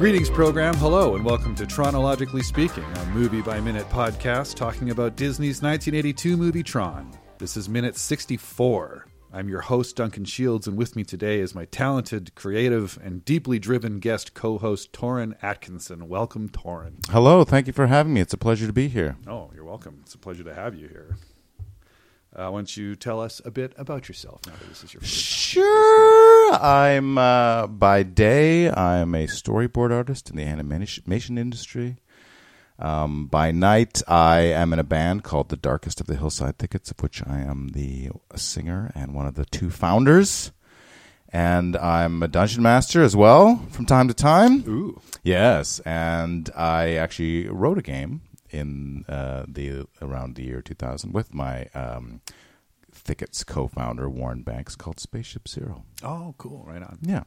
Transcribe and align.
Greetings, 0.00 0.30
program. 0.30 0.74
Hello, 0.76 1.14
and 1.14 1.22
welcome 1.22 1.54
to 1.56 1.66
Chronologically 1.66 2.42
Speaking, 2.42 2.84
a 2.84 3.04
movie 3.08 3.42
by 3.42 3.60
minute 3.60 3.86
podcast 3.90 4.54
talking 4.54 4.88
about 4.88 5.14
Disney's 5.14 5.60
1982 5.60 6.38
movie 6.38 6.62
Tron. 6.62 7.12
This 7.36 7.54
is 7.54 7.68
minute 7.68 7.98
64. 7.98 9.04
I'm 9.30 9.50
your 9.50 9.60
host, 9.60 9.96
Duncan 9.96 10.24
Shields, 10.24 10.66
and 10.66 10.78
with 10.78 10.96
me 10.96 11.04
today 11.04 11.40
is 11.40 11.54
my 11.54 11.66
talented, 11.66 12.34
creative, 12.34 12.98
and 13.04 13.22
deeply 13.26 13.58
driven 13.58 13.98
guest 13.98 14.32
co 14.32 14.56
host, 14.56 14.90
Toren 14.94 15.36
Atkinson. 15.42 16.08
Welcome, 16.08 16.48
Toren. 16.48 17.06
Hello, 17.10 17.44
thank 17.44 17.66
you 17.66 17.74
for 17.74 17.86
having 17.86 18.14
me. 18.14 18.22
It's 18.22 18.32
a 18.32 18.38
pleasure 18.38 18.66
to 18.66 18.72
be 18.72 18.88
here. 18.88 19.18
Oh, 19.26 19.50
you're 19.54 19.64
welcome. 19.64 19.98
It's 20.00 20.14
a 20.14 20.18
pleasure 20.18 20.44
to 20.44 20.54
have 20.54 20.74
you 20.74 20.88
here. 20.88 21.18
Uh, 22.34 22.48
why 22.48 22.58
don't 22.58 22.74
you 22.74 22.96
tell 22.96 23.20
us 23.20 23.42
a 23.44 23.50
bit 23.50 23.74
about 23.76 24.08
yourself 24.08 24.40
now 24.46 24.52
that 24.52 24.66
this 24.66 24.82
is 24.82 24.94
your 24.94 25.02
first? 25.02 25.12
Sure. 25.12 26.09
I'm 26.50 27.16
uh, 27.16 27.66
by 27.68 28.02
day. 28.02 28.70
I'm 28.70 29.14
a 29.14 29.26
storyboard 29.26 29.92
artist 29.92 30.30
in 30.30 30.36
the 30.36 30.44
animation 30.44 31.38
industry. 31.38 31.96
Um, 32.78 33.26
by 33.26 33.50
night, 33.50 34.02
I 34.08 34.40
am 34.40 34.72
in 34.72 34.78
a 34.78 34.84
band 34.84 35.22
called 35.22 35.50
the 35.50 35.56
Darkest 35.56 36.00
of 36.00 36.06
the 36.06 36.16
Hillside 36.16 36.58
Thickets, 36.58 36.90
of 36.90 37.00
which 37.02 37.22
I 37.26 37.40
am 37.40 37.68
the 37.68 38.10
singer 38.34 38.90
and 38.94 39.14
one 39.14 39.26
of 39.26 39.34
the 39.34 39.44
two 39.44 39.70
founders. 39.70 40.50
And 41.32 41.76
I'm 41.76 42.22
a 42.22 42.28
dungeon 42.28 42.62
master 42.62 43.02
as 43.02 43.14
well 43.14 43.64
from 43.70 43.86
time 43.86 44.08
to 44.08 44.14
time. 44.14 44.64
Ooh. 44.66 45.00
Yes, 45.22 45.78
and 45.80 46.50
I 46.56 46.94
actually 46.94 47.48
wrote 47.48 47.78
a 47.78 47.82
game 47.82 48.22
in 48.50 49.04
uh, 49.08 49.44
the 49.46 49.86
around 50.02 50.34
the 50.34 50.42
year 50.42 50.60
2000 50.60 51.12
with 51.12 51.32
my 51.32 51.66
um, 51.74 52.20
Thickets 52.92 53.44
co-founder 53.44 54.08
Warren 54.08 54.42
Banks 54.42 54.76
called 54.76 55.00
Spaceship 55.00 55.48
Zero. 55.48 55.84
Oh, 56.02 56.34
cool! 56.38 56.64
Right 56.66 56.82
on. 56.82 56.98
Yeah, 57.02 57.22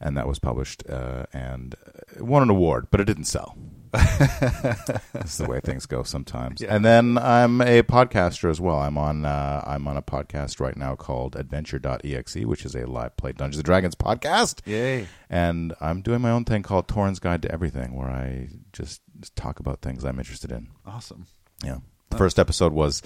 and 0.00 0.16
that 0.16 0.26
was 0.26 0.38
published 0.38 0.82
uh, 0.88 1.24
and 1.32 1.74
won 2.18 2.42
an 2.42 2.50
award, 2.50 2.88
but 2.90 3.00
it 3.00 3.04
didn't 3.04 3.24
sell. 3.24 3.56
That's 3.92 5.38
the 5.38 5.46
way 5.48 5.60
things 5.60 5.86
go 5.86 6.02
sometimes. 6.02 6.60
Yeah. 6.60 6.74
And 6.74 6.84
then 6.84 7.16
I'm 7.16 7.60
a 7.60 7.82
podcaster 7.82 8.50
as 8.50 8.60
well. 8.60 8.78
I'm 8.78 8.98
on 8.98 9.24
uh, 9.24 9.62
I'm 9.64 9.86
on 9.86 9.96
a 9.96 10.02
podcast 10.02 10.58
right 10.60 10.76
now 10.76 10.96
called 10.96 11.36
Adventure.exe, 11.36 12.44
which 12.44 12.64
is 12.64 12.74
a 12.74 12.86
live 12.86 13.16
play 13.16 13.32
Dungeons 13.32 13.58
and 13.58 13.64
Dragons 13.64 13.94
podcast. 13.94 14.66
Yay! 14.66 15.06
And 15.30 15.74
I'm 15.80 16.02
doing 16.02 16.20
my 16.20 16.30
own 16.30 16.44
thing 16.44 16.62
called 16.62 16.88
Torens 16.88 17.20
Guide 17.20 17.42
to 17.42 17.52
Everything, 17.52 17.94
where 17.94 18.08
I 18.08 18.48
just 18.72 19.00
talk 19.36 19.60
about 19.60 19.80
things 19.80 20.04
I'm 20.04 20.18
interested 20.18 20.50
in. 20.50 20.68
Awesome. 20.84 21.26
Yeah. 21.62 21.78
The 22.10 22.18
first 22.18 22.38
episode 22.38 22.72
was 22.72 23.02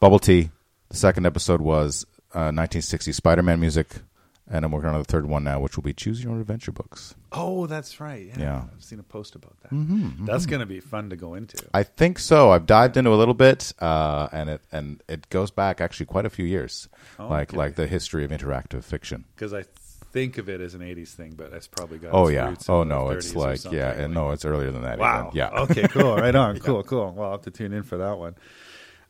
Bubble 0.00 0.18
Tea. 0.18 0.50
The 0.90 0.96
second 0.96 1.26
episode 1.26 1.60
was 1.60 2.04
uh, 2.34 2.48
1960 2.52 3.12
Spider-Man 3.12 3.60
music, 3.60 3.88
and 4.50 4.64
I'm 4.64 4.70
working 4.72 4.88
on 4.88 4.98
the 4.98 5.04
third 5.04 5.26
one 5.26 5.44
now, 5.44 5.60
which 5.60 5.76
will 5.76 5.82
be 5.82 5.92
Choose 5.92 6.22
Your 6.24 6.32
Own 6.32 6.40
Adventure 6.40 6.72
books. 6.72 7.14
Oh, 7.30 7.66
that's 7.66 8.00
right. 8.00 8.24
Yeah, 8.26 8.38
Yeah. 8.38 8.62
I've 8.74 8.82
seen 8.82 8.98
a 8.98 9.02
post 9.02 9.34
about 9.34 9.54
that. 9.62 9.70
Mm-hmm, 9.72 10.24
That's 10.24 10.46
going 10.46 10.60
to 10.60 10.66
be 10.66 10.80
fun 10.80 11.10
to 11.10 11.16
go 11.16 11.34
into. 11.34 11.58
I 11.74 11.82
think 11.82 12.18
so. 12.18 12.50
I've 12.52 12.64
dived 12.64 12.96
into 12.96 13.10
a 13.12 13.16
little 13.16 13.34
bit, 13.34 13.72
uh, 13.80 14.28
and 14.32 14.48
it 14.48 14.62
and 14.72 15.02
it 15.08 15.28
goes 15.28 15.50
back 15.50 15.80
actually 15.82 16.06
quite 16.06 16.24
a 16.24 16.30
few 16.30 16.46
years, 16.46 16.88
Oh, 17.18 17.28
like 17.28 17.50
okay. 17.50 17.56
like 17.58 17.74
the 17.74 17.86
history 17.86 18.24
of 18.24 18.30
interactive 18.30 18.82
fiction. 18.84 19.24
because 19.34 19.52
I 19.52 19.64
think 20.10 20.38
of 20.38 20.48
it 20.48 20.62
as 20.62 20.72
an 20.72 20.80
'80s 20.80 21.08
thing, 21.08 21.34
but 21.36 21.50
that's 21.50 21.66
probably 21.68 21.98
got. 21.98 22.14
Oh 22.14 22.28
its 22.28 22.34
yeah. 22.34 22.48
roots 22.48 22.68
in 22.68 22.74
Oh 22.74 22.78
the 22.78 22.84
no, 22.86 23.04
30s 23.08 23.16
it's 23.18 23.34
or 23.34 23.38
like 23.40 23.58
something, 23.58 23.78
yeah, 23.78 23.90
and 23.92 24.14
no, 24.14 24.30
it's 24.30 24.46
earlier 24.46 24.70
than 24.70 24.82
that. 24.82 24.98
Wow. 24.98 25.26
even. 25.26 25.36
Yeah. 25.36 25.50
Okay. 25.50 25.86
Cool. 25.88 26.16
Right 26.16 26.34
on. 26.34 26.58
Cool. 26.60 26.82
Cool. 26.82 27.12
Well, 27.12 27.26
I'll 27.26 27.32
have 27.32 27.42
to 27.42 27.50
tune 27.50 27.74
in 27.74 27.82
for 27.82 27.98
that 27.98 28.16
one. 28.16 28.34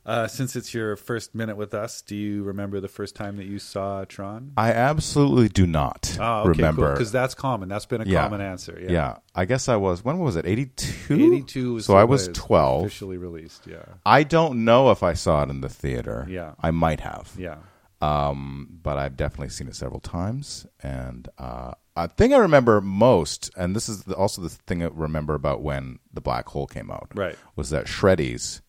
Uh, 0.06 0.26
since 0.26 0.56
it's 0.56 0.72
your 0.72 0.97
first 0.97 1.34
minute 1.34 1.56
with 1.56 1.75
us, 1.75 2.00
do 2.00 2.16
you 2.16 2.42
remember 2.42 2.81
the 2.81 2.88
first 2.88 3.14
time 3.14 3.36
that 3.36 3.44
you 3.44 3.59
saw 3.59 4.04
Tron? 4.06 4.53
I 4.56 4.72
absolutely 4.72 5.48
do 5.48 5.66
not 5.66 6.16
Oh, 6.19 6.41
okay, 6.41 6.48
remember. 6.50 6.92
Because 6.92 7.12
that's 7.12 7.34
common. 7.34 7.69
That's 7.69 7.84
been 7.84 8.00
a 8.00 8.04
Yeah. 8.06 8.22
common 8.22 8.41
answer. 8.41 8.78
Yeah. 8.81 8.91
yeah. 8.91 9.16
I 9.34 9.44
guess 9.44 9.69
I 9.69 9.76
was. 9.76 10.03
When 10.04 10.19
was 10.20 10.36
it? 10.36 10.47
Eighty-two. 10.47 11.14
82 11.14 11.81
So 11.81 11.94
I 11.97 12.04
was 12.04 12.28
twelve. 12.32 12.86
Officially 12.86 13.19
released. 13.19 13.66
Yeah. 13.66 13.84
I 14.06 14.22
don't 14.22 14.64
know 14.64 14.91
if 14.91 15.03
I 15.03 15.12
saw 15.12 15.42
it 15.42 15.50
in 15.50 15.60
the 15.60 15.69
theater. 15.69 16.26
Yeah. 16.28 16.53
I 16.60 16.70
might 16.70 17.00
have. 17.00 17.32
Yeah. 17.36 17.56
Um, 18.00 18.78
but 18.82 18.97
I've 18.97 19.16
definitely 19.16 19.48
seen 19.50 19.66
it 19.69 19.75
several 19.76 20.00
times. 20.00 20.66
And 20.82 21.28
uh, 21.36 21.72
a 21.97 22.09
thing 22.09 22.32
I 22.32 22.38
remember 22.38 22.80
most, 22.80 23.50
and 23.56 23.75
this 23.75 23.88
is 23.88 24.04
also 24.12 24.41
the 24.41 24.48
thing 24.50 24.82
I 24.84 24.86
remember 24.86 25.34
about 25.34 25.62
when 25.62 25.98
the 26.15 26.20
black 26.20 26.47
hole 26.48 26.66
came 26.69 26.91
out, 26.92 27.10
Right. 27.15 27.36
was 27.56 27.70
that 27.70 27.86
Shreddies 27.86 28.60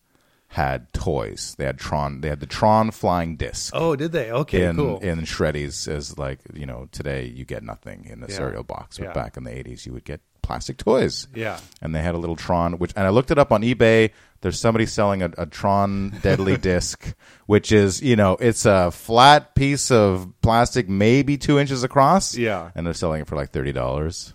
had 0.54 0.92
toys. 0.92 1.54
They 1.58 1.64
had 1.64 1.78
Tron. 1.78 2.20
They 2.22 2.28
had 2.28 2.40
the 2.40 2.46
Tron 2.46 2.90
flying 2.90 3.36
disc. 3.36 3.72
Oh, 3.74 3.94
did 3.94 4.10
they? 4.12 4.32
Okay. 4.32 4.64
in 4.64 4.76
cool. 4.76 4.98
in 4.98 5.20
Shreddies 5.20 5.86
as 5.86 6.18
like 6.18 6.40
you 6.52 6.66
know 6.66 6.88
today 6.90 7.24
you 7.26 7.44
get 7.44 7.62
nothing 7.62 8.04
in 8.10 8.20
the 8.20 8.26
Yeah. 8.28 8.36
cereal 8.36 8.62
box, 8.64 8.98
but 8.98 9.04
Yeah. 9.08 9.12
back 9.12 9.36
in 9.36 9.44
the 9.44 9.56
eighties 9.56 9.86
you 9.86 9.92
would 9.92 10.04
get 10.04 10.20
plastic 10.42 10.76
toys. 10.76 11.28
Yeah. 11.34 11.60
and 11.80 11.94
they 11.94 12.02
had 12.02 12.14
a 12.16 12.18
little 12.18 12.34
Tron, 12.36 12.74
which 12.78 12.92
and 12.96 13.06
I 13.06 13.10
looked 13.10 13.30
it 13.30 13.38
up 13.38 13.52
on 13.52 13.62
eBay. 13.62 14.10
There's 14.40 14.58
somebody 14.58 14.86
selling 14.86 15.22
a, 15.22 15.30
a 15.38 15.46
Tron 15.46 16.18
Deadly 16.22 16.56
Disc, 16.70 17.14
which 17.46 17.70
is 17.70 18.02
you 18.02 18.16
know 18.16 18.36
it's 18.40 18.66
a 18.66 18.90
flat 18.90 19.54
piece 19.54 19.92
of 19.92 20.32
plastic, 20.42 20.88
maybe 20.88 21.38
two 21.38 21.60
inches 21.60 21.84
across. 21.84 22.36
Yeah. 22.36 22.70
and 22.74 22.84
they're 22.84 22.94
selling 22.94 23.20
it 23.20 23.28
for 23.28 23.36
like 23.36 23.50
thirty 23.50 23.72
dollars, 23.72 24.34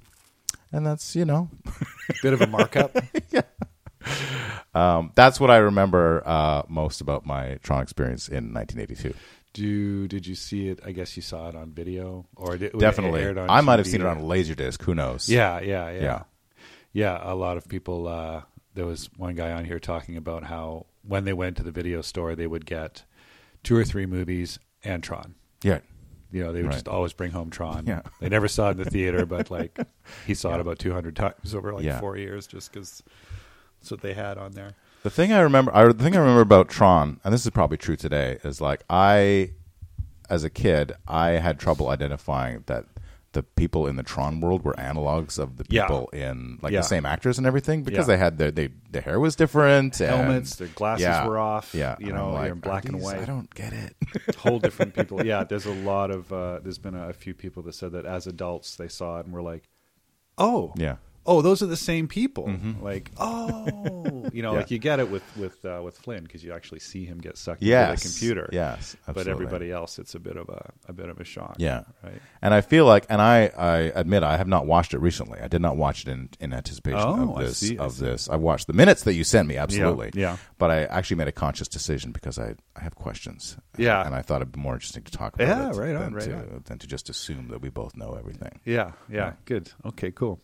and 0.72 0.86
that's 0.86 1.14
you 1.16 1.26
know 1.26 1.50
Bit 2.22 2.32
of 2.34 2.40
a 2.42 2.48
markup. 2.48 2.96
um, 4.74 5.12
that's 5.16 5.40
what 5.40 5.50
I 5.52 5.58
remember 5.58 6.22
uh, 6.26 6.64
most 6.68 7.02
about 7.02 7.26
my 7.26 7.56
Tron 7.64 7.82
experience 7.84 8.28
in 8.28 8.54
1982. 8.54 9.14
Do 9.54 10.08
did 10.08 10.28
you 10.28 10.36
see 10.36 10.68
it? 10.68 10.80
I 10.86 10.92
guess 10.92 11.16
you 11.16 11.22
saw 11.22 11.48
it 11.50 11.56
on 11.56 11.72
video, 11.72 12.26
or 12.36 12.58
did, 12.58 12.74
it 12.74 12.80
Definitely, 12.80 13.26
I 13.50 13.62
might 13.62 13.80
have 13.80 13.88
seen 13.88 14.02
it 14.02 14.08
on 14.08 14.18
a 14.18 14.22
Laserdisc. 14.22 14.82
Who 14.84 14.94
knows? 14.96 15.30
Yeah, 15.30 15.60
yeah, 15.62 15.90
yeah, 15.92 16.02
Yeah. 16.02 16.24
yeah. 16.92 17.20
A 17.24 17.36
lot 17.36 17.56
of 17.58 17.68
people. 17.68 18.08
Uh, 18.08 18.42
there 18.74 18.86
was 18.86 19.10
one 19.16 19.36
guy 19.36 19.52
on 19.54 19.64
here 19.64 19.80
talking 19.80 20.18
about 20.18 20.44
how 20.44 20.88
when 21.04 21.24
they 21.24 21.32
went 21.32 21.56
to 21.58 21.64
the 21.64 21.72
video 21.72 22.02
store, 22.02 22.36
they 22.36 22.48
would 22.48 22.66
get 22.66 23.04
two 23.64 23.78
or 23.78 23.86
three 23.86 24.06
movies 24.06 24.60
and 24.84 25.02
Tron. 25.02 25.36
yeah. 25.64 25.80
You 26.32 26.44
know, 26.44 26.52
they 26.52 26.60
would 26.64 26.68
Right. 26.68 26.74
just 26.74 26.90
always 26.90 27.14
bring 27.14 27.32
home 27.32 27.50
Tron. 27.50 27.86
Yeah. 27.88 28.02
They 28.20 28.28
never 28.28 28.50
saw 28.50 28.68
it 28.68 28.72
in 28.72 28.78
the 28.84 28.90
theater, 28.90 29.26
but 29.26 29.50
like 29.50 29.78
he 30.28 30.34
saw 30.34 30.56
it 30.56 30.60
about 30.60 30.80
two 30.80 30.92
hundred 30.92 31.16
times 31.16 31.56
over 31.56 31.74
like 31.74 31.86
Yeah. 31.86 32.02
four 32.02 32.18
years, 32.18 32.46
just 32.46 32.74
because 32.74 33.02
that's 33.86 33.92
what 33.92 34.02
they 34.02 34.16
had 34.16 34.38
on 34.40 34.54
there. 34.54 34.72
The 35.04 35.12
thing 35.12 35.32
I 35.32 35.42
remember, 35.42 35.74
I, 35.76 35.86
the 35.92 36.04
thing 36.04 36.16
I 36.16 36.20
remember 36.20 36.42
about 36.42 36.70
Tron, 36.70 37.20
and 37.24 37.32
this 37.32 37.46
is 37.46 37.52
probably 37.52 37.78
true 37.78 37.96
today, 37.96 38.40
is 38.44 38.60
like 38.60 38.84
I, 38.90 39.52
as 40.28 40.44
a 40.44 40.50
kid, 40.50 40.94
I 41.08 41.32
had 41.34 41.60
trouble 41.60 41.90
identifying 41.90 42.64
that 42.66 42.86
the 43.34 43.44
people 43.44 43.86
in 43.86 43.96
the 43.98 44.02
Tron 44.02 44.40
world 44.42 44.64
were 44.64 44.74
analogs 44.74 45.38
of 45.38 45.58
the 45.58 45.66
Yeah. 45.70 45.84
people 45.84 46.08
in 46.14 46.58
like 46.64 46.74
Yeah. 46.74 46.80
the 46.80 46.88
same 46.88 47.06
actors 47.06 47.38
and 47.38 47.46
everything 47.46 47.84
because 47.84 48.08
Yeah. 48.08 48.16
they 48.16 48.18
had 48.18 48.38
their 48.40 48.50
they 48.50 48.70
their 48.90 49.04
hair 49.04 49.20
was 49.20 49.36
different, 49.36 50.00
and- 50.02 50.10
Helmets, 50.10 50.56
their 50.56 50.70
glasses 50.70 51.04
yeah, 51.04 51.28
were 51.28 51.38
off. 51.38 51.76
Yeah, 51.76 51.96
you 52.00 52.12
know, 52.12 52.36
I'm 52.36 52.42
they're 52.44 52.54
in 52.54 52.60
black 52.60 52.86
"Are 52.86 52.88
and 52.88 53.02
white. 53.04 53.20
I 53.20 53.26
don't 53.26 53.54
get 53.54 53.74
it. 53.74 53.96
whole 54.38 54.58
different 54.58 54.96
people. 55.00 55.24
Yeah, 55.24 55.44
there's 55.44 55.66
a 55.68 55.74
lot 55.74 56.10
of. 56.10 56.34
Uh, 56.34 56.60
there's 56.64 56.80
been 56.80 56.96
a, 56.96 57.14
few 57.14 57.36
people 57.36 57.62
that 57.64 57.76
said 57.76 57.92
that 57.92 58.06
as 58.06 58.26
adults 58.26 58.78
they 58.78 58.88
saw 58.88 59.20
it 59.20 59.26
and 59.28 59.34
were 59.36 59.44
like, 59.44 59.70
"Oh, 60.40 60.74
yeah, 60.78 60.96
oh, 61.26 61.42
those 61.42 61.62
are 61.62 61.66
the 61.68 61.78
same 61.78 62.08
people." 62.08 62.52
Like, 62.82 63.12
oh, 63.18 63.66
you 64.34 64.42
know, 64.42 64.52
Yeah. 64.54 64.58
like 64.60 64.72
you 64.72 64.80
get 64.80 65.00
it 65.00 65.10
with 65.10 65.24
with 65.38 65.64
uh, 65.66 65.82
with 65.84 65.98
Flynn 65.98 66.24
because 66.24 66.44
you 66.44 66.54
actually 66.54 66.80
see 66.80 67.06
him 67.06 67.20
get 67.20 67.38
sucked 67.38 67.62
yes, 67.62 67.90
into 68.04 68.08
the 68.08 68.14
computer. 68.20 68.50
yes, 68.52 68.96
but 69.12 69.28
everybody 69.28 69.72
else, 69.72 70.00
it's 70.00 70.16
a 70.16 70.20
bit 70.20 70.38
of 70.38 70.50
a 70.50 70.72
a 70.88 70.94
bit 70.94 71.10
of 71.10 71.20
a 71.20 71.24
shock. 71.24 71.56
Yeah. 71.58 71.84
right. 72.04 72.22
And 72.42 72.54
I 72.54 72.62
feel 72.62 72.86
like, 72.86 73.06
and 73.10 73.22
I, 73.22 73.52
I 73.58 73.78
admit 73.96 74.22
I 74.24 74.38
have 74.38 74.48
not 74.48 74.68
watched 74.68 74.94
it 74.94 75.00
recently. 75.00 75.40
I 75.40 75.48
did 75.48 75.62
not 75.62 75.78
watch 75.78 76.04
it 76.04 76.10
in, 76.10 76.30
in 76.40 76.54
anticipation 76.54 77.00
Oh, 77.00 77.32
of 77.34 77.38
I 77.38 77.44
this. 77.46 77.58
see, 77.58 77.78
I 77.80 77.86
of 77.86 77.94
see. 77.94 78.06
this, 78.06 78.30
I 78.30 78.36
watched 78.36 78.68
the 78.68 78.74
minutes 78.74 79.04
that 79.04 79.14
you 79.16 79.24
sent 79.24 79.48
me. 79.48 79.58
Absolutely, 79.58 80.12
yeah. 80.14 80.38
But 80.60 80.70
I 80.70 80.84
actually 80.86 81.18
made 81.18 81.28
a 81.28 81.32
conscious 81.32 81.68
decision 81.68 82.12
because 82.12 82.38
I, 82.38 82.54
I 82.76 82.82
have 82.82 82.94
questions. 82.96 83.58
Yeah. 83.78 84.06
and 84.06 84.14
I 84.14 84.22
thought 84.22 84.38
it'd 84.44 84.52
be 84.52 84.60
more 84.60 84.76
interesting 84.76 85.04
to 85.04 85.12
talk 85.12 85.34
about 85.34 85.48
Yeah, 85.48 85.70
it 85.72 85.76
right 85.76 85.96
on, 85.96 86.02
than, 86.04 86.14
right 86.14 86.26
to, 86.26 86.34
on. 86.36 86.62
than 86.66 86.78
to 86.80 86.88
just 86.88 87.10
assume 87.10 87.48
that 87.50 87.62
we 87.62 87.70
both 87.70 87.96
know 87.98 88.14
everything. 88.14 88.60
Yeah, 88.64 88.92
yeah, 89.10 89.34
good. 89.46 89.72
Okay, 89.86 90.12
cool. 90.12 90.40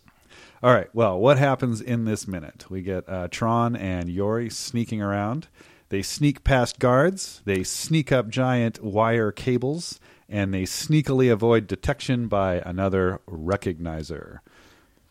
All 0.63 0.73
right. 0.73 0.89
Well, 0.93 1.19
what 1.19 1.37
happens 1.37 1.81
in 1.81 2.05
this 2.05 2.27
minute? 2.27 2.65
We 2.69 2.81
get 2.81 3.07
uh, 3.09 3.27
Tron 3.29 3.75
and 3.75 4.09
Yori 4.09 4.49
sneaking 4.49 5.01
around. 5.01 5.47
They 5.89 6.01
sneak 6.01 6.43
past 6.43 6.79
guards. 6.79 7.41
They 7.45 7.63
sneak 7.63 8.11
up 8.11 8.29
giant 8.29 8.81
wire 8.83 9.31
cables, 9.31 9.99
and 10.29 10.53
they 10.53 10.63
sneakily 10.63 11.31
avoid 11.31 11.67
detection 11.67 12.27
by 12.27 12.55
another 12.65 13.19
recognizer. 13.29 14.39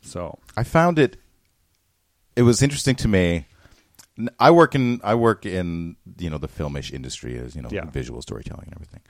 So, 0.01 0.39
I 0.57 0.65
found 0.65 0.99
it. 0.99 1.17
It 2.37 2.43
was 2.43 2.63
interesting 2.63 2.95
to 2.97 3.09
me. 3.09 3.47
I 4.39 4.51
work 4.51 4.75
in 4.75 5.01
I 5.03 5.15
work 5.15 5.45
in 5.47 5.97
you 6.19 6.31
know 6.31 6.39
the 6.39 6.49
filmish 6.49 6.93
industry 6.93 7.39
as 7.39 7.55
you 7.57 7.63
know 7.63 7.69
Yeah. 7.71 7.85
visual 7.87 8.21
storytelling 8.23 8.65
and 8.67 8.75
everything, 8.75 9.01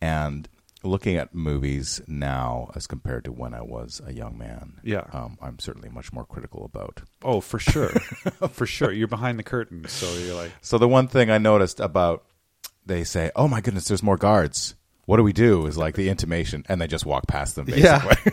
and 0.00 0.48
looking 0.82 1.16
at 1.16 1.34
movies 1.34 2.00
now 2.06 2.70
as 2.74 2.86
compared 2.86 3.24
to 3.24 3.32
when 3.32 3.54
I 3.54 3.62
was 3.62 4.00
a 4.04 4.12
young 4.12 4.38
man. 4.38 4.80
Yeah. 4.82 5.04
um, 5.12 5.38
I'm 5.40 5.58
certainly 5.58 5.88
much 5.88 6.12
more 6.12 6.24
critical 6.24 6.64
about. 6.64 7.02
oh, 7.22 7.40
for 7.40 7.58
sure, 7.58 7.88
for 8.50 8.66
sure, 8.66 8.92
you're 8.92 9.08
behind 9.08 9.38
the 9.38 9.42
curtain, 9.42 9.86
so 9.88 10.10
you're 10.18 10.34
like, 10.36 10.52
So 10.60 10.78
the 10.78 10.88
one 10.88 11.08
thing 11.08 11.30
I 11.30 11.38
noticed 11.38 11.80
about 11.80 12.24
they 12.86 13.04
say, 13.04 13.30
"Oh 13.36 13.46
my 13.46 13.60
goodness, 13.60 13.88
there's 13.88 14.02
more 14.02 14.16
guards." 14.16 14.74
what 15.06 15.16
do 15.16 15.24
we 15.24 15.32
do? 15.32 15.66
Is 15.66 15.76
like 15.76 15.96
the 15.96 16.08
intimation, 16.08 16.64
and 16.68 16.80
they 16.80 16.86
just 16.86 17.04
walk 17.04 17.26
past 17.26 17.56
them. 17.56 17.66
Yeah. 17.68 18.14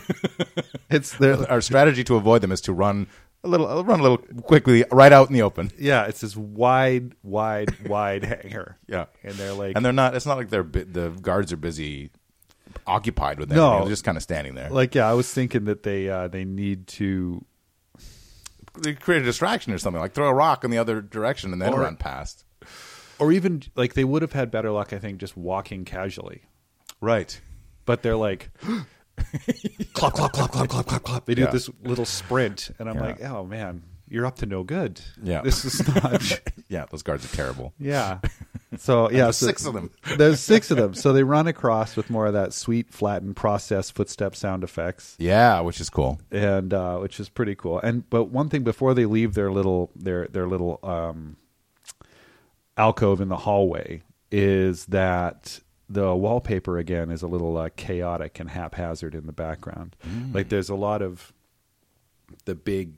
It's 0.89 1.17
there. 1.17 1.37
our 1.51 1.61
strategy 1.61 2.03
to 2.05 2.15
avoid 2.15 2.41
them 2.41 2.51
is 2.51 2.61
to 2.61 2.73
run 2.73 3.07
a 3.43 3.47
little, 3.47 3.83
run 3.83 3.99
a 3.99 4.03
little 4.03 4.17
quickly, 4.43 4.85
right 4.91 5.11
out 5.11 5.27
in 5.27 5.33
the 5.33 5.41
open. 5.41 5.71
Yeah, 5.77 6.05
it's 6.05 6.21
this 6.21 6.35
wide, 6.35 7.13
wide, 7.23 7.87
wide 7.87 8.23
hangar. 8.23 8.77
Yeah, 8.87 9.05
and 9.23 9.33
they're 9.35 9.53
like, 9.53 9.75
and 9.75 9.83
they're 9.83 9.91
not. 9.91 10.15
It's 10.15 10.25
not 10.25 10.37
like 10.37 10.49
they're 10.49 10.63
the 10.63 11.09
guards 11.21 11.51
are 11.51 11.57
busy, 11.57 12.11
occupied 12.87 13.39
with 13.39 13.49
them. 13.49 13.57
No. 13.57 13.79
they're 13.81 13.89
just 13.89 14.03
kind 14.03 14.17
of 14.17 14.23
standing 14.23 14.55
there. 14.55 14.69
like 14.69 14.95
yeah. 14.95 15.09
I 15.09 15.13
was 15.13 15.31
thinking 15.31 15.65
that 15.65 15.83
they 15.83 16.09
uh, 16.09 16.27
they 16.27 16.45
need 16.45 16.87
to 16.87 17.43
they 18.81 18.93
create 18.93 19.21
a 19.21 19.25
distraction 19.25 19.73
or 19.73 19.77
something. 19.77 19.99
Like 20.01 20.13
throw 20.13 20.27
a 20.27 20.33
rock 20.33 20.63
in 20.63 20.71
the 20.71 20.77
other 20.77 21.01
direction 21.01 21.51
and 21.53 21.61
then 21.61 21.73
Or- 21.73 21.81
run 21.81 21.95
past. 21.97 22.45
or 23.19 23.31
even 23.31 23.63
like 23.75 23.93
they 23.93 24.03
would 24.03 24.21
have 24.21 24.33
had 24.33 24.51
better 24.51 24.71
luck, 24.71 24.93
I 24.93 24.99
think, 24.99 25.19
just 25.19 25.35
walking 25.35 25.83
casually. 25.85 26.43
Right. 27.01 27.39
But 27.85 28.01
they're 28.03 28.17
like, 28.17 28.49
clop, 29.93 30.13
clop, 30.13 30.31
clop, 30.33 30.51
clop, 30.51 30.67
clop, 30.69 30.85
clop, 30.85 31.03
clop. 31.03 31.25
They 31.25 31.35
do 31.35 31.43
Yeah. 31.43 31.51
this 31.51 31.69
little 31.83 32.05
sprint, 32.05 32.69
and 32.79 32.89
I'm 32.89 32.97
like, 32.99 33.23
oh 33.23 33.45
man, 33.45 33.83
you're 34.09 34.25
up 34.25 34.37
to 34.37 34.45
no 34.45 34.63
good. 34.63 35.01
Yeah. 35.21 35.41
this 35.41 35.65
is 35.65 35.87
not. 35.95 36.41
Yeah, 36.69 36.85
those 36.91 37.01
guards 37.01 37.23
are 37.23 37.33
terrible. 37.35 37.73
yeah. 37.79 38.19
So 38.79 39.09
yeah, 39.09 39.31
so- 39.31 39.45
six 39.47 39.65
of 39.65 39.73
them. 39.73 39.89
There's 40.17 40.41
six 40.41 40.69
of 40.71 40.77
them. 40.77 40.93
So 40.93 41.13
they 41.13 41.23
run 41.23 41.47
across 41.47 41.95
with 41.95 42.09
more 42.09 42.25
of 42.27 42.33
that 42.33 42.53
sweet, 42.53 42.91
flattened, 42.91 43.37
processed 43.37 43.93
footstep 43.93 44.35
sound 44.35 44.65
effects. 44.65 45.15
Yeah, 45.19 45.61
which 45.61 45.79
is 45.79 45.89
cool. 45.89 46.19
and 46.31 46.73
uh, 46.73 46.97
which 46.97 47.17
is 47.21 47.29
pretty 47.29 47.55
cool. 47.55 47.79
And 47.79 48.07
but 48.09 48.25
one 48.25 48.49
thing 48.49 48.63
before 48.63 48.93
they 48.93 49.05
leave 49.05 49.35
their 49.35 49.49
little 49.53 49.89
their 49.95 50.27
their 50.27 50.47
little 50.47 50.79
um, 50.83 51.37
alcove 52.75 53.21
in 53.21 53.29
the 53.29 53.37
hallway 53.37 54.01
is 54.31 54.85
that 54.87 55.61
the 55.89 56.13
wallpaper 56.13 56.77
again 56.77 57.09
is 57.09 57.21
a 57.21 57.27
little 57.27 57.55
uh, 57.57 57.69
chaotic 57.77 58.39
and 58.39 58.49
haphazard 58.49 59.15
in 59.15 59.25
the 59.25 59.31
background. 59.31 59.95
Like 60.33 60.49
there's 60.49 60.69
a 60.69 60.75
lot 60.75 61.01
of 61.01 61.31
the 62.43 62.53
big 62.53 62.95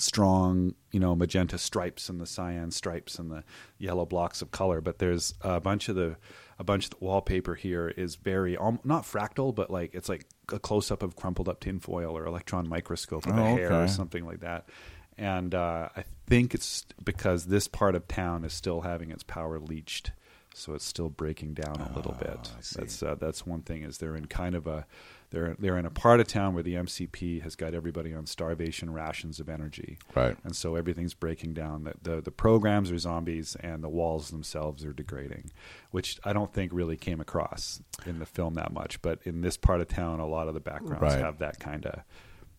strong 0.00 0.74
you 0.92 1.00
know 1.00 1.14
magenta 1.14 1.58
stripes 1.58 2.08
and 2.08 2.20
the 2.20 2.26
cyan 2.26 2.70
stripes 2.70 3.18
and 3.18 3.30
the 3.30 3.42
yellow 3.78 4.06
blocks 4.06 4.40
of 4.42 4.50
color 4.50 4.80
but 4.80 4.98
there's 4.98 5.34
a 5.42 5.60
bunch 5.60 5.88
of 5.88 5.96
the 5.96 6.16
a 6.58 6.64
bunch 6.64 6.84
of 6.84 6.90
the 6.90 6.96
wallpaper 7.00 7.54
here 7.54 7.88
is 7.88 8.16
very 8.16 8.56
um, 8.56 8.78
not 8.84 9.02
fractal 9.04 9.54
but 9.54 9.70
like 9.70 9.94
it's 9.94 10.08
like 10.08 10.24
a 10.52 10.58
close 10.58 10.90
up 10.90 11.02
of 11.02 11.16
crumpled 11.16 11.48
up 11.48 11.60
tinfoil 11.60 12.16
or 12.16 12.26
electron 12.26 12.68
microscope 12.68 13.26
of 13.26 13.36
a 13.36 13.40
Oh, 13.40 13.56
hair 13.56 13.72
or 13.72 13.88
something 13.88 14.24
like 14.24 14.40
that. 14.40 14.68
And 15.16 15.52
uh, 15.54 15.88
I 15.96 16.04
think 16.28 16.54
it's 16.54 16.86
because 17.02 17.46
this 17.46 17.66
part 17.68 17.94
of 17.96 18.06
town 18.06 18.44
is 18.44 18.52
still 18.52 18.82
having 18.82 19.10
its 19.10 19.24
power 19.24 19.58
leached 19.58 20.12
so 20.54 20.74
it's 20.74 20.84
still 20.84 21.08
breaking 21.08 21.54
down 21.54 21.76
a 21.76 21.94
little 21.94 22.12
bit. 22.18 22.38
Oh, 22.42 22.56
see. 22.60 22.80
that's 22.80 23.02
uh, 23.02 23.14
that's 23.16 23.46
one 23.46 23.62
thing 23.62 23.82
is 23.82 23.98
they're 23.98 24.16
in 24.16 24.26
kind 24.26 24.54
of 24.54 24.66
a 24.66 24.86
they're 25.30 25.54
they're 25.58 25.76
in 25.76 25.84
a 25.86 25.90
part 25.90 26.20
of 26.20 26.26
town 26.26 26.54
where 26.54 26.62
the 26.62 26.74
MCP 26.74 27.42
has 27.42 27.54
got 27.54 27.74
everybody 27.74 28.14
on 28.14 28.24
starvation 28.26 28.92
rations 28.92 29.38
of 29.40 29.48
energy 29.48 29.98
Right. 30.14 30.36
and 30.44 30.56
so 30.56 30.74
everything's 30.74 31.14
breaking 31.14 31.54
down. 31.54 31.84
The, 31.84 31.94
the 32.02 32.20
the 32.22 32.30
programs 32.30 32.90
are 32.90 32.98
zombies, 32.98 33.56
and 33.60 33.84
the 33.84 33.88
walls 33.88 34.30
themselves 34.30 34.84
are 34.84 34.92
degrading, 34.92 35.50
which 35.90 36.18
I 36.24 36.32
don't 36.32 36.52
think 36.52 36.72
really 36.72 36.96
came 36.96 37.20
across 37.20 37.82
in 38.06 38.18
the 38.20 38.26
film 38.26 38.54
that 38.54 38.72
much. 38.72 39.02
But 39.02 39.20
in 39.24 39.40
this 39.42 39.56
part 39.56 39.80
of 39.80 39.88
town, 39.88 40.20
a 40.20 40.26
lot 40.26 40.48
of 40.48 40.54
the 40.54 40.60
backgrounds 40.60 41.02
Right. 41.02 41.18
have 41.20 41.38
that 41.38 41.60
kind 41.60 41.84
of 41.86 42.00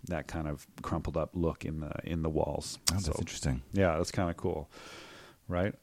that 0.08 0.28
kind 0.28 0.48
of 0.48 0.66
crumpled 0.82 1.18
up 1.18 1.32
look 1.34 1.66
in 1.66 1.80
the 1.82 1.92
in 2.04 2.22
the 2.22 2.30
walls. 2.30 2.78
Oh, 2.92 2.94
that's 2.94 3.06
So, 3.06 3.16
interesting. 3.20 3.62
yeah, 3.74 3.98
that's 3.98 4.12
kind 4.12 4.30
of 4.30 4.38
cool, 4.38 4.70
right? 5.48 5.74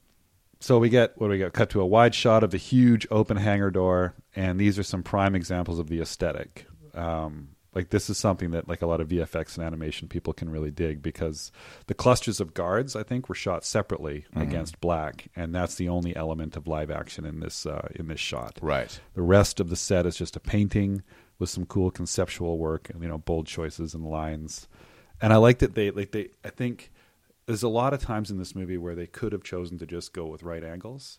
So 0.60 0.78
we 0.78 0.88
get 0.88 1.12
what 1.18 1.26
do 1.26 1.32
we 1.32 1.38
get? 1.38 1.52
Cut 1.52 1.68
to 1.70 1.80
a 1.82 1.86
wide 1.86 2.14
shot 2.14 2.42
of 2.42 2.50
the 2.50 2.56
huge 2.56 3.06
open 3.10 3.36
hangar 3.36 3.70
door, 3.70 4.14
and 4.34 4.58
these 4.58 4.78
are 4.78 4.82
some 4.82 5.02
prime 5.02 5.34
examples 5.34 5.78
of 5.78 5.88
the 5.88 6.00
aesthetic. 6.00 6.66
Um, 6.96 7.48
like 7.76 7.90
this 7.90 8.08
is 8.08 8.16
something 8.16 8.52
that 8.52 8.68
like 8.68 8.80
a 8.80 8.86
lot 8.86 9.02
of 9.02 9.08
VFX 9.08 9.58
and 9.58 9.66
animation 9.66 10.08
people 10.08 10.32
can 10.32 10.48
really 10.48 10.70
dig 10.70 11.02
because 11.02 11.52
the 11.88 11.94
clusters 11.94 12.40
of 12.40 12.54
guards 12.54 12.96
I 12.96 13.02
think 13.02 13.28
were 13.28 13.34
shot 13.34 13.66
separately 13.66 14.24
against 14.34 14.80
black, 14.80 15.28
and 15.36 15.54
that's 15.54 15.74
the 15.74 15.90
only 15.90 16.16
element 16.16 16.56
of 16.56 16.66
live 16.66 16.90
action 16.90 17.26
in 17.26 17.40
this 17.40 17.66
uh, 17.66 17.88
in 17.94 18.08
this 18.08 18.18
shot. 18.18 18.58
Right. 18.62 18.98
The 19.12 19.20
rest 19.20 19.60
of 19.60 19.68
the 19.68 19.76
set 19.76 20.06
is 20.06 20.16
just 20.16 20.36
a 20.36 20.40
painting 20.40 21.02
with 21.38 21.50
some 21.50 21.66
cool 21.66 21.90
conceptual 21.90 22.56
work, 22.56 22.88
and 22.88 23.02
you 23.02 23.08
know, 23.08 23.18
bold 23.18 23.46
choices 23.46 23.92
and 23.92 24.06
lines. 24.06 24.68
And 25.20 25.32
I 25.32 25.36
like 25.36 25.58
that 25.58 25.74
they 25.74 25.90
like 25.90 26.12
they. 26.12 26.30
I 26.42 26.48
think 26.48 26.90
there's 27.44 27.62
a 27.62 27.68
lot 27.68 27.92
of 27.92 28.00
times 28.00 28.30
in 28.30 28.38
this 28.38 28.54
movie 28.54 28.78
where 28.78 28.94
they 28.94 29.06
could 29.06 29.32
have 29.32 29.44
chosen 29.44 29.76
to 29.78 29.86
just 29.86 30.14
go 30.14 30.24
with 30.24 30.42
right 30.42 30.64
angles, 30.64 31.18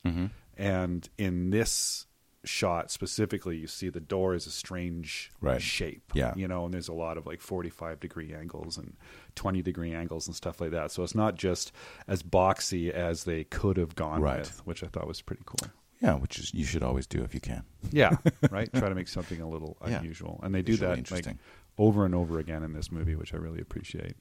and 0.57 1.07
in 1.19 1.51
this 1.51 2.07
shot 2.43 2.91
specifically, 2.91 3.57
you 3.57 3.67
see 3.67 3.89
the 3.89 3.99
door 3.99 4.33
is 4.33 4.47
a 4.47 4.51
strange 4.51 5.31
Right. 5.41 5.61
shape. 5.61 6.03
Yeah. 6.13 6.33
you 6.35 6.47
know, 6.47 6.65
and 6.65 6.73
there's 6.73 6.87
a 6.87 6.93
lot 6.93 7.17
of 7.17 7.25
like 7.25 7.41
45 7.41 7.99
degree 7.99 8.33
angles 8.33 8.77
and 8.77 8.95
20 9.35 9.61
degree 9.61 9.93
angles 9.93 10.27
and 10.27 10.35
stuff 10.35 10.61
like 10.61 10.71
that. 10.71 10.91
So 10.91 11.03
it's 11.03 11.15
not 11.15 11.35
just 11.35 11.71
as 12.07 12.23
boxy 12.23 12.89
as 12.89 13.23
they 13.25 13.43
could 13.43 13.75
have 13.77 13.95
gone 13.95 14.21
Right. 14.21 14.39
with, 14.39 14.65
which 14.65 14.83
I 14.83 14.87
thought 14.87 15.07
was 15.07 15.21
pretty 15.21 15.43
cool. 15.45 15.69
Yeah, 16.01 16.13
which 16.13 16.37
is 16.39 16.53
you 16.53 16.63
should 16.63 16.83
always 16.83 17.07
do 17.07 17.23
if 17.23 17.33
you 17.33 17.39
can. 17.41 17.63
Yeah, 17.91 18.17
right. 18.51 18.71
Try 18.71 18.87
to 18.87 18.95
make 18.95 19.07
something 19.07 19.41
a 19.41 19.49
little 19.49 19.75
Yeah. 19.87 19.97
unusual, 19.99 20.39
and 20.43 20.53
they 20.53 20.61
do 20.61 20.73
Visually 20.73 21.01
that 21.01 21.11
like 21.11 21.35
over 21.79 22.05
and 22.05 22.13
over 22.15 22.37
again 22.39 22.61
in 22.63 22.73
this 22.73 22.91
movie, 22.91 23.15
which 23.15 23.33
I 23.33 23.37
really 23.37 23.59
appreciate. 23.61 24.15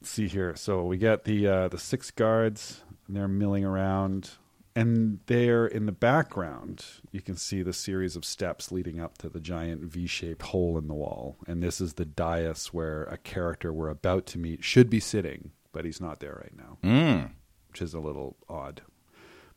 Let's 0.00 0.10
see 0.10 0.28
here, 0.28 0.54
so 0.56 0.84
we 0.84 0.96
get 0.98 1.24
the 1.24 1.46
uh, 1.46 1.68
the 1.68 1.78
six 1.78 2.10
guards, 2.10 2.82
and 3.06 3.16
they're 3.16 3.28
milling 3.28 3.64
around, 3.64 4.30
and 4.74 5.20
there 5.26 5.66
in 5.66 5.86
the 5.86 5.92
background, 5.92 6.84
you 7.10 7.20
can 7.20 7.36
see 7.36 7.62
the 7.62 7.72
series 7.72 8.16
of 8.16 8.24
steps 8.24 8.72
leading 8.72 9.00
up 9.00 9.18
to 9.18 9.28
the 9.28 9.40
giant 9.40 9.82
V-shaped 9.82 10.42
hole 10.42 10.78
in 10.78 10.88
the 10.88 10.94
wall, 10.94 11.36
and 11.46 11.62
this 11.62 11.80
is 11.80 11.94
the 11.94 12.04
dais 12.04 12.66
where 12.72 13.04
a 13.04 13.16
character 13.18 13.72
we're 13.72 13.88
about 13.90 14.26
to 14.26 14.38
meet 14.38 14.64
should 14.64 14.88
be 14.90 15.00
sitting, 15.00 15.50
but 15.72 15.84
he's 15.84 16.00
not 16.00 16.20
there 16.20 16.38
right 16.42 16.56
now, 16.56 16.78
Mm. 16.82 17.30
which 17.68 17.82
is 17.82 17.94
a 17.94 18.00
little 18.00 18.36
odd. 18.48 18.82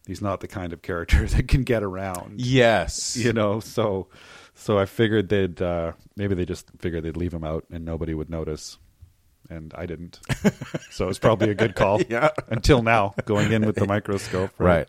He's 0.08 0.22
not 0.22 0.40
the 0.40 0.48
kind 0.48 0.72
of 0.74 0.82
character 0.82 1.26
that 1.28 1.48
can 1.48 1.64
get 1.64 1.82
around 1.82 2.40
Yes. 2.42 3.18
you 3.18 3.34
know 3.34 3.60
so 3.60 4.08
so 4.54 4.78
i 4.78 4.86
figured 4.86 5.30
they'd 5.30 5.60
uh 5.62 5.94
maybe 6.16 6.36
they 6.36 6.46
just 6.46 6.70
figured 6.80 7.04
they'd 7.04 7.18
leave 7.18 7.34
him 7.34 7.44
out 7.44 7.66
and 7.72 7.84
nobody 7.84 8.14
would 8.14 8.30
notice 8.30 8.78
and 9.50 9.74
i 9.76 9.86
didn't 9.88 10.20
so 10.92 11.10
it's 11.10 11.18
probably 11.20 11.50
a 11.50 11.56
good 11.56 11.76
call 11.76 12.00
Yeah. 12.08 12.30
until 12.50 12.84
now 12.84 13.16
going 13.26 13.52
in 13.52 13.66
with 13.66 13.76
the 13.78 13.86
microscope 13.88 14.52
Right. 14.60 14.88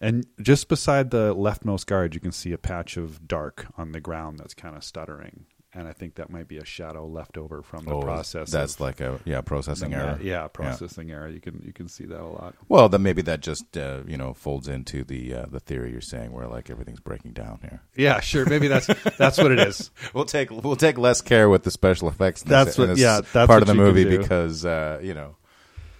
And 0.00 0.26
just 0.40 0.68
beside 0.68 1.10
the 1.10 1.34
leftmost 1.34 1.86
guard 1.86 2.14
you 2.14 2.20
can 2.20 2.32
see 2.32 2.52
a 2.52 2.58
patch 2.58 2.96
of 2.96 3.26
dark 3.28 3.66
on 3.76 3.92
the 3.92 4.00
ground 4.00 4.38
that's 4.38 4.54
kind 4.54 4.76
of 4.76 4.82
stuttering 4.82 5.44
and 5.72 5.86
i 5.86 5.92
think 5.92 6.16
that 6.16 6.30
might 6.30 6.48
be 6.48 6.56
a 6.56 6.64
shadow 6.64 7.06
left 7.06 7.36
over 7.38 7.62
from 7.62 7.84
the 7.84 7.92
Oh, 7.92 8.00
process 8.00 8.50
That's 8.50 8.74
of 8.74 8.80
like 8.80 9.00
a 9.00 9.20
yeah 9.24 9.40
processing 9.40 9.94
error. 9.94 10.18
yeah 10.22 10.48
processing 10.48 11.10
error 11.12 11.28
you 11.28 11.40
can 11.40 11.62
you 11.64 11.72
can 11.72 11.86
see 11.88 12.06
that 12.06 12.20
a 12.20 12.26
lot 12.26 12.54
Well, 12.68 12.88
then 12.88 13.02
maybe 13.02 13.22
that 13.22 13.40
just 13.40 13.76
uh, 13.76 14.00
you 14.06 14.16
know 14.16 14.34
folds 14.34 14.66
into 14.68 15.04
the 15.04 15.32
uh, 15.34 15.46
the 15.48 15.60
theory 15.60 15.92
you're 15.92 16.00
saying 16.00 16.32
where 16.32 16.48
like 16.48 16.70
everything's 16.70 16.98
breaking 17.00 17.32
down 17.34 17.58
here. 17.62 17.82
yeah 17.96 18.18
sure 18.20 18.44
maybe 18.46 18.66
that's 18.68 18.88
that's 19.16 19.38
what 19.38 19.52
it 19.52 19.60
is 19.60 19.90
We'll 20.14 20.24
take 20.24 20.50
we'll 20.50 20.76
take 20.76 20.98
less 20.98 21.20
care 21.20 21.48
with 21.48 21.62
the 21.62 21.70
special 21.70 22.08
effects. 22.08 22.42
In 22.42 22.48
That's 22.48 22.74
this, 22.74 22.88
what- 22.88 22.96
yeah, 22.98 23.20
that's 23.32 23.46
part 23.46 23.62
of 23.62 23.68
the 23.68 23.74
movie 23.74 24.04
because 24.04 24.64
uh, 24.64 24.98
you 25.02 25.14
know 25.14 25.36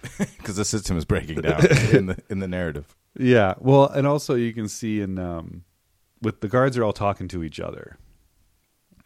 because 0.17 0.55
the 0.57 0.65
system 0.65 0.97
is 0.97 1.05
breaking 1.05 1.41
down 1.41 1.65
in 1.93 2.07
the 2.07 2.17
in 2.29 2.39
the 2.39 2.47
narrative. 2.47 2.93
Yeah. 3.17 3.55
Well, 3.59 3.87
and 3.89 4.07
also 4.07 4.35
you 4.35 4.53
can 4.53 4.67
see 4.67 5.01
in 5.01 5.19
um, 5.19 5.63
with 6.21 6.41
the 6.41 6.47
guards 6.47 6.77
are 6.77 6.83
all 6.83 6.93
talking 6.93 7.27
to 7.29 7.43
each 7.43 7.59
other, 7.59 7.97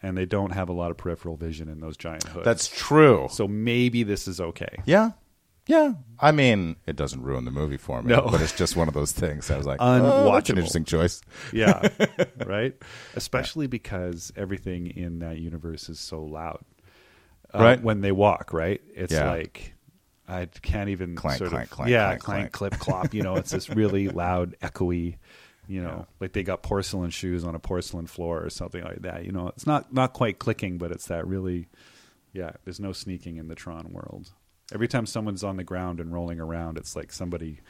and 0.02 0.16
they 0.16 0.26
don't 0.26 0.52
have 0.52 0.68
a 0.68 0.72
lot 0.72 0.90
of 0.90 0.96
peripheral 0.96 1.36
vision 1.36 1.68
in 1.68 1.80
those 1.80 1.96
giant 1.96 2.24
hoods. 2.24 2.44
That's 2.44 2.68
true. 2.68 3.28
so 3.30 3.48
maybe 3.48 4.02
this 4.02 4.28
is 4.28 4.40
okay. 4.40 4.76
Yeah. 4.84 5.10
Yeah. 5.68 5.94
I 6.20 6.30
mean, 6.30 6.76
it 6.86 6.94
doesn't 6.94 7.22
ruin 7.22 7.44
the 7.44 7.50
movie 7.50 7.76
for 7.76 8.00
me, 8.00 8.10
No. 8.14 8.28
but 8.30 8.40
it's 8.40 8.52
just 8.56 8.76
one 8.76 8.86
of 8.86 8.94
those 8.94 9.10
things. 9.10 9.50
I 9.50 9.56
was 9.56 9.66
like, 9.66 9.78
oh, 9.80 9.94
that's 10.00 10.04
Unwatchable. 10.14 10.50
an 10.52 10.56
interesting 10.58 10.84
choice. 10.84 11.20
Yeah. 11.52 11.88
right. 12.46 12.72
Especially 13.16 13.66
because 13.66 14.32
everything 14.36 14.86
in 14.86 15.18
that 15.18 15.38
universe 15.38 15.88
is 15.88 15.98
so 15.98 16.22
loud. 16.22 16.60
Uh, 17.52 17.58
Right. 17.58 17.82
When 17.82 18.00
they 18.00 18.12
walk, 18.12 18.52
right? 18.52 18.80
It's 18.94 19.12
Yeah. 19.12 19.28
like 19.28 19.74
I 20.28 20.46
can't 20.46 20.90
even 20.90 21.14
Clank, 21.14 21.38
sort 21.38 21.50
clank, 21.50 21.64
of 21.66 21.70
clank, 21.70 21.90
yeah, 21.90 22.16
clank, 22.16 22.52
clip, 22.52 22.78
clop. 22.78 23.14
You 23.14 23.22
know, 23.22 23.36
it's 23.36 23.52
this 23.52 23.70
really 23.70 24.08
loud, 24.10 24.56
echoey. 24.60 25.16
You 25.68 25.82
know, 25.82 26.06
like 26.20 26.32
they 26.32 26.44
got 26.44 26.62
porcelain 26.62 27.10
shoes 27.10 27.44
on 27.44 27.56
a 27.56 27.58
porcelain 27.58 28.06
floor 28.06 28.44
or 28.44 28.50
something 28.50 28.84
like 28.84 29.02
that. 29.02 29.24
You 29.24 29.32
know, 29.32 29.48
it's 29.48 29.66
not 29.66 29.92
not 29.92 30.12
quite 30.12 30.38
clicking, 30.38 30.78
but 30.78 30.92
it's 30.92 31.06
that 31.06 31.26
really, 31.26 31.68
yeah. 32.32 32.52
There's 32.64 32.78
no 32.78 32.92
sneaking 32.92 33.38
in 33.38 33.48
the 33.48 33.56
Tron 33.56 33.92
world. 33.92 34.30
Every 34.72 34.88
time 34.88 35.06
someone's 35.06 35.42
on 35.44 35.56
the 35.56 35.64
ground 35.64 36.00
and 36.00 36.12
rolling 36.12 36.40
around, 36.40 36.76
it's 36.76 36.94
like 36.94 37.12
somebody, 37.12 37.60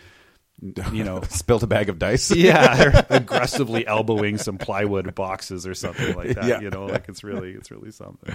you 0.93 1.05
know, 1.05 1.23
Spilled 1.31 1.63
a 1.63 1.67
bag 1.67 1.89
of 1.89 1.99
dice. 1.99 2.31
yeah, 2.35 2.75
they're 2.75 3.07
aggressively 3.11 3.87
elbowing 3.87 4.37
some 4.37 4.59
plywood 4.59 5.15
boxes 5.15 5.67
or 5.67 5.75
something 5.75 6.15
like 6.17 6.35
that. 6.35 6.45
Yeah. 6.45 6.61
You 6.61 6.71
know, 6.71 6.87
like 6.87 7.09
it's 7.09 7.25
really 7.25 7.53
it's 7.53 7.71
really 7.71 7.93
something. 7.93 8.35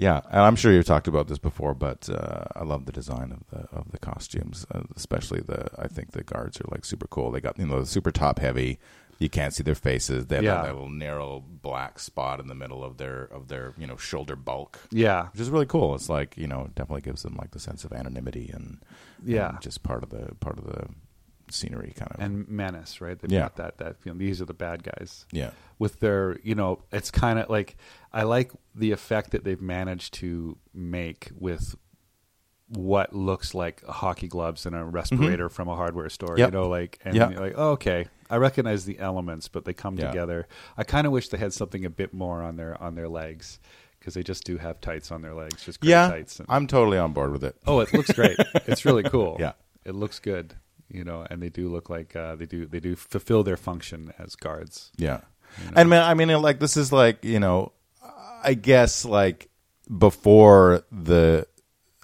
Yeah, 0.00 0.22
and 0.30 0.40
I'm 0.40 0.56
sure 0.56 0.72
you've 0.72 0.86
talked 0.86 1.08
about 1.08 1.28
this 1.28 1.36
before, 1.36 1.74
but 1.74 2.08
uh, 2.08 2.44
I 2.56 2.64
love 2.64 2.86
the 2.86 2.92
design 2.92 3.32
of 3.32 3.40
the 3.50 3.68
of 3.76 3.90
the 3.92 3.98
costumes, 3.98 4.64
uh, 4.74 4.80
especially 4.96 5.40
the. 5.40 5.68
I 5.78 5.88
think 5.88 6.12
the 6.12 6.22
guards 6.24 6.58
are 6.58 6.64
like 6.70 6.86
super 6.86 7.06
cool. 7.06 7.30
They 7.30 7.40
got 7.42 7.58
you 7.58 7.66
know 7.66 7.84
super 7.84 8.10
top 8.10 8.38
heavy. 8.38 8.78
You 9.18 9.28
can't 9.28 9.52
see 9.52 9.62
their 9.62 9.74
faces. 9.74 10.28
They 10.28 10.36
have 10.36 10.44
Yeah. 10.44 10.62
that 10.62 10.72
little 10.72 10.88
narrow 10.88 11.44
black 11.46 11.98
spot 11.98 12.40
in 12.40 12.46
the 12.48 12.54
middle 12.54 12.82
of 12.82 12.96
their 12.96 13.24
of 13.24 13.48
their 13.48 13.74
you 13.76 13.86
know 13.86 13.98
shoulder 13.98 14.36
bulk, 14.36 14.80
Yeah, 14.90 15.28
which 15.32 15.40
is 15.42 15.50
really 15.50 15.66
cool. 15.66 15.94
It's 15.94 16.08
like 16.08 16.34
you 16.38 16.46
know 16.46 16.70
definitely 16.74 17.02
gives 17.02 17.22
them 17.22 17.36
like 17.36 17.50
the 17.50 17.60
sense 17.60 17.84
of 17.84 17.92
anonymity 17.92 18.50
and 18.54 18.78
Yeah. 19.22 19.50
and 19.50 19.60
just 19.60 19.82
part 19.82 20.02
of 20.02 20.08
the 20.08 20.34
part 20.36 20.56
of 20.58 20.64
the 20.64 20.86
scenery 21.50 21.92
kind 21.96 22.12
of 22.14 22.20
and 22.20 22.48
menace, 22.48 23.00
right? 23.02 23.18
They've 23.18 23.30
Yeah. 23.30 23.40
got 23.40 23.56
that 23.56 23.76
that 23.78 23.96
you 24.04 24.12
know, 24.12 24.18
these 24.18 24.40
are 24.40 24.44
the 24.46 24.54
bad 24.54 24.82
guys. 24.82 25.26
yeah 25.32 25.50
with 25.78 26.00
their 26.00 26.38
you 26.42 26.54
know 26.54 26.78
it's 26.92 27.10
kind 27.10 27.38
of 27.38 27.48
like 27.50 27.74
i 28.12 28.22
like 28.22 28.52
the 28.74 28.90
effect 28.92 29.30
that 29.30 29.44
they've 29.44 29.60
managed 29.60 30.14
to 30.14 30.56
make 30.74 31.30
with 31.38 31.74
what 32.68 33.12
looks 33.12 33.52
like 33.54 33.84
hockey 33.86 34.28
gloves 34.28 34.64
and 34.64 34.76
a 34.76 34.84
respirator 34.84 35.48
from 35.48 35.68
a 35.68 35.74
hardware 35.74 36.08
store 36.08 36.30
Mm-hmm. 36.30 36.38
Yep. 36.38 36.48
you 36.48 36.52
know 36.58 36.68
like 36.68 36.98
and 37.04 37.14
you're 37.16 37.28
like 37.30 37.54
oh, 37.56 37.70
okay 37.70 38.06
i 38.28 38.36
recognize 38.36 38.84
the 38.84 38.98
elements 39.00 39.48
but 39.48 39.64
they 39.64 39.72
come 39.72 39.96
Yeah. 39.96 40.06
together 40.08 40.46
i 40.76 40.84
kind 40.84 41.06
of 41.06 41.12
wish 41.12 41.28
they 41.30 41.38
had 41.38 41.52
something 41.52 41.84
a 41.84 41.90
bit 41.90 42.14
more 42.14 42.42
on 42.42 42.56
their 42.56 42.80
on 42.80 42.94
their 42.94 43.08
legs 43.08 43.58
because 43.98 44.14
they 44.14 44.22
just 44.22 44.44
do 44.44 44.56
have 44.56 44.80
tights 44.80 45.10
on 45.10 45.20
their 45.22 45.34
legs 45.34 45.64
just 45.64 45.80
great 45.80 45.90
yeah. 45.90 46.08
tights 46.08 46.38
and, 46.38 46.46
I'm 46.48 46.66
totally 46.68 46.96
on 46.98 47.12
board 47.12 47.32
with 47.32 47.42
it. 47.44 47.56
oh 47.66 47.80
it 47.80 47.92
looks 47.92 48.12
great 48.12 48.36
it's 48.66 48.84
really 48.84 49.02
cool 49.02 49.36
Yeah. 49.40 49.52
it 49.84 49.94
looks 49.96 50.20
good 50.20 50.54
you 50.88 51.02
know 51.02 51.26
and 51.28 51.42
they 51.42 51.48
do 51.48 51.68
look 51.68 51.90
like 51.90 52.14
uh, 52.14 52.36
they 52.36 52.46
do 52.46 52.66
they 52.66 52.80
do 52.80 52.94
fulfill 52.94 53.42
their 53.42 53.56
function 53.56 54.12
as 54.18 54.36
guards 54.36 54.92
Yeah. 54.96 55.22
And 55.74 55.90
man, 55.90 56.04
I 56.04 56.14
mean, 56.14 56.28
like 56.40 56.60
this 56.60 56.76
is 56.76 56.92
like 56.92 57.24
you 57.24 57.40
know, 57.40 57.72
I 58.42 58.54
guess 58.54 59.04
like 59.04 59.48
before 59.98 60.84
the 60.90 61.46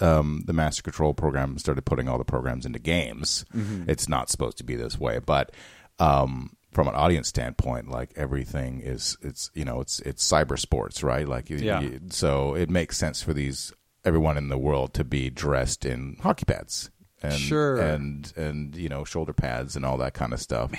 um, 0.00 0.42
the 0.46 0.52
Master 0.52 0.82
Control 0.82 1.14
program 1.14 1.58
started 1.58 1.82
putting 1.84 2.08
all 2.08 2.18
the 2.18 2.24
programs 2.24 2.66
into 2.66 2.78
games, 2.78 3.44
it's 3.86 4.08
not 4.08 4.28
supposed 4.30 4.58
to 4.58 4.64
be 4.64 4.76
this 4.76 4.98
way. 5.00 5.18
But 5.18 5.52
um, 5.98 6.54
from 6.72 6.88
an 6.88 6.94
audience 6.94 7.28
standpoint, 7.28 7.88
like 7.88 8.10
everything 8.16 8.80
is, 8.80 9.16
it's 9.22 9.50
you 9.54 9.64
know, 9.64 9.80
it's 9.80 10.00
it's 10.00 10.26
cyber 10.30 10.58
sports, 10.58 11.02
right? 11.02 11.26
Like, 11.26 11.48
Yeah. 11.48 11.80
you- 11.80 12.00
so 12.10 12.54
it 12.54 12.68
makes 12.68 12.96
sense 12.98 13.22
for 13.22 13.32
these 13.32 13.72
everyone 14.04 14.36
in 14.36 14.48
the 14.50 14.58
world 14.58 14.92
to 14.94 15.02
be 15.04 15.30
dressed 15.30 15.84
in 15.86 16.16
hockey 16.22 16.44
pads. 16.44 16.90
And, 17.22 17.32
Sure. 17.32 17.80
and 17.80 18.30
and 18.36 18.76
you 18.76 18.90
know 18.90 19.02
shoulder 19.02 19.32
pads 19.32 19.74
and 19.74 19.86
all 19.86 19.96
that 19.96 20.12
kind 20.12 20.34
of 20.34 20.40
stuff. 20.40 20.70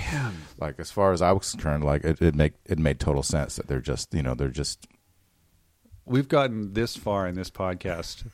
Like 0.59 0.79
as 0.79 0.91
far 0.91 1.11
as 1.11 1.21
I 1.23 1.31
was 1.31 1.49
concerned, 1.49 1.83
like 1.83 2.03
it, 2.03 2.21
it 2.21 2.35
make 2.35 2.53
it 2.67 2.77
made 2.77 2.99
total 2.99 3.23
sense 3.23 3.55
that 3.55 3.67
they're 3.67 3.81
just 3.81 4.13
you 4.13 4.21
know 4.21 4.35
they're 4.35 4.47
just 4.49 4.85
we've 6.07 6.27
gotten 6.27 6.73
this 6.73 6.95
far 6.95 7.27
in 7.27 7.35
this 7.35 7.49
podcast 7.49 8.25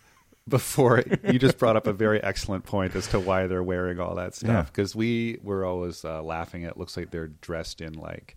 before 0.48 1.03
you 1.32 1.39
just 1.39 1.58
brought 1.58 1.77
up 1.77 1.88
a 1.88 1.94
very 1.94 2.22
excellent 2.22 2.65
point 2.65 2.96
as 2.96 3.08
to 3.08 3.20
why 3.20 3.48
they're 3.48 3.63
wearing 3.63 4.00
all 4.00 4.15
that 4.15 4.36
stuff 4.36 4.68
because 4.68 4.94
we 4.96 5.38
were 5.42 5.63
always 5.65 6.03
uh, 6.03 6.22
laughing 6.22 6.65
at 6.65 6.77
looks 6.77 6.98
like 6.98 7.12
they're 7.12 7.27
dressed 7.27 7.80
in 7.82 7.94
like 7.94 8.36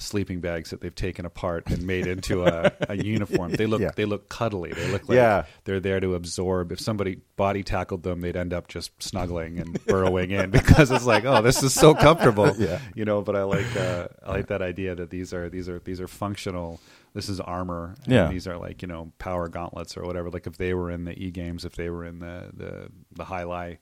sleeping 0.00 0.40
bags 0.40 0.70
that 0.70 0.80
they've 0.80 0.94
taken 0.94 1.24
apart 1.26 1.64
and 1.66 1.84
made 1.84 2.06
into 2.06 2.44
a, 2.44 2.72
a 2.88 2.96
uniform 2.96 3.50
they 3.52 3.66
look 3.66 3.80
Yeah. 3.88 3.90
they 3.96 4.04
look 4.04 4.28
cuddly 4.28 4.72
they 4.72 4.90
look 4.92 5.08
like 5.08 5.16
Yeah. 5.16 5.44
they're 5.64 5.80
there 5.80 5.98
to 6.00 6.14
absorb 6.14 6.70
if 6.72 6.78
somebody 6.80 7.20
body 7.36 7.64
tackled 7.64 8.04
them 8.04 8.20
they'd 8.20 8.36
end 8.36 8.52
up 8.52 8.68
just 8.68 8.90
snuggling 9.02 9.58
and 9.58 9.84
burrowing 9.86 10.30
in 10.30 10.50
because 10.52 10.90
it's 10.92 11.04
like 11.04 11.24
oh 11.24 11.42
this 11.42 11.62
is 11.64 11.74
so 11.74 11.94
comfortable 11.94 12.52
Yeah. 12.58 12.80
you 12.94 13.04
know 13.04 13.22
but 13.22 13.34
i 13.34 13.42
like 13.42 13.76
uh, 13.76 14.06
i 14.24 14.30
like 14.30 14.46
that 14.48 14.62
idea 14.62 14.94
that 14.94 15.10
these 15.10 15.32
are 15.32 15.48
these 15.48 15.68
are 15.68 15.80
these 15.80 16.00
are 16.00 16.08
functional 16.08 16.80
this 17.14 17.28
is 17.28 17.40
armor 17.40 17.94
and 18.04 18.12
Yeah. 18.12 18.28
these 18.28 18.46
are 18.46 18.56
like 18.58 18.82
you 18.82 18.88
know 18.88 19.12
power 19.18 19.48
gauntlets 19.48 19.96
or 19.96 20.02
whatever. 20.04 20.30
Like 20.30 20.46
if 20.46 20.56
they 20.58 20.74
were 20.74 20.90
in 20.90 21.04
the 21.04 21.12
e 21.18 21.30
games 21.30 21.64
if 21.64 21.74
they 21.76 21.90
were 21.90 22.04
in 22.04 22.18
the 22.20 22.50
the 22.54 22.88
the 23.12 23.24
jai 23.24 23.42
alai 23.44 23.78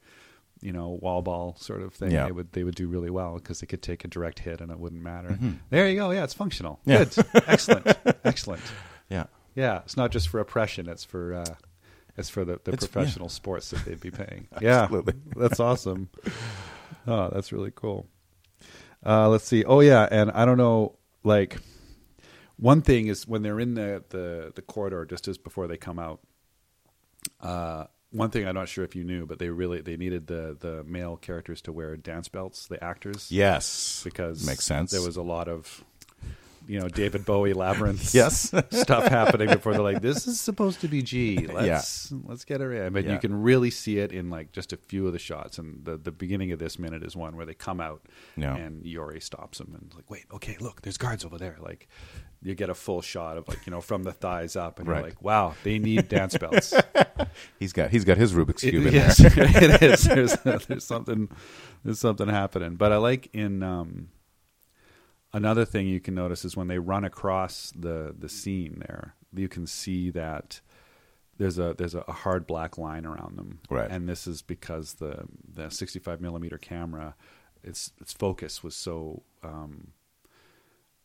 you 0.63 0.73
know 0.73 0.89
wall 1.03 1.21
ball 1.23 1.55
sort 1.59 1.83
of 1.83 1.93
thing 1.93 2.11
Yeah. 2.13 2.25
they 2.27 2.33
would 2.33 2.53
they 2.53 2.65
would 2.65 2.75
do 2.75 2.89
really 2.89 3.11
well 3.11 3.35
because 3.35 3.61
they 3.61 3.67
could 3.67 3.83
take 3.83 4.05
a 4.05 4.09
direct 4.09 4.39
hit 4.39 4.61
and 4.61 4.71
it 4.73 4.79
wouldn't 4.79 5.03
matter. 5.03 5.39
There 5.71 5.89
you 5.89 5.97
go. 5.97 6.11
Yeah 6.13 6.25
it's 6.25 6.35
functional. 6.35 6.81
Mm-hmm. 6.87 6.91
Yeah. 7.21 7.25
good. 7.33 7.43
Excellent. 7.47 7.87
Excellent. 8.25 8.63
Yeah. 9.11 9.25
Yeah 9.55 9.79
it's 9.85 9.97
not 9.97 10.11
just 10.13 10.29
for 10.29 10.41
oppression 10.41 10.89
it's 10.89 11.05
for 11.05 11.35
uh 11.35 11.55
it's 12.17 12.31
for 12.31 12.45
the, 12.47 12.59
the 12.65 12.73
It's- 12.73 12.87
professional 12.87 13.29
sports 13.29 13.69
that 13.71 13.85
they'd 13.85 14.01
be 14.01 14.11
paying. 14.23 14.49
Yeah. 14.63 14.85
Absolutely. 14.85 15.15
that's 15.37 15.61
awesome. 15.61 16.09
Oh 17.07 17.29
that's 17.33 17.53
really 17.53 17.73
cool. 17.75 18.07
Uh 19.05 19.29
let's 19.29 19.45
see. 19.47 19.63
Oh 19.65 19.81
yeah 19.81 20.09
and 20.11 20.31
i 20.31 20.45
don't 20.47 20.57
know 20.59 20.97
like 21.23 21.59
one 22.57 22.83
thing 22.83 23.07
is 23.09 23.27
when 23.27 23.43
they're 23.43 23.61
in 23.61 23.75
the 23.75 24.03
the, 24.11 24.53
the 24.55 24.63
corridor 24.63 25.05
just 25.05 25.29
as 25.29 25.39
before 25.39 25.67
they 25.67 25.77
come 25.77 25.99
out 25.99 26.21
uh 27.41 27.85
one 28.13 28.31
thing 28.31 28.47
I'm 28.47 28.55
not 28.55 28.69
sure 28.69 28.85
if 28.85 28.95
you 28.95 29.05
knew, 29.05 29.27
but 29.27 29.39
they 29.39 29.51
really 29.51 29.81
they 29.83 29.97
needed 29.97 30.27
the 30.27 30.57
the 30.59 30.85
male 30.85 31.17
characters 31.17 31.61
to 31.63 31.73
wear 31.73 31.97
dance 31.97 32.29
belts, 32.29 32.67
the 32.67 32.83
actors, 32.83 33.31
yes 33.31 34.01
because 34.05 34.47
makes 34.47 34.65
sense. 34.65 34.91
There 34.93 35.03
was 35.03 35.17
a 35.17 35.23
lot 35.23 35.49
of 35.49 35.85
you 36.69 36.81
know 36.81 36.89
David 36.89 37.25
Bowie 37.25 37.53
labyrinth 37.53 38.15
Yes. 38.15 38.53
stuff 38.71 39.07
happening 39.09 39.49
before 39.49 39.73
they're 39.73 39.83
like 39.83 40.03
this 40.03 40.27
is 40.27 40.41
supposed 40.41 40.81
to 40.81 40.89
be 40.89 41.03
G 41.03 41.47
let's 41.53 42.13
let's 42.25 42.45
get 42.45 42.61
her 42.61 42.73
in 42.73 42.93
but 42.93 43.05
Yeah. 43.05 43.13
you 43.15 43.19
can 43.19 43.43
really 43.43 43.71
see 43.71 43.99
it 43.99 44.13
in 44.13 44.31
like 44.31 44.53
just 44.53 44.73
a 44.73 44.77
few 44.77 45.07
of 45.07 45.13
the 45.13 45.19
shots 45.19 45.59
and 45.59 45.85
the 45.85 45.97
the 45.97 46.11
beginning 46.13 46.53
of 46.53 46.59
this 46.59 46.79
minute 46.79 47.03
is 47.03 47.15
one 47.17 47.37
where 47.37 47.47
they 47.47 47.55
come 47.55 47.81
out 47.81 48.03
Yeah. 48.37 48.57
and 48.57 48.85
Yori 48.85 49.21
stops 49.21 49.59
them 49.59 49.73
and 49.81 49.93
like 49.95 50.11
wait 50.11 50.25
okay 50.33 50.57
look 50.61 50.83
there's 50.83 50.99
guards 50.99 51.25
over 51.25 51.39
there 51.39 51.57
like 51.61 51.89
you 52.43 52.55
get 52.55 52.69
a 52.71 52.75
full 52.75 53.01
shot 53.03 53.37
of 53.39 53.49
like 53.49 53.67
you 53.67 53.71
know 53.71 53.81
from 53.81 54.03
the 54.03 54.13
thighs 54.13 54.57
up 54.57 54.79
and 54.79 54.89
Right. 54.89 54.97
you're 54.99 55.07
like 55.09 55.23
wow 55.23 55.55
they 55.65 55.79
need 55.79 56.09
dance 56.09 56.37
belts 56.37 56.75
he's 57.59 57.73
got 57.73 57.91
he's 57.91 58.05
got 58.05 58.17
his 58.19 58.33
Rubik's 58.35 58.63
it, 58.65 58.71
cube 58.71 58.87
in 58.87 58.93
yes, 58.95 59.17
there. 59.19 59.33
it 59.37 59.83
is. 59.83 60.05
There's, 60.05 60.37
there's 60.67 60.85
something, 60.85 61.29
there's 61.85 61.99
something 61.99 62.29
happening. 62.29 62.77
But 62.77 62.93
I 62.93 62.97
like 62.99 63.29
in 63.33 63.63
um, 63.63 64.09
another 65.37 65.67
thing 65.67 65.87
you 65.87 66.01
can 66.01 66.15
notice 66.15 66.45
is 66.45 66.57
when 66.57 66.69
they 66.69 66.79
run 66.79 67.05
across 67.05 67.73
the 67.77 68.15
the 68.19 68.29
scene 68.29 68.83
there, 68.87 69.15
you 69.35 69.49
can 69.49 69.67
see 69.67 70.11
that 70.11 70.61
there's 71.37 71.59
a 71.59 71.75
there's 71.77 71.95
a, 71.95 72.01
hard 72.01 72.47
black 72.47 72.79
line 72.79 73.05
around 73.05 73.37
them, 73.37 73.61
Right. 73.71 73.91
And 73.91 74.09
this 74.09 74.27
is 74.27 74.41
because 74.41 74.95
the 74.95 75.27
the 75.47 75.71
65 75.71 76.21
millimeter 76.21 76.57
camera, 76.57 77.15
its 77.63 77.93
its 78.01 78.13
focus 78.13 78.65
was 78.65 78.75
so. 78.75 79.23
Um, 79.43 79.93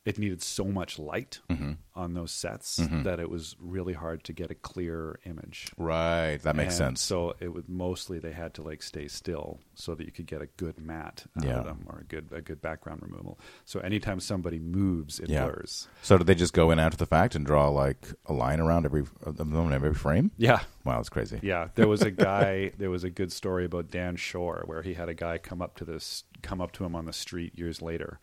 it 0.03 0.17
needed 0.17 0.41
so 0.41 0.65
much 0.65 0.97
light 0.97 1.39
Mm-hmm. 1.49 1.73
on 1.95 2.13
those 2.15 2.31
sets 2.31 2.77
that 3.03 3.19
it 3.19 3.29
was 3.29 3.55
really 3.59 3.93
hard 3.93 4.23
to 4.23 4.33
get 4.33 4.49
a 4.49 4.55
clear 4.55 5.19
image. 5.25 5.67
Right, 5.77 6.37
that 6.37 6.55
makes 6.55 6.79
And 6.79 6.97
sense. 6.97 7.01
So 7.01 7.35
it 7.39 7.53
was 7.53 7.65
mostly 7.67 8.17
they 8.17 8.31
had 8.31 8.53
to 8.55 8.63
like 8.63 8.81
stay 8.81 9.07
still 9.07 9.59
so 9.75 9.93
that 9.93 10.05
you 10.05 10.11
could 10.11 10.25
get 10.25 10.41
a 10.41 10.47
good 10.57 10.79
matte 10.79 11.25
out 11.37 11.43
Yeah. 11.43 11.59
of 11.59 11.65
them 11.65 11.85
or 11.87 11.99
a 11.99 12.03
good 12.05 12.29
a 12.31 12.41
good 12.41 12.61
background 12.61 13.01
removal. 13.03 13.37
So 13.65 13.79
anytime 13.81 14.19
somebody 14.19 14.57
moves, 14.57 15.19
it 15.19 15.29
Yeah. 15.29 15.43
blurs. 15.45 15.87
So 16.01 16.17
did 16.17 16.25
they 16.27 16.35
just 16.35 16.53
go 16.53 16.71
in 16.71 16.79
after 16.79 16.97
the 16.97 17.05
fact 17.05 17.35
and 17.35 17.45
draw 17.45 17.67
like 17.69 18.07
a 18.25 18.33
line 18.33 18.59
around 18.59 18.85
every 18.85 19.03
them 19.25 19.71
every 19.71 19.93
frame? 19.93 20.31
Yeah. 20.37 20.61
Wow, 20.83 20.95
that's 20.97 21.09
crazy. 21.09 21.39
Yeah, 21.43 21.67
there 21.75 21.87
was 21.87 22.01
a 22.01 22.11
guy. 22.31 22.71
there 22.79 22.89
was 22.89 23.03
a 23.03 23.09
good 23.11 23.31
story 23.31 23.65
about 23.65 23.91
Dan 23.91 24.15
Shor 24.15 24.63
where 24.65 24.81
he 24.81 24.95
had 24.95 25.09
a 25.09 25.13
guy 25.13 25.37
come 25.37 25.61
up 25.61 25.75
to 25.75 25.85
this, 25.85 26.23
come 26.41 26.59
up 26.59 26.71
to 26.73 26.85
him 26.85 26.95
on 26.95 27.05
the 27.05 27.13
street 27.13 27.55
years 27.59 27.81
later, 27.83 28.19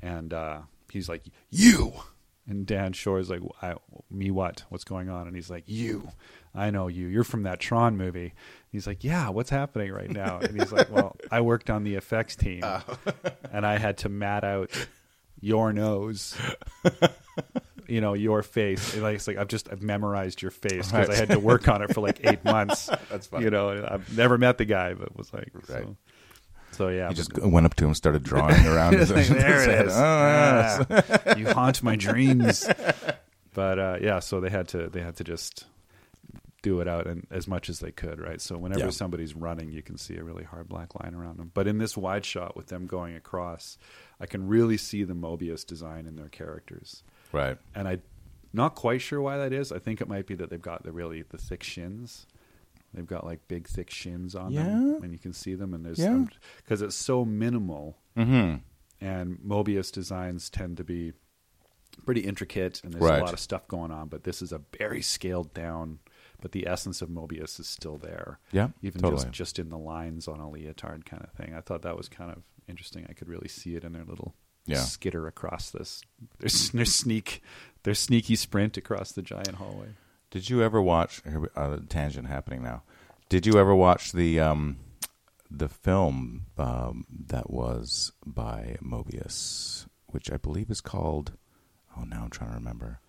and 0.00 0.32
uh, 0.32 0.60
he's 0.92 1.08
like, 1.08 1.24
"You," 1.50 1.92
and 2.46 2.66
Dan 2.66 2.92
Shor 2.92 3.18
is 3.18 3.30
like, 3.30 3.40
I, 3.60 3.74
"Me 4.10 4.30
what? 4.30 4.64
What's 4.68 4.84
going 4.84 5.08
on?" 5.08 5.26
And 5.26 5.34
he's 5.34 5.50
like, 5.50 5.64
"You, 5.66 6.08
I 6.54 6.70
know 6.70 6.88
you. 6.88 7.06
You're 7.06 7.24
from 7.24 7.44
that 7.44 7.60
Tron 7.60 7.96
movie." 7.96 8.34
He's 8.70 8.86
like, 8.86 9.02
"Yeah, 9.04 9.30
what's 9.30 9.50
happening 9.50 9.92
right 9.92 10.10
now?" 10.10 10.38
And 10.38 10.58
he's 10.58 10.72
like, 10.72 10.90
"Well, 10.90 11.16
I 11.30 11.40
worked 11.40 11.70
on 11.70 11.84
the 11.84 11.94
effects 11.96 12.36
team, 12.36 12.60
oh. 12.62 12.82
and 13.52 13.66
I 13.66 13.78
had 13.78 13.98
to 13.98 14.08
matte 14.08 14.44
out 14.44 14.70
your 15.40 15.72
nose." 15.72 16.36
you 17.88 18.00
know 18.00 18.14
your 18.14 18.42
face. 18.42 18.94
And 18.94 19.02
like 19.02 19.16
it's 19.16 19.26
like 19.26 19.36
I've 19.36 19.48
just 19.48 19.70
I've 19.70 19.82
memorized 19.82 20.40
your 20.40 20.50
face 20.50 20.90
because 20.90 21.10
I 21.10 21.14
had 21.14 21.28
to 21.30 21.38
work 21.38 21.68
on 21.68 21.82
it 21.82 21.92
for 21.92 22.00
like 22.00 22.20
eight 22.24 22.44
months. 22.44 22.86
That's 23.10 23.26
funny. 23.26 23.44
You 23.44 23.50
know, 23.50 23.86
I've 23.88 24.16
never 24.16 24.38
met 24.38 24.58
the 24.58 24.64
guy, 24.64 24.94
but 24.94 25.16
was 25.16 25.32
like 25.32 25.50
Right. 25.54 25.84
so. 25.84 25.96
So 26.72 26.88
yeah, 26.88 27.08
He 27.08 27.14
just 27.14 27.38
went 27.38 27.66
up 27.66 27.74
to 27.76 27.86
him, 27.86 27.94
started 27.94 28.22
drawing 28.22 28.66
around 28.66 28.94
his, 28.94 29.10
like, 29.10 29.26
there 29.28 29.62
it 29.80 29.86
is. 29.86 29.92
Oh, 29.94 30.00
yes. 30.00 30.86
Ah, 30.90 31.34
you 31.36 31.46
haunt 31.48 31.82
my 31.82 31.96
dreams. 31.96 32.66
But 33.54 33.78
uh, 33.78 33.98
yeah, 34.00 34.18
so 34.20 34.40
they 34.40 34.50
had 34.50 34.68
to 34.68 34.88
they 34.88 35.00
had 35.02 35.16
to 35.16 35.24
just 35.24 35.66
do 36.62 36.80
it 36.80 36.86
out 36.86 37.06
and 37.08 37.26
as 37.30 37.48
much 37.48 37.68
as 37.68 37.80
they 37.80 37.90
could, 37.90 38.20
right? 38.20 38.40
So 38.40 38.56
whenever 38.56 38.84
Yeah. 38.84 38.90
somebody's 38.90 39.34
running, 39.34 39.72
you 39.72 39.82
can 39.82 39.98
see 39.98 40.16
a 40.16 40.22
really 40.24 40.44
hard 40.44 40.68
black 40.68 40.94
line 41.02 41.12
around 41.14 41.38
them. 41.38 41.50
But 41.52 41.66
in 41.66 41.78
this 41.78 41.96
wide 41.96 42.24
shot 42.24 42.56
with 42.56 42.68
them 42.68 42.86
going 42.86 43.16
across, 43.16 43.76
I 44.20 44.26
can 44.26 44.46
really 44.46 44.76
see 44.76 45.02
the 45.02 45.14
Moebius 45.14 45.66
design 45.66 46.06
in 46.06 46.14
their 46.16 46.28
characters, 46.28 47.02
Right. 47.32 47.58
and 47.74 47.88
I 47.88 47.98
not 48.54 48.74
quite 48.76 49.00
sure 49.02 49.20
why 49.20 49.38
that 49.38 49.52
is. 49.52 49.72
I 49.72 49.78
think 49.80 50.00
it 50.00 50.08
might 50.08 50.26
be 50.26 50.34
that 50.36 50.50
they've 50.50 50.62
got 50.62 50.84
the 50.84 50.92
really 50.92 51.22
the 51.22 51.38
thick 51.38 51.62
shins. 51.64 52.26
They've 52.94 53.06
got 53.06 53.24
like 53.24 53.46
big 53.48 53.66
thick 53.68 53.90
shins 53.90 54.34
on 54.34 54.54
them, 54.54 55.00
and 55.02 55.12
you 55.12 55.18
can 55.18 55.32
see 55.32 55.54
them. 55.54 55.72
And 55.74 55.84
there's 55.84 55.98
Yeah. 55.98 56.24
because 56.58 56.82
it's 56.82 56.96
so 56.96 57.24
minimal 57.24 57.98
Mm-hmm. 58.16 58.56
and 59.04 59.38
Moebius 59.38 59.90
designs 59.90 60.50
tend 60.50 60.76
to 60.76 60.84
be 60.84 61.12
pretty 62.04 62.20
intricate 62.22 62.82
and 62.84 62.92
there's 62.92 63.02
Right. 63.02 63.20
a 63.20 63.24
lot 63.24 63.32
of 63.32 63.40
stuff 63.40 63.66
going 63.68 63.90
on. 63.90 64.08
But 64.08 64.24
this 64.24 64.42
is 64.42 64.52
a 64.52 64.60
very 64.78 65.00
scaled 65.02 65.52
down. 65.54 66.00
But 66.40 66.52
the 66.52 66.66
essence 66.66 67.00
of 67.02 67.08
Moebius 67.08 67.60
is 67.60 67.68
still 67.68 67.98
there. 67.98 68.40
Yeah, 68.50 68.70
even 68.82 69.00
totally. 69.00 69.22
just 69.22 69.32
just 69.32 69.58
in 69.60 69.68
the 69.68 69.78
lines 69.78 70.26
on 70.26 70.40
a 70.40 70.50
leotard 70.50 71.04
kind 71.06 71.22
of 71.22 71.30
thing. 71.32 71.54
I 71.54 71.60
thought 71.60 71.82
that 71.82 71.96
was 71.96 72.08
kind 72.08 72.32
of 72.32 72.42
interesting. 72.68 73.06
I 73.08 73.12
could 73.12 73.28
really 73.28 73.46
see 73.48 73.76
it 73.76 73.84
in 73.84 73.92
their 73.92 74.04
little 74.04 74.34
Yeah. 74.66 74.80
skitter 74.82 75.26
across 75.28 75.70
this 75.70 76.02
their, 76.40 76.46
s- 76.48 76.70
their 76.70 76.84
sneak 76.84 77.42
their 77.84 77.94
sneaky 77.94 78.34
sprint 78.36 78.76
across 78.76 79.12
the 79.12 79.22
giant 79.22 79.54
hallway. 79.56 79.94
Did 80.32 80.48
you 80.50 80.62
ever 80.62 80.80
watch? 80.82 81.22
Here, 81.24 81.48
uh, 81.54 81.76
tangent 81.88 82.26
happening 82.26 82.62
now. 82.62 82.82
Did 83.28 83.46
you 83.46 83.58
ever 83.58 83.74
watch 83.74 84.12
the 84.12 84.40
um, 84.40 84.78
the 85.50 85.68
film 85.68 86.46
um, 86.58 87.04
that 87.28 87.50
was 87.50 88.12
by 88.24 88.76
Moebius, 88.82 89.86
which 90.06 90.32
I 90.32 90.38
believe 90.38 90.70
is 90.70 90.80
called? 90.80 91.32
Oh, 91.96 92.04
now 92.04 92.22
I'm 92.24 92.30
trying 92.30 92.50
to 92.50 92.56
remember. 92.56 93.00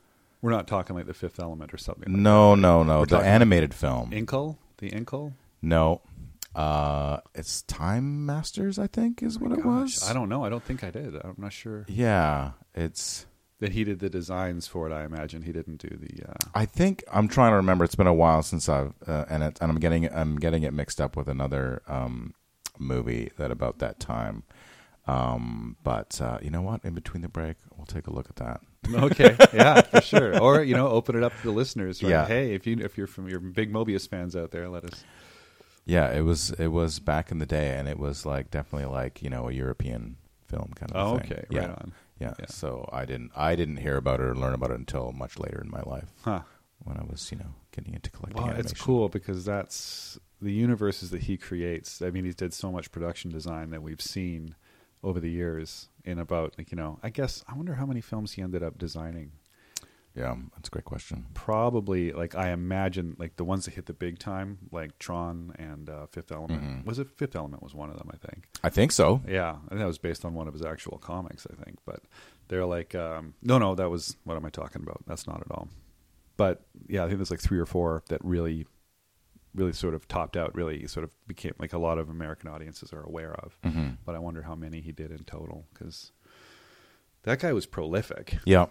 We're 0.42 0.52
not 0.52 0.68
talking 0.68 0.98
like 0.98 1.08
the 1.08 1.14
Fifth 1.14 1.40
Element 1.40 1.74
or 1.74 1.78
something. 1.78 2.12
Like 2.12 2.22
No, 2.22 2.56
no, 2.56 2.84
no. 2.84 3.00
We're 3.00 3.06
The 3.06 3.20
animated 3.20 3.74
film. 3.74 4.12
Incal, 4.12 4.58
the 4.80 4.92
Incal. 4.92 5.32
No, 5.62 6.02
uh, 6.54 7.20
it's 7.34 7.62
Time 7.62 8.26
Masters. 8.26 8.78
I 8.78 8.88
think 8.88 9.24
is 9.24 9.40
what 9.40 9.54
it 9.54 9.64
was. 9.64 10.08
I 10.08 10.12
don't 10.12 10.28
know. 10.28 10.44
I 10.44 10.50
don't 10.50 10.64
think 10.64 10.84
I 10.84 10.92
did. 10.92 11.16
I'm 11.16 11.36
not 11.38 11.54
sure 11.54 11.86
Yeah, 11.88 12.52
it's. 12.76 13.26
That 13.64 13.72
he 13.72 13.86
did 13.86 14.00
the 14.00 14.10
designs 14.10 14.68
for 14.68 14.90
it. 14.90 14.94
I 14.94 15.06
imagine 15.06 15.44
he 15.44 15.54
didn't 15.54 15.78
do 15.78 15.88
the. 15.88 16.30
Uh, 16.30 16.50
I 16.54 16.66
think 16.66 17.02
I'm 17.14 17.30
trying 17.30 17.54
to 17.54 17.56
remember. 17.56 17.86
It's 17.86 17.96
been 17.96 18.08
a 18.08 18.14
while 18.14 18.44
since 18.44 18.68
I've 18.68 18.94
uh, 19.08 19.24
and 19.30 19.42
it, 19.42 19.58
and 19.62 19.72
I'm 19.72 19.80
getting 19.80 20.14
I'm 20.14 20.36
getting 20.36 20.64
it 20.64 20.74
mixed 20.74 21.00
up 21.00 21.16
with 21.16 21.30
another 21.30 21.82
um, 21.88 22.34
movie 22.78 23.32
that 23.38 23.52
about 23.52 23.80
that 23.80 24.02
time. 24.02 24.44
Um, 25.08 25.78
but 25.82 26.20
uh, 26.20 26.40
you 26.42 26.50
know 26.50 26.62
what? 26.62 26.84
In 26.84 26.94
between 26.94 27.22
the 27.22 27.30
break, 27.30 27.56
we'll 27.78 27.86
take 27.86 28.08
a 28.08 28.12
look 28.12 28.30
at 28.30 28.36
that. 28.36 28.60
okay, 28.94 29.38
yeah, 29.54 29.80
for 29.80 30.02
sure. 30.02 30.38
Or 30.42 30.62
you 30.62 30.76
know, 30.76 30.90
open 30.90 31.16
it 31.16 31.24
up 31.24 31.32
to 31.38 31.44
the 31.44 31.54
listeners. 31.54 32.04
Right? 32.04 32.10
Yeah. 32.10 32.26
Hey, 32.26 32.54
if 32.54 32.68
you 32.68 32.80
if 32.80 32.98
you're 32.98 33.08
from 33.08 33.30
your 33.30 33.40
big 33.40 33.72
Moebius 33.72 34.10
fans 34.10 34.36
out 34.36 34.52
there, 34.52 34.68
let 34.68 34.84
us. 34.84 35.06
Yeah, 35.86 36.12
it 36.12 36.24
was 36.24 36.52
it 36.52 36.68
was 36.68 37.00
back 37.00 37.32
in 37.32 37.40
the 37.40 37.46
day, 37.46 37.78
and 37.78 37.88
it 37.88 37.98
was 37.98 38.26
like 38.26 38.52
definitely 38.52 38.92
like 38.92 39.24
you 39.24 39.30
know 39.30 39.48
a 39.48 39.54
European 39.54 40.18
film 40.50 40.74
kind 40.76 40.92
of. 40.92 40.98
Oh, 40.98 41.18
thing. 41.20 41.32
okay, 41.32 41.46
yeah. 41.50 41.60
right 41.62 41.70
on. 41.70 41.94
Yeah. 42.20 42.34
Yeah. 42.40 42.46
So 42.48 42.88
I 42.92 43.06
didn't 43.06 43.32
I 43.36 43.56
didn't 43.56 43.78
hear 43.78 43.98
about 43.98 44.20
it 44.20 44.24
or 44.26 44.36
learn 44.36 44.54
about 44.54 44.72
it 44.72 44.78
until 44.80 45.12
much 45.12 45.38
later 45.40 45.60
in 45.62 45.70
my 45.70 45.82
life 45.82 46.10
Huh. 46.24 46.42
when 46.84 46.98
I 46.98 47.04
was 47.04 47.32
you 47.32 47.38
know 47.38 47.56
getting 47.72 47.94
into 47.94 48.10
collecting 48.12 48.38
Well, 48.42 48.46
animation. 48.52 48.72
it's 48.72 48.82
cool 48.82 49.10
because 49.10 49.46
that's 49.46 50.20
the 50.42 50.52
universes 50.54 51.10
that 51.12 51.22
he 51.24 51.38
creates. 51.38 52.02
I 52.02 52.10
mean, 52.12 52.26
he 52.26 52.32
did 52.34 52.54
so 52.54 52.72
much 52.72 52.92
production 52.92 53.32
design 53.32 53.70
that 53.72 53.82
we've 53.82 54.02
seen 54.02 54.56
over 55.02 55.20
the 55.20 55.30
years 55.32 55.90
in 56.06 56.20
about 56.20 56.54
like 56.58 56.72
you 56.72 56.76
know. 56.78 57.00
I 57.04 57.10
guess 57.10 57.44
I 57.48 57.56
wonder 57.56 57.76
how 57.76 57.86
many 57.86 58.02
films 58.02 58.34
he 58.34 58.42
ended 58.42 58.62
up 58.64 58.78
designing. 58.78 59.32
Yeah, 60.16 60.36
that's 60.56 60.68
a 60.68 60.72
great 60.72 60.86
question. 60.86 61.26
Probably 61.34 62.12
like 62.12 62.36
I 62.36 62.52
imagine 62.52 63.16
like 63.18 63.36
the 63.38 63.44
ones 63.44 63.66
that 63.66 63.74
hit 63.74 63.88
the 63.88 63.94
big 63.94 64.20
time, 64.20 64.60
like 64.72 65.00
Tron 65.00 65.54
and 65.58 65.90
uh, 65.90 66.06
Fifth 66.06 66.32
Element. 66.32 66.62
Mhm. 66.64 66.86
Was 66.86 67.00
it 67.00 67.10
Fifth 67.10 67.36
Element 67.36 67.64
was 67.64 67.74
one 67.74 67.90
of 67.90 67.98
them? 67.98 68.10
I 68.14 68.18
think. 68.18 68.46
I 68.64 68.70
think 68.70 68.92
so. 68.92 69.22
Yeah, 69.28 69.52
I 69.66 69.70
think 69.70 69.80
that 69.80 69.88
was 69.88 69.98
based 69.98 70.24
on 70.24 70.36
one 70.36 70.48
of 70.48 70.54
his 70.54 70.64
actual 70.64 71.00
comics, 71.00 71.48
I 71.52 71.56
think. 71.64 71.80
But 71.86 72.02
they're 72.48 72.66
like, 72.66 72.94
um, 72.94 73.34
no, 73.42 73.58
no, 73.58 73.74
that 73.74 73.90
was 73.90 74.16
what 74.24 74.38
am 74.38 74.46
I 74.46 74.50
talking 74.50 74.84
about? 74.84 75.04
That's 75.08 75.26
not 75.26 75.42
at 75.42 75.50
all. 75.52 75.68
But 76.38 76.62
yeah, 76.88 77.04
I 77.04 77.08
think 77.08 77.18
there's 77.18 77.32
like 77.32 77.40
three 77.42 77.60
or 77.60 77.66
four 77.66 78.04
that 78.10 78.24
really, 78.24 78.68
really 79.56 79.74
sort 79.74 79.96
of 79.96 80.08
topped 80.08 80.38
out. 80.38 80.54
Really, 80.54 80.86
sort 80.86 81.04
of 81.06 81.10
became 81.26 81.54
like 81.58 81.74
a 81.74 81.80
lot 81.80 81.98
of 81.98 82.10
American 82.10 82.50
audiences 82.50 82.94
are 82.94 83.02
aware 83.04 83.34
of. 83.34 83.58
hmm 83.64 83.90
But 84.06 84.14
I 84.14 84.20
wonder 84.20 84.44
how 84.44 84.54
many 84.54 84.80
he 84.82 84.92
did 84.92 85.10
in 85.10 85.24
total 85.24 85.66
because 85.74 86.12
that 87.24 87.40
guy 87.40 87.52
was 87.52 87.66
prolific. 87.66 88.38
Yeah. 88.46 88.68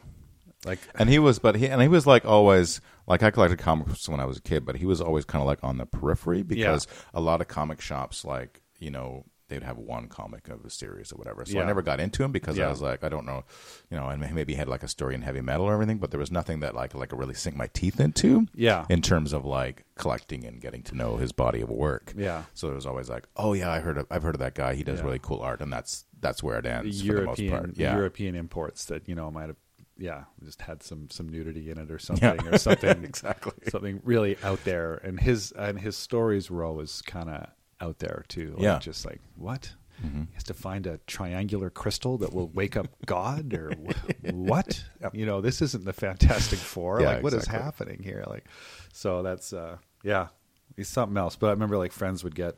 Like, 0.64 0.78
And 0.94 1.08
he 1.08 1.18
was, 1.18 1.38
but 1.38 1.56
he 1.56 1.66
and 1.68 1.82
he 1.82 1.88
was 1.88 2.06
like 2.06 2.24
always 2.24 2.80
like 3.06 3.22
I 3.22 3.30
collected 3.30 3.58
comics 3.58 4.08
when 4.08 4.20
I 4.20 4.24
was 4.24 4.36
a 4.38 4.42
kid, 4.42 4.64
but 4.64 4.76
he 4.76 4.86
was 4.86 5.00
always 5.00 5.24
kind 5.24 5.40
of 5.42 5.46
like 5.46 5.58
on 5.62 5.78
the 5.78 5.86
periphery 5.86 6.42
because 6.42 6.86
a 7.12 7.20
lot 7.20 7.40
of 7.40 7.48
comic 7.48 7.80
shops, 7.80 8.24
like 8.24 8.62
you 8.78 8.90
know, 8.90 9.24
they'd 9.48 9.62
have 9.64 9.76
one 9.76 10.06
comic 10.08 10.48
of 10.48 10.64
a 10.64 10.70
series 10.70 11.12
or 11.12 11.16
whatever. 11.16 11.44
So 11.44 11.60
I 11.60 11.66
never 11.66 11.82
got 11.82 12.00
into 12.00 12.22
him 12.22 12.32
because 12.32 12.58
I 12.58 12.68
was 12.70 12.80
like, 12.80 13.04
I 13.04 13.08
don't 13.08 13.26
know, 13.26 13.44
you 13.90 13.96
know, 13.98 14.08
and 14.08 14.20
maybe 14.34 14.52
he 14.54 14.56
had 14.58 14.68
like 14.68 14.82
a 14.82 14.88
story 14.88 15.14
in 15.14 15.22
heavy 15.22 15.40
metal 15.40 15.66
or 15.66 15.72
everything, 15.74 15.98
but 15.98 16.10
there 16.12 16.20
was 16.20 16.30
nothing 16.30 16.60
that 16.60 16.74
like 16.76 16.94
like 16.94 17.12
really 17.12 17.34
sink 17.34 17.56
my 17.56 17.66
teeth 17.66 17.98
into 18.00 18.46
yeah, 18.54 18.86
in 18.88 19.02
terms 19.02 19.32
of 19.32 19.44
like 19.44 19.84
collecting 19.96 20.44
and 20.44 20.60
getting 20.60 20.82
to 20.84 20.94
know 20.96 21.16
his 21.16 21.32
body 21.32 21.60
of 21.60 21.70
work. 21.70 22.14
yeah. 22.16 22.44
So 22.54 22.70
it 22.70 22.74
was 22.74 22.86
always 22.86 23.10
like, 23.10 23.26
oh 23.36 23.52
yeah, 23.52 23.70
I 23.70 23.80
heard 23.80 23.98
of, 23.98 24.06
I've 24.12 24.22
heard 24.22 24.36
of 24.36 24.40
that 24.40 24.54
guy. 24.54 24.74
He 24.74 24.84
does 24.84 25.00
Yeah. 25.00 25.06
really 25.06 25.18
cool 25.20 25.40
art, 25.40 25.60
and 25.60 25.72
that's 25.72 26.04
that's 26.20 26.40
where 26.40 26.56
it 26.58 26.66
ends 26.66 27.02
for 27.04 27.14
the 27.14 27.22
most 27.22 27.46
part. 27.48 27.76
Yeah, 27.76 27.96
European 27.96 28.36
imports 28.36 28.84
that 28.86 29.08
you 29.08 29.14
know 29.16 29.28
might 29.30 29.48
have 29.48 29.56
yeah 30.02 30.24
just 30.44 30.60
had 30.62 30.82
some 30.82 31.08
some 31.10 31.28
nudity 31.28 31.70
in 31.70 31.78
it 31.78 31.90
or 31.90 31.98
something 31.98 32.46
or 32.48 32.58
something 32.68 33.04
exactly. 33.04 33.52
something 33.70 34.00
really 34.04 34.36
out 34.42 34.62
there 34.64 34.94
and 35.04 35.20
his 35.20 35.52
and 35.52 35.78
his 35.80 35.96
stories 35.96 36.50
were 36.50 36.64
always 36.64 37.00
kind 37.02 37.30
of 37.30 37.46
out 37.80 37.98
there 38.00 38.24
too 38.28 38.50
like 38.54 38.62
Yeah. 38.62 38.78
just 38.80 39.06
like 39.06 39.20
what 39.36 39.72
Mhm. 40.04 40.26
he 40.28 40.34
has 40.34 40.42
to 40.44 40.54
find 40.54 40.86
a 40.86 40.98
triangular 41.06 41.70
crystal 41.70 42.18
that 42.18 42.32
will 42.32 42.48
wake 42.48 42.76
up 42.76 42.88
god 43.06 43.54
or 43.54 43.70
wh- 43.86 44.24
what 44.34 44.82
you 45.12 45.24
know 45.26 45.40
this 45.40 45.62
isn't 45.62 45.84
the 45.84 45.92
fantastic 45.92 46.58
four 46.58 47.00
Yeah, 47.00 47.08
like 47.14 47.22
what 47.22 47.32
is 47.34 47.44
exactly. 47.44 47.62
happening 47.62 48.02
here 48.02 48.24
like 48.26 48.44
so 48.92 49.22
that's 49.22 49.52
uh 49.52 49.76
yeah 50.02 50.28
he's 50.76 50.88
something 50.88 51.16
else 51.16 51.36
but 51.36 51.48
i 51.48 51.50
remember 51.50 51.78
like 51.78 51.92
friends 51.92 52.24
would 52.24 52.34
get 52.34 52.56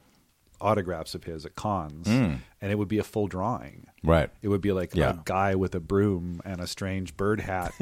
autographs 0.64 1.14
of 1.14 1.24
his 1.24 1.44
at 1.46 1.54
cons 1.54 2.06
Mm. 2.08 2.38
and 2.60 2.72
it 2.72 2.76
would 2.76 2.88
be 2.88 2.98
a 2.98 3.04
full 3.04 3.26
drawing 3.28 3.86
Right. 4.02 4.30
it 4.42 4.48
would 4.48 4.60
be 4.62 4.72
like 4.72 4.94
Yeah. 4.94 5.10
a 5.10 5.18
guy 5.24 5.54
with 5.54 5.74
a 5.74 5.80
broom 5.80 6.40
and 6.44 6.60
a 6.60 6.66
strange 6.66 7.16
bird 7.16 7.40
hat 7.40 7.72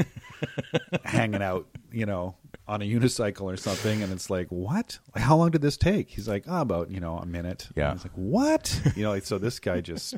hanging 1.04 1.42
out, 1.42 1.66
you 1.90 2.06
know, 2.06 2.36
on 2.68 2.82
a 2.82 2.84
unicycle 2.84 3.42
or 3.42 3.56
something. 3.56 4.02
And 4.02 4.12
it's 4.12 4.30
like, 4.30 4.48
what? 4.48 4.98
Like, 5.14 5.24
how 5.24 5.36
long 5.36 5.50
did 5.50 5.62
this 5.62 5.76
take? 5.76 6.10
He's 6.10 6.28
like, 6.28 6.44
oh, 6.46 6.60
about, 6.60 6.90
you 6.90 7.00
know, 7.00 7.18
a 7.18 7.26
minute. 7.26 7.68
Yeah. 7.76 7.92
He's 7.92 8.04
like, 8.04 8.12
what? 8.14 8.80
You 8.96 9.04
know, 9.04 9.10
like, 9.10 9.24
so 9.26 9.38
this 9.38 9.58
guy 9.58 9.80
just, 9.80 10.16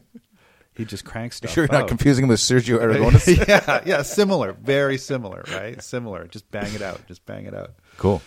he 0.75 0.85
just 0.85 1.05
cranks 1.05 1.37
stuff. 1.39 1.51
sure 1.51 1.65
you're 1.65 1.73
not 1.73 1.83
out. 1.83 1.89
confusing 1.89 2.25
him 2.25 2.29
with 2.29 2.41
Sergio 2.41 2.79
Aragonés? 2.83 3.47
yeah, 3.49 3.81
yeah, 3.87 4.03
similar, 4.03 4.53
very 4.53 4.99
similar, 4.99 5.45
right? 5.53 5.83
Similar. 5.83 6.27
Just 6.29 6.51
bang 6.51 6.73
it 6.75 6.83
out. 6.83 7.07
Just 7.07 7.25
bang 7.27 7.47
it 7.47 7.55
out. 7.55 7.75
cool. 7.99 8.23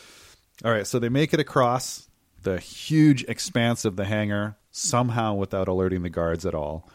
All 0.66 0.72
right, 0.72 0.88
so 0.88 0.98
they 1.00 1.10
make 1.10 1.34
it 1.36 1.40
across 1.40 2.08
the 2.48 2.60
huge 2.60 3.24
expanse 3.26 3.84
of 3.86 3.96
the 3.96 4.06
hangar 4.06 4.56
somehow 4.72 5.34
without 5.34 5.68
alerting 5.68 6.04
the 6.04 6.10
guards 6.10 6.46
at 6.46 6.54
all. 6.56 6.90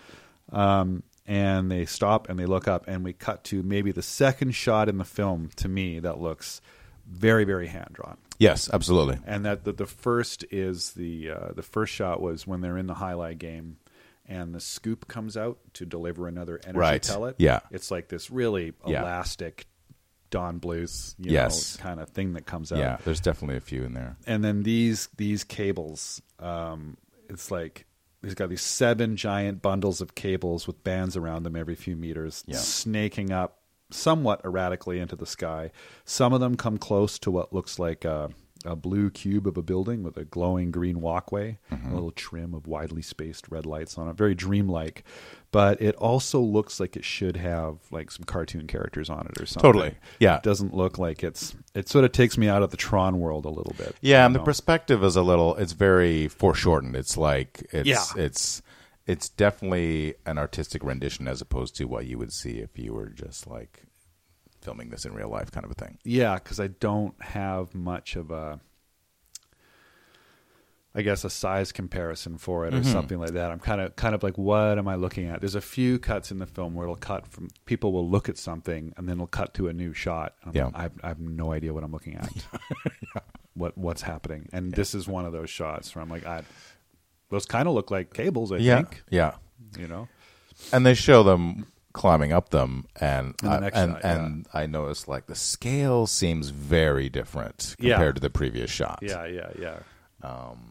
Um, 0.51 1.03
and 1.27 1.71
they 1.71 1.85
stop 1.85 2.29
and 2.29 2.39
they 2.39 2.47
look 2.47 2.67
up, 2.67 2.89
and 2.89 3.05
we 3.05 3.13
cut 3.13 3.45
to 3.45 3.63
maybe 3.63 3.93
the 3.93 4.03
second 4.03 4.53
shot 4.53 4.89
in 4.89 4.99
the 4.99 5.05
film 5.05 5.51
to 5.57 5.69
me 5.69 6.01
that 6.01 6.19
looks 6.21 6.61
very, 7.07 7.45
very 7.45 7.69
hand 7.69 7.91
drawn. 7.93 8.17
Yes, 8.39 8.69
absolutely. 8.73 9.19
And 9.27 9.45
that 9.45 9.65
the, 9.65 9.73
the 9.73 9.87
first 9.87 10.45
is 10.51 10.93
the 10.93 11.31
uh, 11.31 11.53
the 11.55 11.63
first 11.63 11.93
shot 11.93 12.21
was 12.21 12.47
when 12.47 12.61
they're 12.61 12.79
in 12.79 12.87
the 12.87 12.95
jai 12.95 13.13
alai 13.13 13.39
game, 13.39 13.77
and 14.27 14.55
the 14.55 14.61
scoop 14.61 15.07
comes 15.07 15.37
out 15.37 15.59
to 15.75 15.87
deliver 15.87 16.27
another 16.27 16.61
energy 16.65 16.79
Right. 16.79 17.07
pellet. 17.07 17.37
Yeah. 17.39 17.61
it's 17.71 17.91
like 17.91 18.09
this 18.09 18.31
really 18.31 18.73
Yeah. 18.87 19.03
elastic 19.03 19.67
Don 20.33 20.59
Bluth, 20.59 21.15
you 21.19 21.31
Yes. 21.31 21.79
know, 21.79 21.83
kind 21.85 22.01
of 22.01 22.09
thing 22.09 22.33
that 22.33 22.47
comes 22.47 22.73
out 22.73 22.79
Yeah, 22.81 22.97
there's 23.05 23.21
definitely 23.21 23.57
a 23.59 23.61
few 23.61 23.85
in 23.85 23.93
there. 23.95 24.17
and 24.27 24.43
then 24.43 24.65
these 24.65 25.09
these 25.17 25.45
cables 25.45 26.21
um 26.41 26.97
it's 27.29 27.53
like 27.53 27.87
he's 28.23 28.35
got 28.35 28.49
these 28.49 28.63
seven 28.63 29.15
giant 29.17 29.63
bundles 29.63 30.01
of 30.01 30.15
cables 30.17 30.67
with 30.67 30.83
bands 30.83 31.17
around 31.17 31.45
them 31.45 31.55
every 31.55 31.75
few 31.77 31.95
meters 31.97 32.43
Yeah. 32.49 32.57
snaking 32.57 33.31
up 33.31 33.59
somewhat 33.91 34.41
erratically 34.45 34.99
into 34.99 35.15
the 35.17 35.27
sky 35.27 35.71
some 36.05 36.33
of 36.33 36.41
them 36.41 36.57
come 36.57 36.79
close 36.79 37.19
to 37.21 37.31
what 37.31 37.53
looks 37.53 37.79
like 37.79 38.05
a, 38.05 38.31
a 38.65 38.77
blue 38.77 39.11
cube 39.11 39.47
of 39.47 39.57
a 39.57 39.63
building 39.63 40.03
with 40.03 40.17
a 40.17 40.25
glowing 40.25 40.71
green 40.71 41.01
walkway 41.01 41.59
Mm-hmm. 41.71 41.91
a 41.91 41.95
little 41.95 42.11
trim 42.13 42.55
of 42.55 42.67
widely 42.67 43.03
spaced 43.03 43.49
red 43.51 43.67
lights 43.67 43.97
on 43.99 44.09
it 44.09 44.17
very 44.17 44.35
dreamlike 44.35 45.05
but 45.51 45.81
it 45.83 45.95
also 45.97 46.41
looks 46.41 46.79
like 46.81 46.97
it 46.97 47.05
should 47.05 47.37
have 47.37 47.77
like 47.91 48.11
some 48.11 48.25
cartoon 48.25 48.67
characters 48.67 49.11
on 49.11 49.27
it 49.27 49.41
or 49.41 49.47
something 49.47 49.69
Totally. 49.73 49.95
Yeah. 50.21 50.37
it 50.37 50.43
doesn't 50.43 50.75
look 50.75 50.99
like 50.99 51.23
it's 51.25 51.55
it 51.75 51.89
sort 51.89 52.05
of 52.05 52.13
takes 52.13 52.39
me 52.39 52.49
out 52.49 52.63
of 52.63 52.71
the 52.71 52.77
tron 52.77 53.19
world 53.21 53.45
a 53.45 53.51
little 53.51 53.75
bit 53.77 53.97
Yeah, 54.01 54.25
and 54.27 54.35
the 54.35 54.41
perspective 54.41 55.03
is 55.03 55.17
a 55.17 55.23
little 55.23 55.57
it's 55.57 55.73
very 55.73 56.29
foreshortened. 56.29 56.95
It's 56.97 57.17
like 57.17 57.67
it's 57.73 57.89
Yeah. 57.89 58.05
it's 58.17 58.63
it's 59.07 59.29
definitely 59.29 60.15
an 60.27 60.39
artistic 60.39 60.85
rendition 60.85 61.27
as 61.27 61.41
opposed 61.41 61.75
to 61.77 61.85
what 61.87 62.07
you 62.07 62.19
would 62.19 62.33
see 62.33 62.59
if 62.61 62.79
you 62.79 62.95
were 62.95 63.09
just 63.09 63.47
like 63.49 63.83
filming 64.63 64.89
this 64.91 65.05
in 65.05 65.13
real 65.13 65.29
life 65.29 65.51
kind 65.51 65.65
of 65.65 65.71
a 65.71 65.75
thing. 65.75 65.99
Yeah, 66.05 66.35
because 66.35 66.59
I 66.61 66.69
don't 66.69 67.21
have 67.23 67.75
much 67.75 68.17
of 68.17 68.31
a, 68.31 68.61
I 70.95 71.01
guess, 71.01 71.25
a 71.25 71.31
size 71.31 71.73
comparison 71.73 72.37
for 72.37 72.67
it 72.67 72.75
or 72.75 72.81
Mhm. 72.81 72.93
something 72.93 73.19
like 73.19 73.31
that. 73.31 73.51
I'm 73.51 73.59
kind 73.59 73.81
of 73.81 73.97
kind 73.97 74.15
of 74.15 74.23
like, 74.23 74.37
what 74.37 74.77
am 74.79 74.87
I 74.89 74.95
looking 74.97 75.27
at? 75.27 75.41
There's 75.41 75.55
a 75.55 75.61
few 75.63 75.99
cuts 75.99 76.31
in 76.31 76.39
the 76.39 76.47
film 76.47 76.75
where 76.75 76.85
it'll 76.85 76.97
cut 76.97 77.27
from 77.27 77.49
people 77.65 77.93
will 77.93 78.09
look 78.09 78.29
at 78.29 78.37
something 78.37 78.93
and 78.99 79.09
then 79.09 79.15
it'll 79.17 79.27
cut 79.27 79.55
to 79.55 79.69
a 79.69 79.73
new 79.73 79.95
shot. 79.95 80.35
And 80.43 80.51
I'm 80.51 80.57
Yeah. 80.57 80.65
like, 80.67 80.75
I, 80.77 80.83
have, 80.83 80.93
I 81.03 81.09
have 81.09 81.19
no 81.21 81.53
idea 81.53 81.73
what 81.73 81.83
I'm 81.83 81.93
looking 81.93 82.17
at. 82.17 82.31
What 83.55 83.77
what's 83.77 84.01
happening? 84.01 84.49
And 84.55 84.73
this 84.73 84.95
is 84.95 85.07
one 85.07 85.27
of 85.27 85.33
those 85.33 85.51
shots 85.51 85.95
where 85.95 86.03
I'm 86.03 86.09
like, 86.09 86.25
I, 86.25 86.43
those 87.29 87.45
kind 87.45 87.69
of 87.69 87.75
look 87.75 87.91
like 87.91 88.15
cables. 88.15 88.51
I 88.51 88.57
yeah. 88.57 88.77
think 88.77 89.03
Yeah. 89.11 89.35
you 89.79 89.87
know. 89.87 90.09
And 90.73 90.87
they 90.87 90.95
show 90.95 91.23
them 91.23 91.67
climbing 91.93 92.33
up 92.33 92.51
them, 92.51 92.87
and 93.01 93.35
In 93.43 93.49
the 93.49 93.55
I, 93.55 93.57
and, 93.57 93.93
shot, 93.93 94.01
yeah. 94.05 94.15
and 94.25 94.47
I 94.55 94.67
noticed 94.67 95.09
like 95.09 95.27
the 95.27 95.35
scale 95.35 96.07
seems 96.07 96.49
very 96.51 97.09
different 97.09 97.77
Yeah. 97.79 97.95
compared 97.95 98.15
to 98.17 98.21
the 98.21 98.31
previous 98.31 98.71
shot. 98.71 99.01
Yeah, 99.03 99.27
yeah, 99.27 99.51
yeah. 99.59 99.79
Um, 100.23 100.69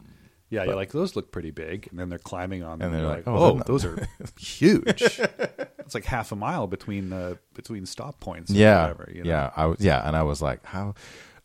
Yeah, 0.49 0.65
you're 0.65 0.75
like 0.75 0.91
those 0.91 1.15
look 1.15 1.31
pretty 1.31 1.51
big, 1.51 1.87
and 1.91 1.97
then 1.99 2.09
they're 2.09 2.19
climbing 2.19 2.63
on 2.63 2.79
them. 2.79 2.87
And 2.87 2.95
And 2.97 3.03
they're 3.05 3.17
like, 3.17 3.25
like, 3.27 3.35
oh, 3.35 3.59
oh, 3.59 3.63
those 3.65 3.85
are 3.85 4.07
huge. 4.39 5.01
it's 5.79 5.93
like 5.95 6.05
half 6.05 6.31
a 6.31 6.35
mile 6.35 6.67
between 6.67 7.09
the 7.09 7.37
between 7.53 7.85
stop 7.85 8.19
points. 8.19 8.51
Or 8.51 8.55
yeah, 8.55 8.81
whatever, 8.81 9.09
you 9.13 9.23
know? 9.23 9.29
yeah, 9.29 9.51
I 9.55 9.65
was, 9.67 9.79
yeah, 9.79 10.05
and 10.05 10.15
I 10.15 10.23
was 10.23 10.41
like, 10.41 10.65
how? 10.65 10.95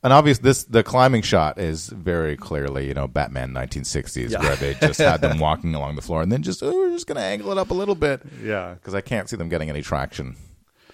And 0.06 0.12
obviously, 0.12 0.42
this 0.44 0.62
the 0.62 0.84
climbing 0.84 1.22
shot 1.22 1.58
is 1.58 1.88
very 1.88 2.36
clearly, 2.36 2.86
you 2.86 2.94
know, 2.94 3.08
Batman 3.08 3.52
1960s, 3.52 4.30
Yeah. 4.30 4.38
where 4.38 4.54
they 4.54 4.74
just 4.74 5.00
had 5.00 5.20
them 5.20 5.38
walking 5.48 5.74
along 5.74 5.96
the 5.96 6.02
floor, 6.02 6.22
and 6.22 6.30
then 6.30 6.44
just 6.44 6.62
oh, 6.62 6.70
we're 6.72 6.90
just 6.90 7.08
going 7.08 7.16
to 7.16 7.22
angle 7.24 7.50
it 7.50 7.58
up 7.58 7.70
a 7.70 7.74
little 7.74 7.96
bit 7.96 8.22
yeah. 8.40 8.74
because 8.74 8.94
I 8.94 9.00
can't 9.00 9.28
see 9.28 9.34
them 9.36 9.48
getting 9.48 9.68
any 9.68 9.82
traction. 9.82 10.36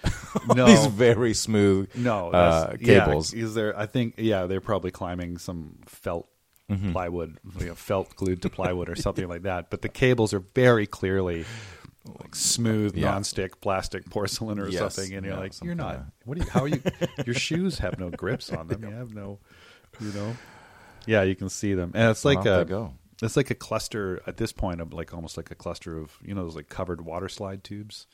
No, 0.55 0.65
These 0.65 0.87
very 0.87 1.35
smooth, 1.35 1.93
no 1.95 2.31
uh, 2.31 2.65
that's- 2.71 2.81
yeah, 2.81 3.05
cables. 3.05 3.33
is 3.35 3.53
there? 3.53 3.77
I 3.77 3.85
think 3.85 4.15
yeah, 4.17 4.47
they're 4.47 4.61
probably 4.61 4.89
climbing 4.89 5.37
some 5.37 5.77
felt 5.85 6.27
Mm-hmm. 6.71 6.93
plywood, 6.93 7.37
you 7.59 7.65
know, 7.67 7.75
felt 7.75 8.15
glued 8.15 8.41
to 8.43 8.49
plywood 8.49 8.87
or 8.89 8.95
something 8.95 9.27
like 9.27 9.43
that. 9.43 9.69
But 9.69 9.81
the 9.83 9.89
cables 9.89 10.33
are 10.33 10.39
very 10.55 10.87
clearly 10.87 11.43
like 12.05 12.35
smooth, 12.35 12.95
Yeah. 12.97 13.13
nonstick 13.13 13.51
plastic 13.61 14.09
porcelain 14.09 14.59
or 14.59 14.67
Yes, 14.67 14.95
something, 14.95 15.13
and 15.15 15.25
you're 15.25 15.35
yeah, 15.35 15.39
like, 15.39 15.53
you're 15.63 15.75
not. 15.75 15.95
kinda- 15.95 16.11
What 16.25 16.37
are 16.37 16.41
you? 16.43 16.49
How 16.49 16.61
are 16.63 16.67
you? 16.67 16.81
your 17.25 17.35
shoes 17.35 17.79
have 17.79 17.97
no 17.99 18.09
grips 18.09 18.51
on 18.51 18.67
them. 18.67 18.83
You 18.87 18.91
have 18.93 19.13
no, 19.13 19.39
you 19.99 20.11
know. 20.11 20.35
Yeah, 21.05 21.23
you 21.23 21.35
can 21.35 21.49
see 21.49 21.73
them, 21.73 21.91
and 21.95 22.09
it's 22.11 22.23
like 22.25 22.45
a 22.45 22.65
go. 22.65 22.93
it's 23.21 23.35
like 23.37 23.49
a 23.51 23.55
cluster 23.55 24.21
at 24.27 24.37
this 24.37 24.51
point 24.51 24.81
of 24.81 24.93
like 24.93 25.13
almost 25.13 25.37
like 25.37 25.51
a 25.51 25.55
cluster 25.55 25.97
of 25.97 26.17
you 26.23 26.33
know 26.33 26.43
those 26.43 26.55
like 26.55 26.69
covered 26.69 27.01
water 27.01 27.29
slide 27.29 27.63
tubes. 27.63 28.07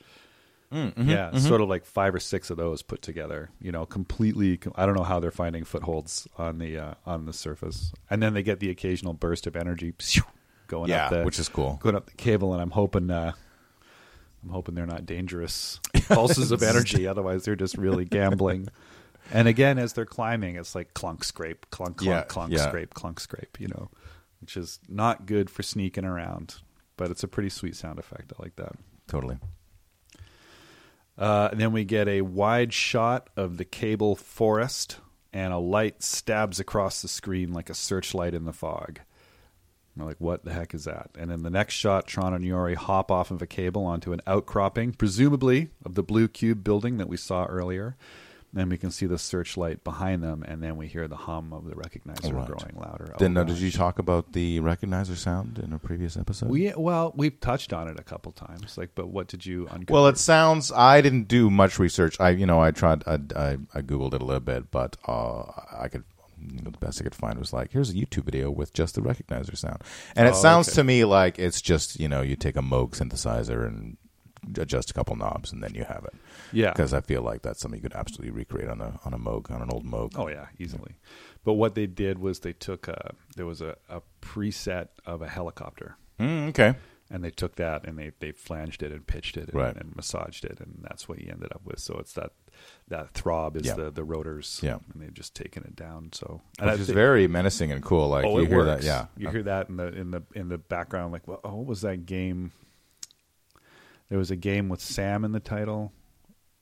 Mm-hmm, 0.72 1.10
yeah, 1.10 1.36
sort 1.38 1.62
of 1.62 1.68
like 1.70 1.84
five 1.84 2.14
or 2.14 2.20
six 2.20 2.52
of 2.52 2.58
those 2.58 2.84
put 2.84 3.02
together. 3.02 3.50
You 3.60 3.72
know, 3.72 3.88
completely. 3.88 4.60
I 4.76 4.86
don't 4.86 4.94
know 4.96 5.04
how 5.04 5.20
they're 5.20 5.32
finding 5.32 5.64
footholds 5.64 6.28
on 6.38 6.60
the 6.60 6.78
uh, 6.78 6.94
on 7.08 7.26
the 7.26 7.34
surface, 7.34 7.92
and 8.08 8.22
then 8.22 8.36
they 8.36 8.44
get 8.44 8.60
the 8.60 8.70
occasional 8.70 9.14
burst 9.14 9.48
of 9.48 9.56
energy 9.56 9.94
going 10.68 10.90
yeah, 10.92 11.06
up 11.06 11.12
the 11.12 11.24
which 11.24 11.40
is 11.40 11.50
cool. 11.50 11.80
going 11.82 11.96
up 11.96 12.06
the 12.06 12.16
cable, 12.16 12.54
and 12.54 12.62
I'm 12.62 12.70
hoping 12.72 13.10
uh, 13.10 13.32
I'm 14.44 14.50
hoping 14.50 14.76
they're 14.76 14.86
not 14.86 15.06
dangerous 15.06 15.80
pulses 16.08 16.52
of 16.52 16.64
energy. 16.64 17.06
Otherwise, 17.08 17.44
they're 17.46 17.56
just 17.56 17.78
really 17.78 18.06
gambling. 18.06 18.70
And 19.32 19.48
again, 19.48 19.78
as 19.78 19.94
they're 19.94 20.06
climbing, 20.06 20.56
it's 20.56 20.74
like 20.76 20.94
clunk, 20.94 21.24
scrape, 21.24 21.70
clunk, 21.70 21.98
clunk, 21.98 22.10
Yeah, 22.10 22.24
clunk, 22.24 22.52
yeah. 22.54 22.68
scrape, 22.68 22.94
clunk, 22.94 23.20
scrape. 23.20 23.60
You 23.60 23.68
know, 23.68 23.90
which 24.42 24.58
is 24.58 24.80
not 24.88 25.26
good 25.26 25.50
for 25.50 25.62
sneaking 25.62 26.06
around, 26.06 26.56
but 26.98 27.12
it's 27.12 27.24
a 27.24 27.28
pretty 27.28 27.50
sweet 27.50 27.76
sound 27.76 28.00
effect. 28.00 28.34
I 28.40 28.42
like 28.44 28.56
that. 28.56 28.74
Totally. 29.08 29.38
Uh, 31.18 31.50
and 31.52 31.60
then 31.60 31.74
we 31.74 31.84
get 31.84 32.08
a 32.08 32.22
wide 32.22 32.72
shot 32.72 33.30
of 33.36 33.58
the 33.58 33.66
cable 33.66 34.16
forest, 34.16 34.98
and 35.34 35.52
a 35.52 35.58
light 35.58 36.02
stabs 36.02 36.60
across 36.60 37.02
the 37.02 37.08
screen 37.08 37.52
like 37.54 37.70
a 37.70 37.74
searchlight 37.74 38.34
in 38.34 38.46
the 38.46 38.54
fog. 38.54 39.00
We're 40.00 40.06
like, 40.06 40.20
what 40.20 40.46
the 40.46 40.54
heck 40.54 40.74
is 40.74 40.86
that? 40.86 41.10
And 41.18 41.32
in 41.32 41.44
the 41.44 41.50
next 41.50 41.74
shot, 41.76 42.08
Tron 42.08 42.34
and 42.34 42.46
Yori 42.46 42.76
hop 42.76 43.12
off 43.12 43.32
of 43.32 43.42
a 43.42 43.48
cable 43.48 43.86
onto 43.86 44.14
an 44.14 44.22
outcropping, 44.26 44.94
presumably 44.94 45.70
of 45.86 45.96
the 45.96 46.04
blue 46.04 46.28
cube 46.28 46.64
building 46.64 46.98
that 46.98 47.10
we 47.10 47.18
saw 47.18 47.46
earlier. 47.46 47.96
Then 48.52 48.70
we 48.70 48.78
can 48.78 48.90
see 48.90 49.06
the 49.06 49.20
searchlight 49.20 49.84
behind 49.84 50.24
them, 50.24 50.44
and 50.48 50.64
then 50.64 50.76
we 50.76 50.88
hear 50.88 51.08
the 51.08 51.16
hum 51.16 51.54
of 51.54 51.66
the 51.66 51.76
recognizer 51.76 52.34
Right. 52.34 52.48
growing 52.48 52.76
louder. 52.76 53.14
Then 53.20 53.38
oh, 53.38 53.42
uh, 53.42 53.44
did 53.44 53.60
you 53.60 53.70
talk 53.70 54.00
about 54.00 54.34
the 54.34 54.60
recognizer 54.60 55.16
sound 55.16 55.60
in 55.60 55.72
a 55.72 55.78
previous 55.78 56.18
episode? 56.18 56.50
We 56.50 56.74
well, 56.76 57.14
we've 57.16 57.40
touched 57.40 57.74
on 57.74 57.88
it 57.88 58.00
a 58.00 58.04
couple 58.04 58.32
times. 58.32 58.76
Like, 58.76 58.90
but 58.96 59.10
what 59.10 59.28
did 59.28 59.46
you 59.46 59.68
uncover? 59.70 59.94
Well, 59.94 60.08
it 60.08 60.18
sounds. 60.18 60.72
I 60.72 61.02
didn't 61.02 61.28
do 61.28 61.52
much 61.52 61.78
research. 61.78 62.20
I, 62.20 62.30
you 62.32 62.48
know, 62.48 62.60
I 62.60 62.72
tried. 62.72 63.04
I, 63.06 63.20
I, 63.36 63.58
I 63.76 63.82
googled 63.84 64.16
it 64.16 64.22
a 64.24 64.26
little 64.26 64.40
bit, 64.40 64.72
but 64.72 64.98
uh, 65.08 65.44
I 65.80 65.88
could. 65.88 66.04
You 66.48 66.62
know, 66.64 66.72
the 66.72 66.78
best 66.78 67.00
I 67.00 67.04
could 67.04 67.16
find 67.16 67.38
was 67.40 67.52
like, 67.54 67.72
here's 67.72 67.90
a 67.90 67.94
YouTube 67.94 68.24
video 68.26 68.50
with 68.52 68.74
just 68.74 68.96
the 68.96 69.02
recognizer 69.02 69.58
sound, 69.58 69.82
and 70.16 70.28
it 70.28 70.34
Oh, 70.36 70.42
sounds 70.42 70.68
okay. 70.70 70.76
to 70.76 70.84
me 70.84 71.04
like 71.06 71.40
it's 71.40 71.62
just 71.62 72.00
you 72.00 72.08
know 72.08 72.22
you 72.22 72.36
take 72.36 72.56
a 72.56 72.62
Moog 72.62 72.92
synthesizer 72.92 73.66
and 73.68 73.98
adjust 74.58 74.90
a 74.90 74.94
couple 74.94 75.16
knobs 75.18 75.52
and 75.52 75.62
then 75.62 75.76
you 75.76 75.84
have 75.84 76.06
it. 76.06 76.14
yeah, 76.54 76.72
Because 76.72 76.94
I 76.94 77.02
feel 77.02 77.22
like 77.22 77.42
that's 77.42 77.60
something 77.60 77.78
you 77.78 77.82
could 77.90 77.98
absolutely 77.98 78.32
recreate 78.32 78.70
on 78.70 78.80
a 78.82 79.00
on 79.06 79.14
a 79.14 79.18
Moog 79.20 79.52
on 79.52 79.62
an 79.62 79.70
old 79.70 79.86
Moog. 79.86 80.14
Oh 80.16 80.28
yeah, 80.30 80.48
easily. 80.58 80.96
But 81.44 81.54
what 81.54 81.76
they 81.76 81.88
did 81.88 82.20
was 82.20 82.40
they 82.40 82.54
took 82.54 82.88
a 82.88 83.14
there 83.36 83.46
was 83.46 83.62
a, 83.62 83.76
a 83.90 84.02
preset 84.22 84.88
of 85.06 85.22
a 85.22 85.28
helicopter, 85.28 85.98
Mm, 86.20 86.50
okay. 86.50 86.76
And 87.12 87.24
they 87.24 87.32
took 87.32 87.56
that 87.56 87.86
and 87.88 87.98
they 87.98 88.12
they 88.20 88.32
flanged 88.32 88.84
it 88.84 88.92
and 88.92 89.06
pitched 89.08 89.36
it 89.38 89.46
and, 89.50 89.56
Right. 89.56 89.76
and 89.76 89.96
massaged 89.96 90.46
it, 90.46 90.60
and 90.60 90.80
that's 90.88 91.08
what 91.10 91.20
you 91.20 91.30
ended 91.32 91.52
up 91.54 91.62
with. 91.66 91.80
So 91.80 91.98
it's 92.00 92.14
that 92.14 92.32
that 92.88 93.14
throb 93.14 93.56
is 93.58 93.66
Yeah. 93.68 93.76
the 93.76 93.92
the 93.92 94.04
rotors, 94.04 94.60
Yeah. 94.64 94.80
and 94.94 95.02
they've 95.02 95.14
just 95.14 95.36
taken 95.36 95.64
it 95.64 95.76
down. 95.76 96.12
So 96.14 96.42
and 96.60 96.70
Which 96.72 96.82
is 96.82 96.90
very 96.90 97.28
menacing 97.28 97.72
and 97.72 97.84
cool. 97.84 98.10
Like 98.10 98.26
oh, 98.26 98.40
you 98.40 98.46
hear 98.48 98.58
works. 98.66 98.84
that, 98.84 98.88
yeah. 98.88 99.06
you 99.18 99.30
hear 99.30 99.44
that 99.44 99.70
in 99.70 99.78
the 99.78 99.88
in 99.88 100.12
the 100.12 100.24
in 100.36 100.50
the 100.50 100.58
background. 100.58 101.12
Like, 101.14 101.28
well, 101.28 101.40
oh, 101.44 101.56
what 101.56 101.66
was 101.68 101.82
that 101.82 102.06
game? 102.06 102.52
There 104.10 104.18
was 104.18 104.32
a 104.32 104.36
game 104.36 104.70
with 104.70 104.82
Sam 104.82 105.24
in 105.24 105.34
the 105.34 105.40
title, 105.40 105.94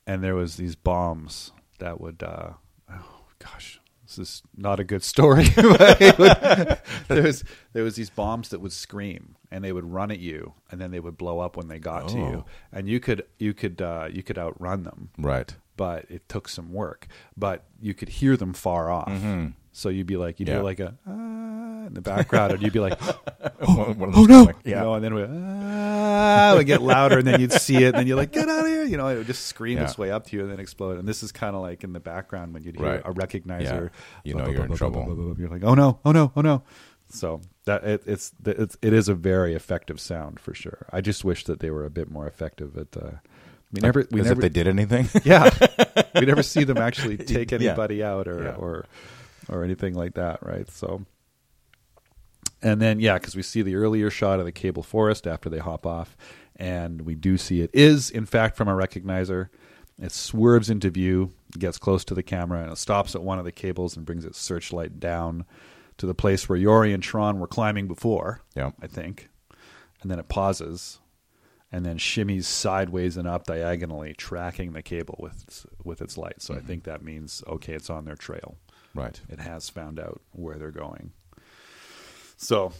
and 0.05 0.21
there 0.23 0.35
was 0.35 0.57
these 0.57 0.75
bombs 0.75 1.51
that 1.79 2.01
would. 2.01 2.21
Uh, 2.21 2.51
oh 2.91 3.25
gosh, 3.39 3.79
this 4.05 4.17
is 4.19 4.43
not 4.55 4.81
a 4.81 4.83
good 4.83 5.01
story. 5.03 5.47
but 5.55 6.01
it 6.01 6.17
would- 6.19 6.79
there 7.07 7.23
was 7.23 7.45
there 7.71 7.83
was 7.85 7.95
these 7.95 8.09
bombs 8.09 8.49
that 8.49 8.59
would 8.59 8.73
scream, 8.73 9.36
and 9.51 9.63
they 9.63 9.71
would 9.71 9.85
run 9.85 10.11
at 10.11 10.19
you, 10.19 10.53
and 10.71 10.79
then 10.81 10.91
they 10.91 10.99
would 10.99 11.17
blow 11.17 11.39
up 11.39 11.55
when 11.57 11.67
they 11.67 11.79
got 11.79 12.09
to 12.09 12.17
you, 12.17 12.23
Oh. 12.23 12.45
and 12.71 12.87
you 12.89 12.99
could 12.99 13.23
you 13.39 13.53
could 13.53 13.81
uh, 13.81 14.07
you 14.11 14.23
could 14.23 14.37
outrun 14.37 14.83
them 14.83 15.09
right. 15.17 15.55
but 15.77 16.05
it 16.09 16.27
took 16.29 16.47
some 16.49 16.73
work. 16.73 17.07
But 17.37 17.63
you 17.81 17.93
could 17.93 18.09
hear 18.09 18.35
them 18.37 18.53
far 18.53 18.89
off. 18.91 19.11
So 19.71 19.89
you'd 19.89 20.07
be 20.07 20.17
like, 20.17 20.39
you'd 20.39 20.49
Mm-hmm. 20.49 20.53
Yeah. 20.53 20.55
hear 20.57 20.63
like 20.63 20.79
a 20.79 20.97
ah 21.07 21.85
in 21.87 21.93
the 21.93 22.01
background, 22.01 22.51
and 22.53 22.61
you'd 22.63 22.73
be 22.73 22.79
like, 22.79 22.99
of 23.59 23.69
oh 23.69 24.25
no, 24.25 24.41
of- 24.41 24.47
you 24.47 24.71
yeah. 24.71 24.81
know, 24.81 24.95
and 24.95 25.03
then 25.03 25.11
it 25.13 25.15
would, 25.15 25.29
ah, 25.31 26.53
it 26.53 26.57
would 26.57 26.65
get 26.65 26.81
louder, 26.81 27.19
and 27.19 27.27
then 27.27 27.39
you'd 27.39 27.51
see 27.53 27.77
it, 27.77 27.85
and 27.89 27.95
then 27.95 28.07
you're 28.07 28.17
like, 28.17 28.31
get 28.31 28.49
out 28.49 28.61
of 28.61 28.67
here, 28.67 28.83
you 28.83 28.97
know, 28.97 29.07
it 29.07 29.17
would 29.17 29.27
just 29.27 29.45
scream 29.45 29.77
Yeah. 29.77 29.83
its 29.85 29.97
way 29.97 30.09
up 30.11 30.25
to 30.27 30.35
you 30.35 30.41
and 30.43 30.51
then 30.51 30.59
explode. 30.59 30.97
And 30.97 31.07
this 31.07 31.21
is 31.23 31.31
kind 31.31 31.55
of 31.55 31.61
like 31.61 31.83
in 31.83 31.93
the 31.93 31.99
background 31.99 32.53
when 32.55 32.63
you'd 32.63 32.75
hear 32.75 32.85
Right. 32.87 33.01
a 33.05 33.13
recognizer, 33.13 33.61
Yeah. 33.61 33.89
You 34.23 34.33
know 34.33 34.49
you're 34.49 34.65
in 34.65 34.75
trouble. 34.75 35.35
You're 35.37 35.47
like, 35.49 35.63
oh 35.63 35.75
no, 35.75 35.99
oh 36.03 36.11
no, 36.11 36.31
oh 36.35 36.41
no. 36.41 36.63
So 37.09 37.39
that 37.67 37.83
it, 37.85 38.03
it's 38.05 38.33
it's 38.45 38.75
it 38.81 38.91
is 38.93 39.07
a 39.07 39.13
very 39.13 39.53
effective 39.53 39.99
sound 40.01 40.39
for 40.39 40.53
sure. 40.53 40.87
I 40.91 40.99
just 41.01 41.23
wish 41.23 41.45
that 41.45 41.59
they 41.61 41.69
were 41.69 41.85
a 41.85 41.89
bit 41.91 42.09
more 42.11 42.27
effective 42.27 42.75
at. 42.77 42.97
Uh, 42.97 43.11
we 43.71 43.81
never, 43.81 44.07
we 44.11 44.21
As 44.21 44.27
never, 44.27 44.39
if 44.39 44.43
they 44.43 44.49
did 44.49 44.67
anything. 44.67 45.09
yeah, 45.25 45.49
we 46.15 46.25
never 46.25 46.41
see 46.41 46.63
them 46.63 46.77
actually 46.89 47.17
take 47.17 47.51
Yeah. 47.51 47.57
anybody 47.69 48.01
out 48.03 48.27
or 48.27 48.43
Yeah. 48.43 48.55
or 48.55 48.85
or 49.49 49.63
anything 49.63 49.93
like 49.93 50.15
that, 50.15 50.41
right? 50.41 50.69
So, 50.71 51.05
and 52.61 52.81
then 52.81 52.99
yeah, 52.99 53.15
because 53.17 53.35
we 53.35 53.41
see 53.43 53.61
the 53.61 53.75
earlier 53.75 54.09
shot 54.09 54.39
of 54.39 54.45
the 54.45 54.51
cable 54.51 54.83
forest 54.83 55.27
after 55.27 55.49
they 55.49 55.59
hop 55.59 55.85
off, 55.85 56.15
and 56.55 57.01
we 57.01 57.15
do 57.15 57.37
see 57.37 57.61
it 57.61 57.69
is 57.73 58.09
in 58.09 58.25
fact 58.25 58.57
from 58.57 58.67
a 58.67 58.73
recognizer. 58.73 59.49
It 59.99 60.11
swerves 60.11 60.69
into 60.69 60.89
view, 60.91 61.33
gets 61.57 61.77
close 61.79 62.05
to 62.05 62.13
the 62.13 62.21
camera, 62.23 62.61
and 62.61 62.71
it 62.71 62.77
stops 62.77 63.15
at 63.15 63.23
one 63.23 63.39
of 63.39 63.45
the 63.45 63.51
cables 63.51 63.97
and 63.97 64.05
brings 64.05 64.25
its 64.25 64.37
searchlight 64.39 64.99
down 64.99 65.43
to 65.97 66.05
the 66.05 66.13
place 66.13 66.47
where 66.47 66.57
Yori 66.57 66.93
and 66.93 67.03
Tron 67.03 67.39
were 67.39 67.47
climbing 67.47 67.87
before. 67.87 68.41
Yeah. 68.55 68.71
I 68.81 68.87
think, 68.87 69.29
and 70.01 70.11
then 70.11 70.19
it 70.19 70.29
pauses, 70.29 70.99
and 71.71 71.85
then 71.85 71.97
shimmies 71.97 72.45
sideways 72.45 73.17
and 73.17 73.27
up 73.27 73.45
diagonally, 73.45 74.13
tracking 74.13 74.73
the 74.73 74.81
cable 74.81 75.17
with 75.19 75.43
its, 75.43 75.65
with 75.83 76.01
its 76.01 76.17
light. 76.17 76.41
So 76.41 76.53
I 76.55 76.59
think 76.59 76.83
that 76.83 77.03
means 77.03 77.43
okay, 77.47 77.73
it's 77.73 77.89
on 77.89 78.05
their 78.05 78.15
trail. 78.15 78.57
Right. 78.93 79.19
It 79.29 79.39
has 79.39 79.69
found 79.69 79.99
out 79.99 80.21
where 80.31 80.57
they're 80.57 80.71
going. 80.71 81.11
So, 82.37 82.71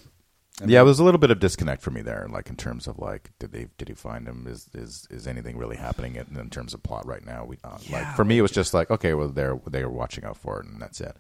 and 0.62 0.72
yeah, 0.72 0.82
it 0.82 0.86
was 0.86 1.00
a 1.00 1.04
little 1.04 1.20
bit 1.20 1.32
of 1.32 1.40
disconnect 1.40 1.82
for 1.82 1.92
me 1.92 2.02
there, 2.02 2.28
like 2.32 2.50
in 2.50 2.56
terms 2.56 2.88
of 2.88 2.98
like, 2.98 3.32
did 3.40 3.52
they 3.52 3.68
did 3.78 3.90
he 3.90 3.94
find 3.94 4.28
him? 4.28 4.48
Is 4.48 4.70
is 4.74 5.08
is 5.12 5.28
anything 5.28 5.58
really 5.58 5.78
happening 5.78 6.16
in, 6.16 6.38
in 6.38 6.50
terms 6.50 6.74
of 6.74 6.82
plot 6.82 7.06
right 7.06 7.26
now? 7.26 7.46
We 7.46 7.58
uh, 7.64 7.78
Yeah, 7.82 7.98
like 7.98 8.16
for 8.16 8.24
me, 8.24 8.38
it 8.38 8.42
was 8.42 8.52
just 8.52 8.74
like, 8.74 8.90
okay, 8.90 9.14
well, 9.14 9.30
they're 9.30 9.60
they 9.68 9.84
were 9.84 9.92
watching 9.92 10.24
out 10.24 10.38
for 10.38 10.60
it, 10.60 10.66
and 10.66 10.82
that's 10.82 11.02
it. 11.02 11.16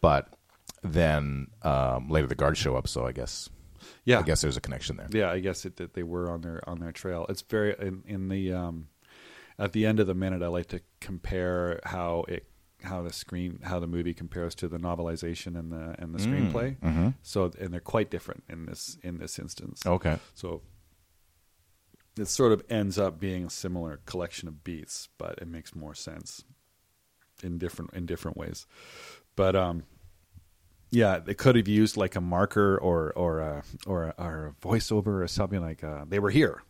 But 0.00 0.32
then 0.82 1.48
um, 1.62 2.08
later 2.08 2.26
the 2.26 2.34
guards 2.34 2.58
show 2.58 2.76
up, 2.76 2.88
so 2.88 3.06
I 3.06 3.12
guess 3.12 3.48
yeah, 4.04 4.18
I 4.18 4.22
guess 4.22 4.40
there's 4.40 4.56
a 4.56 4.60
connection 4.60 4.96
there. 4.96 5.08
yeah, 5.12 5.30
I 5.30 5.38
guess 5.40 5.64
it 5.64 5.76
that 5.76 5.94
they 5.94 6.02
were 6.02 6.30
on 6.30 6.40
their 6.42 6.68
on 6.68 6.80
their 6.80 6.92
trail. 6.92 7.26
It's 7.28 7.42
very 7.42 7.74
in, 7.80 8.02
in 8.06 8.28
the 8.28 8.52
um, 8.52 8.88
at 9.58 9.72
the 9.72 9.86
end 9.86 10.00
of 10.00 10.06
the 10.06 10.14
minute. 10.14 10.42
I 10.42 10.48
like 10.48 10.66
to 10.68 10.80
compare 11.00 11.80
how 11.84 12.24
it 12.28 12.44
how 12.82 13.02
the 13.02 13.12
screen 13.12 13.60
how 13.62 13.78
the 13.80 13.86
movie 13.86 14.14
compares 14.14 14.54
to 14.56 14.68
the 14.68 14.78
novelization 14.78 15.58
and 15.58 15.72
the 15.72 15.94
and 15.98 16.14
the 16.14 16.18
screenplay. 16.18 16.78
mhm. 16.78 17.14
So 17.22 17.50
and 17.60 17.72
they're 17.72 17.80
quite 17.80 18.10
different 18.10 18.44
in 18.48 18.66
this 18.66 18.98
in 19.02 19.18
this 19.18 19.38
instance. 19.38 19.84
Okay. 19.86 20.18
So 20.34 20.62
it 22.18 22.26
sort 22.26 22.52
of 22.52 22.64
ends 22.68 22.98
up 22.98 23.20
being 23.20 23.44
a 23.44 23.50
similar 23.50 24.00
collection 24.06 24.48
of 24.48 24.64
beats, 24.64 25.08
but 25.18 25.38
it 25.40 25.46
makes 25.48 25.74
more 25.74 25.94
sense 25.94 26.44
in 27.42 27.58
different 27.58 27.92
in 27.94 28.06
different 28.06 28.36
ways. 28.36 28.66
But 29.36 29.54
um, 29.54 29.84
yeah, 30.90 31.18
they 31.18 31.34
could 31.34 31.56
have 31.56 31.68
used 31.68 31.96
like 31.96 32.16
a 32.16 32.20
marker 32.20 32.76
or 32.78 33.12
or 33.14 33.40
a, 33.40 33.62
or 33.86 34.04
a, 34.04 34.14
or 34.18 34.46
a 34.46 34.66
voiceover 34.66 35.22
or 35.22 35.28
something 35.28 35.60
like 35.60 35.82
uh, 35.84 36.04
they 36.08 36.18
were 36.18 36.30
here. 36.30 36.62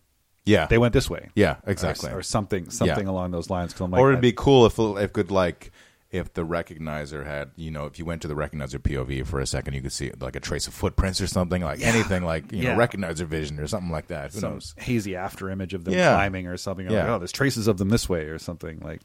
Yeah. 0.44 0.64
they 0.66 0.78
went 0.78 0.94
this 0.94 1.10
way, 1.10 1.28
Yeah, 1.34 1.56
exactly. 1.66 2.10
or, 2.10 2.22
something, 2.22 2.70
something 2.70 3.04
Yeah. 3.06 3.12
along 3.12 3.32
those 3.32 3.50
lines. 3.50 3.78
I'm 3.78 3.90
like, 3.90 4.00
or 4.00 4.08
it'd 4.10 4.22
be 4.22 4.32
cool 4.32 4.64
if 4.64 4.78
if 4.78 5.12
could 5.12 5.30
like 5.30 5.72
if 6.10 6.32
the 6.32 6.40
recognizer 6.42 7.26
had 7.26 7.50
you 7.56 7.70
know 7.70 7.84
if 7.84 7.98
you 7.98 8.06
went 8.06 8.22
to 8.22 8.28
the 8.28 8.34
recognizer 8.34 8.78
POV 8.78 9.26
for 9.26 9.40
a 9.40 9.46
second 9.46 9.74
you 9.74 9.82
could 9.82 9.92
see 9.92 10.10
like 10.20 10.36
a 10.36 10.40
trace 10.40 10.66
of 10.66 10.72
footprints 10.72 11.20
or 11.20 11.26
something 11.26 11.60
like 11.62 11.82
anything 11.82 12.24
like 12.24 12.50
you 12.50 12.62
Yeah. 12.62 12.72
know 12.74 12.78
recognizer 12.78 13.26
vision 13.26 13.60
or 13.60 13.66
something 13.66 13.90
like 13.90 14.06
that. 14.06 14.32
Who 14.32 14.40
some 14.40 14.52
knows? 14.54 14.74
hazy 14.78 15.14
after 15.16 15.50
image 15.50 15.74
of 15.74 15.84
them 15.84 15.92
Yeah. 15.92 16.14
climbing 16.14 16.46
or 16.46 16.56
something. 16.56 16.88
Yeah. 16.90 17.00
Like, 17.02 17.08
oh, 17.10 17.18
there's 17.18 17.32
traces 17.32 17.68
of 17.68 17.76
them 17.76 17.90
this 17.90 18.08
way 18.08 18.22
or 18.22 18.38
something 18.38 18.80
like 18.80 19.02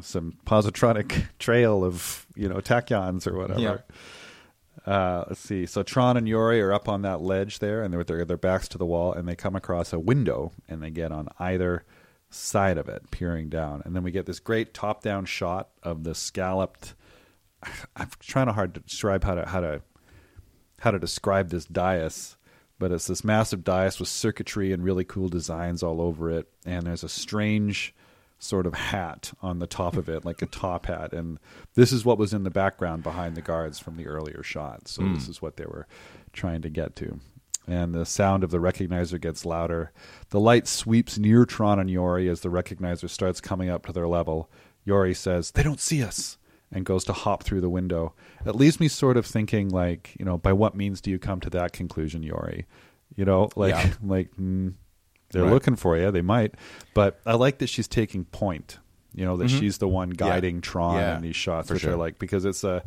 some 0.00 0.38
positronic 0.46 1.26
trail 1.38 1.84
of 1.84 2.26
you 2.34 2.48
know 2.48 2.56
tachyons 2.62 3.26
or 3.26 3.36
whatever. 3.36 3.84
Uh, 4.86 5.24
let's 5.28 5.40
see. 5.40 5.66
So 5.66 5.82
Tron 5.82 6.16
and 6.16 6.28
Yori 6.28 6.60
are 6.60 6.72
up 6.72 6.88
on 6.88 7.02
that 7.02 7.20
ledge 7.20 7.58
there, 7.58 7.82
and 7.82 7.92
they're 7.92 7.98
with 7.98 8.08
their, 8.08 8.24
their 8.24 8.36
backs 8.36 8.68
to 8.68 8.78
the 8.78 8.86
wall, 8.86 9.12
and 9.12 9.28
they 9.28 9.36
come 9.36 9.54
across 9.54 9.92
a 9.92 9.98
window, 9.98 10.52
and 10.68 10.82
they 10.82 10.90
get 10.90 11.12
on 11.12 11.28
either 11.38 11.84
side 12.30 12.78
of 12.78 12.88
it, 12.88 13.10
peering 13.10 13.48
down, 13.48 13.82
and 13.84 13.94
then 13.94 14.02
we 14.02 14.10
get 14.10 14.26
this 14.26 14.40
great 14.40 14.72
top-down 14.74 15.24
shot 15.24 15.68
of 15.82 16.04
the 16.04 16.14
scalloped. 16.14 16.94
I'm 17.96 18.10
trying 18.20 18.46
to 18.46 18.52
hard 18.52 18.74
to 18.74 18.80
describe 18.80 19.24
how 19.24 19.34
to 19.34 19.46
how 19.46 19.60
to 19.60 19.82
how 20.80 20.90
to 20.90 20.98
describe 20.98 21.50
this 21.50 21.66
dais, 21.66 22.36
but 22.78 22.90
it's 22.90 23.06
this 23.06 23.22
massive 23.22 23.62
dais 23.62 24.00
with 24.00 24.08
circuitry 24.08 24.72
and 24.72 24.82
really 24.82 25.04
cool 25.04 25.28
designs 25.28 25.82
all 25.82 26.00
over 26.00 26.30
it, 26.30 26.48
and 26.64 26.86
there's 26.86 27.04
a 27.04 27.08
strange 27.08 27.94
sort 28.42 28.66
of 28.66 28.74
hat 28.74 29.32
on 29.40 29.60
the 29.60 29.66
top 29.66 29.96
of 29.96 30.08
it, 30.08 30.24
like 30.24 30.42
a 30.42 30.46
top 30.46 30.86
hat, 30.86 31.12
and 31.12 31.38
this 31.74 31.92
is 31.92 32.04
what 32.04 32.18
was 32.18 32.34
in 32.34 32.42
the 32.42 32.50
background 32.50 33.02
behind 33.02 33.36
the 33.36 33.40
guards 33.42 33.78
from 33.78 33.96
the 33.96 34.06
earlier 34.06 34.42
shot. 34.42 34.88
So 34.88 35.02
this 35.14 35.28
is 35.28 35.40
what 35.40 35.56
they 35.56 35.64
were 35.64 35.86
trying 36.32 36.62
to 36.62 36.68
get 36.68 36.96
to. 36.96 37.20
And 37.68 37.94
the 37.94 38.04
sound 38.04 38.42
of 38.42 38.50
the 38.50 38.58
recognizer 38.58 39.20
gets 39.20 39.46
louder. 39.46 39.92
The 40.30 40.40
light 40.40 40.66
sweeps 40.66 41.16
near 41.18 41.44
Tron 41.44 41.78
and 41.78 41.88
Yori 41.88 42.28
as 42.28 42.40
the 42.40 42.48
recognizer 42.48 43.08
starts 43.08 43.40
coming 43.40 43.68
up 43.70 43.86
to 43.86 43.92
their 43.92 44.08
level. 44.08 44.50
Yori 44.84 45.14
says, 45.14 45.52
"They 45.52 45.62
don't 45.62 45.80
see 45.80 46.02
us." 46.02 46.38
and 46.74 46.86
goes 46.86 47.04
to 47.04 47.12
hop 47.12 47.42
through 47.42 47.60
the 47.60 47.68
window. 47.68 48.14
It 48.46 48.56
leaves 48.56 48.80
me 48.80 48.88
sort 48.88 49.18
of 49.18 49.26
thinking, 49.26 49.68
like, 49.68 50.16
you 50.18 50.24
know, 50.24 50.38
by 50.38 50.54
what 50.54 50.74
means 50.74 51.02
do 51.02 51.10
you 51.10 51.18
come 51.18 51.38
to 51.40 51.50
that 51.50 51.74
conclusion, 51.74 52.22
Yori? 52.22 52.64
You 53.14 53.26
know, 53.26 53.50
like, 53.56 53.74
Yeah. 53.74 53.92
like 54.02 54.34
mm, 54.36 54.72
they're 55.32 55.42
Right. 55.44 55.52
looking 55.52 55.76
for 55.76 55.96
you. 55.96 56.10
They 56.10 56.22
might, 56.22 56.54
but 56.94 57.20
I 57.26 57.34
like 57.34 57.58
that 57.58 57.68
she's 57.68 57.88
taking 57.88 58.24
point. 58.26 58.78
You 59.14 59.24
know, 59.26 59.36
that 59.36 59.48
she's 59.50 59.76
the 59.78 59.88
one 59.88 60.08
guiding 60.10 60.60
Tron 60.62 60.94
Mm-hmm. 60.94 60.98
Yeah, 61.00 61.16
in 61.16 61.22
these 61.22 61.36
shots, 61.36 61.68
for 61.68 61.74
which 61.74 61.84
I 61.86 61.92
like 61.94 62.18
because 62.18 62.44
it's 62.46 62.64
a, 62.64 62.82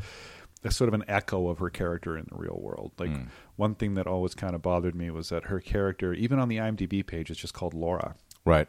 a 0.63 0.71
sort 0.71 0.88
of 0.88 0.95
an 0.95 1.03
echo 1.08 1.49
of 1.49 1.60
her 1.60 1.69
character 1.69 2.17
in 2.17 2.25
the 2.31 2.36
real 2.38 2.58
world. 2.60 2.93
Like 2.97 3.12
Mm. 3.12 3.27
one 3.58 3.75
thing 3.75 3.93
that 3.93 4.08
always 4.08 4.34
kind 4.34 4.55
of 4.55 4.63
bothered 4.63 4.95
me 4.95 5.12
was 5.12 5.29
that 5.29 5.45
her 5.45 5.60
character, 5.60 6.13
even 6.13 6.39
on 6.39 6.47
the 6.49 6.58
IMDb 6.58 7.05
page, 7.05 7.29
is 7.29 7.38
just 7.38 7.53
called 7.53 7.75
Laura 7.75 8.15
Right. 8.43 8.67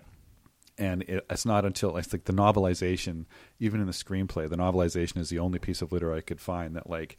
and 0.77 1.01
it, 1.05 1.25
it's 1.31 1.47
not 1.47 1.65
until 1.65 1.97
it's 1.97 2.13
like 2.13 2.25
the 2.25 2.33
novelization, 2.35 3.25
even 3.59 3.81
in 3.81 3.87
the 3.87 3.93
screenplay, 3.95 4.49
the 4.51 4.57
novelization 4.59 5.17
is 5.17 5.31
the 5.31 5.39
only 5.39 5.59
piece 5.59 5.81
of 5.81 5.93
literature 5.93 6.15
I 6.19 6.21
could 6.21 6.41
find 6.43 6.77
that 6.77 6.91
like 6.91 7.17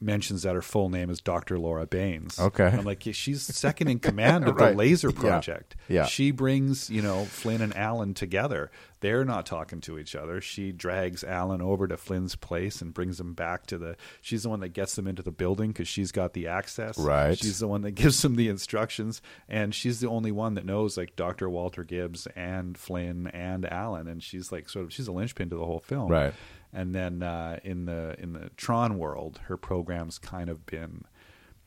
mentions 0.00 0.42
that 0.44 0.54
her 0.54 0.62
full 0.62 0.88
name 0.88 1.10
is 1.10 1.20
Dr. 1.20 1.58
Laura 1.58 1.86
Baines. 1.86 2.38
Okay. 2.38 2.66
And 2.66 2.78
I'm 2.80 2.84
like, 2.84 3.04
yeah, 3.04 3.12
she's 3.12 3.42
second 3.42 3.88
in 3.88 3.98
command 3.98 4.46
of 4.46 4.56
Right. 4.60 4.70
the 4.70 4.76
Laser 4.76 5.10
Yeah. 5.10 5.20
Project. 5.20 5.76
Yeah. 5.88 6.04
She 6.06 6.30
brings, 6.30 6.88
you 6.88 7.02
know, 7.02 7.24
Flynn 7.24 7.60
and 7.60 7.76
Alan 7.76 8.14
together. 8.14 8.70
They're 9.00 9.24
not 9.24 9.46
talking 9.46 9.80
to 9.82 9.96
each 9.98 10.16
other. 10.16 10.40
She 10.40 10.72
drags 10.72 11.22
Alan 11.22 11.62
over 11.62 11.86
to 11.86 11.96
Flynn's 11.96 12.34
place 12.34 12.80
and 12.82 12.92
brings 12.92 13.20
him 13.20 13.32
back 13.32 13.66
to 13.66 13.78
the. 13.78 13.96
She's 14.20 14.42
the 14.42 14.48
one 14.48 14.58
that 14.60 14.70
gets 14.70 14.96
them 14.96 15.06
into 15.06 15.22
the 15.22 15.30
building 15.30 15.70
because 15.70 15.86
she's 15.86 16.10
got 16.10 16.32
the 16.32 16.48
access. 16.48 16.98
Right. 16.98 17.38
She's 17.38 17.60
the 17.60 17.68
one 17.68 17.82
that 17.82 17.90
gives 17.96 18.22
them 18.22 18.34
the 18.34 18.48
instructions, 18.48 19.22
and 19.48 19.72
she's 19.72 20.00
the 20.00 20.08
only 20.08 20.32
one 20.32 20.54
that 20.54 20.66
knows 20.66 20.96
like 20.96 21.14
Dr. 21.14 21.48
Walter 21.48 21.84
Gibbs 21.84 22.26
and 22.34 22.76
Flynn 22.76 23.28
and 23.28 23.64
Alan, 23.70 24.08
and 24.08 24.20
she's 24.20 24.50
like 24.50 24.68
sort 24.68 24.86
of 24.86 24.92
she's 24.92 25.06
a 25.06 25.12
linchpin 25.12 25.48
to 25.50 25.56
the 25.56 25.64
whole 25.64 25.80
film. 25.80 26.10
Right. 26.10 26.34
And 26.72 26.94
then 26.94 27.22
uh, 27.22 27.58
in 27.64 27.86
the 27.86 28.14
in 28.18 28.32
the 28.34 28.50
Tron 28.56 28.98
world, 28.98 29.40
her 29.44 29.56
program's 29.56 30.18
kind 30.18 30.50
of 30.50 30.66
been 30.66 31.04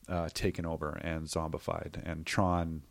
uh, 0.08 0.28
taken 0.32 0.64
over 0.64 0.98
and 1.02 1.26
zombified, 1.26 2.00
and 2.04 2.24
Tron 2.24 2.82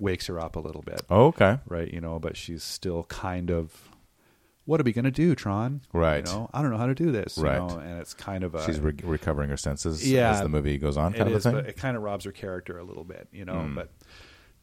wakes 0.00 0.26
her 0.26 0.38
up 0.38 0.56
a 0.56 0.60
little 0.60 0.82
bit, 0.82 1.02
Oh, 1.10 1.26
okay. 1.26 1.58
right? 1.66 1.92
You 1.92 2.00
know, 2.00 2.18
but 2.18 2.36
she's 2.36 2.62
still 2.62 3.04
kind 3.04 3.50
of. 3.50 3.88
What 4.64 4.80
are 4.80 4.84
we 4.84 4.92
going 4.92 5.04
to 5.04 5.12
do, 5.12 5.36
Tron? 5.36 5.80
Right. 5.92 6.26
You 6.26 6.32
know, 6.32 6.50
I 6.52 6.60
don't 6.60 6.72
know 6.72 6.76
how 6.76 6.86
to 6.88 6.94
do 6.94 7.12
this. 7.12 7.36
you 7.36 7.44
Right. 7.44 7.58
know, 7.58 7.78
and 7.78 8.00
it's 8.00 8.14
kind 8.14 8.42
of 8.42 8.56
a 8.56 8.64
She's 8.66 8.80
re- 8.80 8.94
recovering 9.04 9.48
her 9.50 9.56
senses 9.56 10.08
Yeah. 10.10 10.32
as 10.32 10.40
the 10.40 10.48
movie 10.48 10.76
goes 10.76 10.96
on, 10.96 11.12
kind 11.12 11.28
it 11.28 11.32
of 11.32 11.36
is, 11.38 11.46
a 11.46 11.50
thing. 11.50 11.60
but 11.60 11.68
it 11.68 11.76
kind 11.76 11.96
of 11.96 12.02
robs 12.02 12.24
her 12.24 12.32
character 12.32 12.76
a 12.76 12.82
little 12.82 13.04
bit, 13.04 13.28
you 13.32 13.44
know. 13.44 13.54
Mm. 13.54 13.74
But 13.76 13.92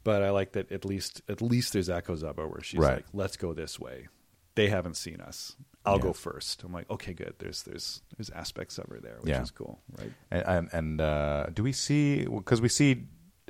but 0.03 0.21
I 0.21 0.31
like 0.31 0.51
that 0.53 0.71
at 0.73 0.83
least 0.83 1.21
at 1.29 1.41
least 1.41 1.71
there's 1.71 1.89
echoes 1.89 2.21
of 2.21 2.37
it 2.37 2.49
where 2.49 2.61
she's 2.61 2.81
Right. 2.81 2.95
like, 2.97 3.05
"Let's 3.13 3.37
go 3.37 3.53
this 3.53 3.79
way." 3.79 4.09
They 4.55 4.67
haven't 4.69 4.95
seen 4.97 5.19
us. 5.21 5.55
I'll 5.85 5.97
Yeah. 5.97 6.03
go 6.03 6.13
first. 6.13 6.63
I'm 6.63 6.71
like, 6.71 6.89
okay, 6.89 7.13
good. 7.13 7.33
There's 7.39 7.63
there's 7.63 8.01
there's 8.17 8.29
aspects 8.29 8.77
of 8.77 8.87
her 8.89 8.99
there, 9.01 9.17
which 9.21 9.31
Yeah. 9.31 9.41
is 9.41 9.51
cool, 9.51 9.79
right? 9.97 10.11
And 10.31 10.43
and, 10.47 10.69
and 10.73 11.01
uh, 11.01 11.47
do 11.53 11.63
we 11.63 11.71
see 11.73 12.25
because 12.25 12.61
we 12.61 12.69
see 12.69 13.03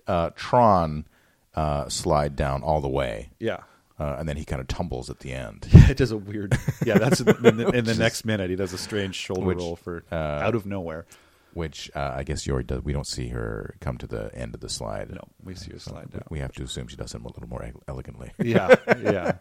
uh, 0.08 0.32
Tron 0.36 1.06
uh, 1.56 1.88
slide 1.90 2.36
down 2.36 2.64
all 2.64 2.82
the 2.82 2.90
way, 2.90 3.30
Yeah. 3.40 3.60
uh, 4.00 4.16
and 4.18 4.28
then 4.28 4.36
he 4.38 4.44
kind 4.46 4.60
of 4.60 4.68
tumbles 4.68 5.10
at 5.12 5.20
the 5.20 5.32
end. 5.32 5.68
Yeah, 5.74 5.92
it 5.92 5.98
does 5.98 6.12
a 6.12 6.18
weird. 6.18 6.58
Yeah, 6.86 6.98
that's 6.98 7.20
in 7.22 7.28
the, 7.28 7.48
in 7.48 7.58
the, 7.58 7.82
the 7.94 7.96
next 7.96 8.26
minute. 8.26 8.50
He 8.50 8.56
does 8.56 8.74
a 8.74 8.78
strange 8.80 9.16
shoulder 9.16 9.46
Which, 9.46 9.60
roll 9.60 9.76
for 9.76 10.04
uh, 10.12 10.16
out 10.16 10.56
of 10.56 10.66
nowhere. 10.66 11.06
Which 11.54 11.92
uh, 11.96 12.14
I 12.16 12.24
guess 12.24 12.48
Yori 12.48 12.64
does. 12.64 12.82
We 12.84 12.94
don't 12.94 13.06
see 13.06 13.28
her 13.28 13.76
come 13.80 14.00
to 14.00 14.08
the 14.08 14.32
end 14.34 14.56
of 14.56 14.62
the 14.62 14.70
slide. 14.70 15.12
No, 15.12 15.22
we 15.44 15.54
see 15.54 15.72
her 15.72 15.78
slide 15.78 16.10
down. 16.10 16.24
We 16.32 16.40
have 16.40 16.52
to 16.54 16.64
assume 16.64 16.88
she 16.88 16.96
does 16.96 17.14
it 17.14 17.22
a 17.22 17.24
little 17.28 17.48
more 17.48 17.70
elegantly. 17.88 18.32
yeah, 18.40 18.74
yeah. 19.00 19.34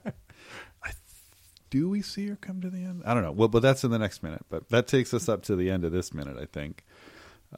I 1.73 1.79
th- 1.79 1.83
do 1.83 1.89
we 1.89 2.03
see 2.03 2.27
her 2.29 2.37
come 2.37 2.61
to 2.61 2.71
the 2.71 2.79
end? 2.79 3.03
I 3.05 3.15
don't 3.15 3.23
know. 3.23 3.33
Well, 3.33 3.49
but 3.49 3.63
that's 3.63 3.85
in 3.85 3.91
the 3.91 3.99
next 3.99 4.23
minute. 4.23 4.45
But 4.49 4.69
that 4.69 4.87
takes 4.87 5.15
us 5.15 5.29
up 5.29 5.43
to 5.45 5.57
the 5.57 5.71
end 5.71 5.85
of 5.85 5.93
this 5.93 6.13
minute, 6.13 6.37
I 6.39 6.47
think. 6.47 6.85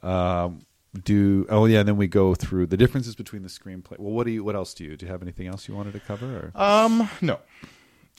Um, 0.03 0.65
do 1.03 1.45
oh 1.49 1.65
yeah, 1.65 1.79
and 1.79 1.87
then 1.87 1.97
we 1.97 2.07
go 2.07 2.35
through 2.35 2.67
the 2.67 2.77
differences 2.77 3.15
between 3.15 3.43
the 3.43 3.49
screenplay. 3.49 3.99
Well, 3.99 4.13
what 4.13 4.25
do 4.25 4.31
you? 4.31 4.43
What 4.43 4.55
else 4.55 4.73
do 4.73 4.83
you? 4.83 4.95
Do 4.95 5.05
you 5.05 5.11
have 5.11 5.21
anything 5.21 5.47
else 5.47 5.67
you 5.67 5.75
wanted 5.75 5.93
to 5.93 5.99
cover? 5.99 6.51
Or? 6.55 6.61
Um, 6.61 7.09
no. 7.21 7.39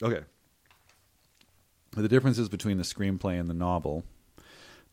Okay. 0.01 0.21
The 1.93 2.07
differences 2.07 2.49
between 2.49 2.77
the 2.77 2.83
screenplay 2.83 3.39
and 3.39 3.49
the 3.49 3.55
novel. 3.55 4.03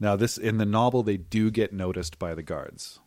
Now, 0.01 0.17
this 0.17 0.38
in 0.38 0.59
the 0.59 0.64
novel, 0.64 1.03
they 1.03 1.17
do 1.17 1.51
get 1.51 1.73
noticed 1.73 2.19
by 2.19 2.35
the 2.35 2.43
guards. 2.43 3.01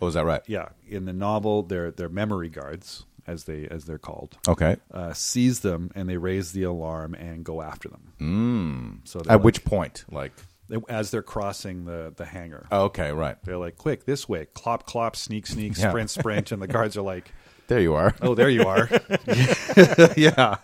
Oh, 0.00 0.06
is 0.06 0.14
that 0.14 0.24
right? 0.24 0.42
Yeah, 0.46 0.68
in 0.86 1.06
the 1.06 1.12
novel, 1.12 1.62
they're 1.62 1.90
they're 1.90 2.08
memory 2.08 2.48
guards, 2.48 3.04
as 3.26 3.44
they 3.44 3.66
as 3.68 3.84
they're 3.84 3.98
called. 3.98 4.36
Okay. 4.48 4.76
uh, 4.92 5.12
sees 5.12 5.60
them 5.60 5.90
and 5.94 6.08
they 6.08 6.16
raise 6.16 6.52
the 6.52 6.62
alarm 6.64 7.14
and 7.14 7.44
go 7.44 7.62
after 7.62 7.88
them. 7.88 8.12
Mm. 8.20 9.08
So 9.08 9.20
At 9.20 9.26
they're 9.26 9.38
which 9.38 9.64
point? 9.64 10.04
Like, 10.10 10.32
like, 10.68 10.82
as 10.88 11.10
they're 11.10 11.22
crossing 11.22 11.84
the 11.84 12.12
the 12.16 12.24
hangar, 12.24 12.66
oh, 12.72 12.84
okay, 12.84 13.12
right. 13.12 13.36
they're 13.44 13.56
like, 13.58 13.76
"Quick, 13.76 14.04
this 14.04 14.28
way! 14.28 14.46
Clop, 14.54 14.86
clop, 14.86 15.14
sneak, 15.16 15.46
sneak, 15.46 15.76
Yeah. 15.78 15.90
sprint, 15.90 16.10
sprint!" 16.10 16.52
And 16.52 16.60
the 16.60 16.66
guards 16.66 16.96
are 16.96 17.02
like, 17.02 17.30
There 17.68 17.80
you 17.80 17.94
are. 17.94 18.14
"Oh, 18.20 18.34
there 18.34 18.48
you 18.50 18.66
are!" 18.66 18.88
yeah, 20.16 20.56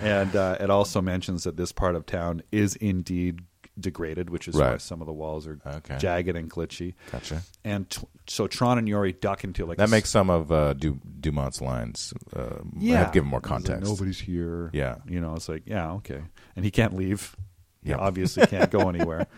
and 0.00 0.34
uh, 0.34 0.56
it 0.60 0.70
also 0.70 1.00
mentions 1.02 1.44
that 1.44 1.56
this 1.56 1.72
part 1.72 1.94
of 1.94 2.06
town 2.06 2.42
is 2.52 2.76
indeed 2.76 3.40
degraded, 3.78 4.30
which 4.30 4.46
is 4.48 4.54
why 4.54 4.76
some 4.76 5.00
of 5.00 5.06
the 5.06 5.12
walls 5.12 5.46
are 5.46 5.58
Okay. 5.66 5.96
jagged 5.98 6.36
and 6.36 6.48
glitchy. 6.50 6.94
Gotcha. 7.10 7.42
And 7.64 7.88
t- 7.90 8.06
so 8.28 8.46
Tron 8.46 8.78
and 8.78 8.88
Yori 8.88 9.12
duck 9.12 9.42
into 9.44 9.66
like 9.66 9.78
That 9.78 9.90
makes 9.90 10.10
some 10.10 10.30
of 10.30 10.52
uh, 10.52 10.74
du- 10.74 11.00
Dumont's 11.20 11.60
lines 11.60 12.14
uh, 12.34 12.56
have 12.90 13.12
given 13.12 13.28
more 13.28 13.38
It's 13.40 13.50
like, 13.50 13.64
context. 13.64 13.90
Nobody's 13.90 14.20
here. 14.20 14.70
Yeah. 14.72 14.96
You 15.08 15.20
know, 15.20 15.34
it's 15.34 15.48
like, 15.48 15.62
yeah, 15.66 15.92
okay. 15.94 16.22
And 16.56 16.64
he 16.64 16.70
can't 16.70 16.94
leave. 16.94 17.34
He 17.82 17.92
obviously 17.92 18.46
can't 18.46 18.70
go 18.70 18.88
anywhere. 18.88 19.26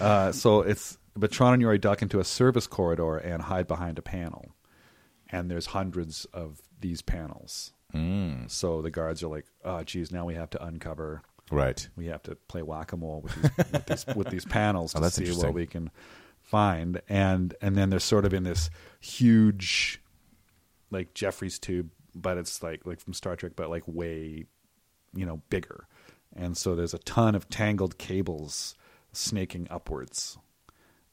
Uh, 0.00 0.32
so 0.32 0.62
it's, 0.62 0.96
but 1.14 1.30
Tron 1.30 1.52
and 1.52 1.60
Yori 1.60 1.76
duck 1.78 2.00
into 2.00 2.18
a 2.18 2.24
service 2.24 2.66
corridor 2.66 3.18
and 3.18 3.42
hide 3.42 3.68
behind 3.68 3.98
a 3.98 4.02
panel. 4.02 4.54
And 5.28 5.50
there's 5.50 5.66
hundreds 5.66 6.24
of 6.32 6.62
these 6.80 7.02
panels. 7.02 7.72
Mm. 7.94 8.50
So 8.50 8.80
the 8.80 8.90
guards 8.90 9.22
are 9.22 9.28
like, 9.28 9.44
oh, 9.64 9.82
geez, 9.82 10.10
now 10.10 10.24
we 10.24 10.34
have 10.34 10.48
to 10.50 10.64
uncover, 10.64 11.22
Right. 11.52 11.88
we 11.96 12.06
have 12.06 12.22
to 12.24 12.34
play 12.34 12.62
whack 12.62 12.92
a 12.92 12.96
mole 12.96 13.20
with 13.22 13.34
these, 13.34 13.66
with 13.72 13.86
these, 13.86 14.16
with 14.16 14.28
these 14.28 14.44
panels 14.46 14.94
Oh, 14.94 14.98
to 14.98 15.02
that's 15.02 15.16
see 15.16 15.30
what 15.32 15.54
we 15.54 15.66
can 15.66 15.90
find. 16.40 17.00
And, 17.08 17.54
and 17.60 17.76
then 17.76 17.90
they're 17.90 18.00
sort 18.00 18.24
of 18.24 18.34
in 18.34 18.42
this 18.42 18.70
huge, 19.00 20.00
like 20.90 21.14
Jefferies 21.14 21.58
tube, 21.58 21.90
but 22.14 22.36
it's 22.38 22.62
like 22.62 22.84
like 22.86 23.00
from 23.00 23.14
Star 23.14 23.36
Trek, 23.36 23.52
but 23.56 23.70
like 23.70 23.84
way, 23.86 24.44
you 25.14 25.26
know, 25.26 25.40
bigger. 25.50 25.86
And 26.34 26.56
so 26.56 26.74
there's 26.74 26.94
a 26.94 26.98
ton 26.98 27.34
of 27.34 27.48
tangled 27.48 27.98
cables 27.98 28.74
snaking 29.12 29.66
upwards, 29.70 30.38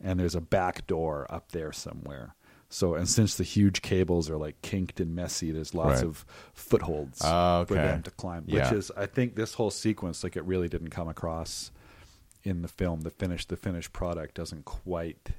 and 0.02 0.20
there's 0.20 0.36
a 0.36 0.42
back 0.42 0.88
door 0.88 1.26
up 1.30 1.52
there 1.52 1.72
somewhere. 1.72 2.36
So 2.72 2.94
and 2.94 3.10
since 3.10 3.36
the 3.36 3.44
huge 3.44 3.82
cables 3.82 4.30
are 4.30 4.38
like 4.38 4.62
kinked 4.62 5.00
and 5.00 5.16
messy, 5.16 5.52
there's 5.52 5.74
lots 5.74 6.02
Right. 6.02 6.06
of 6.06 6.26
footholds 6.54 7.20
Ah, 7.24 7.66
for 7.66 7.74
them 7.74 8.04
to 8.04 8.12
climb. 8.12 8.44
Which 8.46 8.72
is, 8.72 8.92
I 8.96 9.08
think, 9.08 9.36
this 9.36 9.56
whole 9.56 9.72
sequence 9.72 10.24
like 10.24 10.38
it 10.38 10.44
really 10.46 10.70
didn't 10.70 10.90
come 10.92 11.08
across 11.08 11.72
in 12.44 12.62
the 12.62 12.68
film. 12.68 13.02
The 13.02 13.10
finished 13.10 13.50
the 13.50 13.58
finished 13.58 13.92
product 13.92 14.36
doesn't 14.36 14.66
quite 14.66 15.30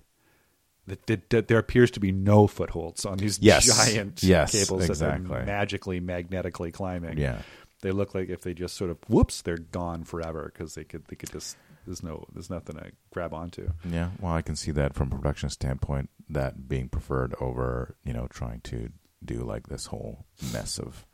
that, 0.86 1.06
that, 1.06 1.30
that 1.30 1.46
there 1.48 1.58
appears 1.58 1.90
to 1.92 2.00
be 2.00 2.10
no 2.10 2.48
footholds 2.48 3.06
on 3.06 3.18
these 3.18 3.38
Yes. 3.38 3.66
giant 3.66 4.22
Yes, 4.24 4.50
cables 4.50 4.80
that 4.88 4.90
exactly. 4.94 5.28
they're 5.28 5.44
magically 5.46 6.00
magnetically 6.00 6.72
climbing. 6.72 7.16
Yeah. 7.18 7.42
they 7.82 7.92
look 7.92 8.12
like 8.14 8.28
if 8.28 8.40
they 8.42 8.54
just 8.54 8.76
sort 8.76 8.90
of 8.90 8.98
whoops, 9.08 9.40
they're 9.42 9.56
gone 9.56 10.02
forever 10.04 10.50
because 10.52 10.74
they 10.74 10.82
could 10.84 11.04
they 11.06 11.14
could 11.16 11.30
just 11.30 11.56
there's 11.86 12.02
no 12.02 12.26
there's 12.32 12.50
nothing 12.50 12.76
to 12.76 12.92
grab 13.12 13.32
onto. 13.34 13.70
Yeah, 13.88 14.10
well, 14.20 14.32
I 14.32 14.42
can 14.42 14.56
see 14.56 14.70
that 14.72 14.94
from 14.94 15.08
a 15.12 15.16
production 15.16 15.50
standpoint, 15.50 16.10
that 16.28 16.68
being 16.68 16.88
preferred 16.88 17.34
over 17.40 17.96
you 18.04 18.12
know 18.12 18.26
trying 18.28 18.60
to 18.62 18.90
do 19.24 19.36
like 19.42 19.68
this 19.68 19.86
whole 19.86 20.24
mess 20.52 20.78
of 20.78 21.06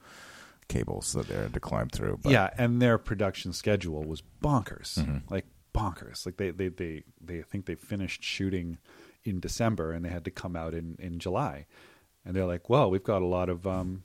cables 0.68 1.12
that 1.12 1.28
they're 1.28 1.48
to 1.48 1.60
climb 1.60 1.88
through. 1.88 2.18
But 2.22 2.32
yeah, 2.32 2.50
and 2.58 2.80
their 2.82 2.98
production 2.98 3.52
schedule 3.52 4.04
was 4.04 4.22
bonkers, 4.42 4.94
Mm-hmm. 4.98 5.32
like 5.32 5.46
bonkers. 5.74 6.24
Like 6.26 6.36
they 6.36 6.50
they 6.50 6.68
they 6.68 7.02
they 7.20 7.42
think 7.42 7.66
they 7.66 7.74
finished 7.74 8.22
shooting 8.24 8.78
in 9.24 9.40
December 9.40 9.92
and 9.92 10.04
they 10.04 10.08
had 10.08 10.24
to 10.24 10.30
come 10.30 10.56
out 10.56 10.74
in 10.74 10.96
in 10.98 11.18
July, 11.18 11.66
and 12.24 12.34
they're 12.34 12.46
like, 12.46 12.68
well, 12.68 12.90
we've 12.90 13.04
got 13.04 13.22
a 13.22 13.26
lot 13.26 13.48
of 13.48 13.66
um 13.66 14.02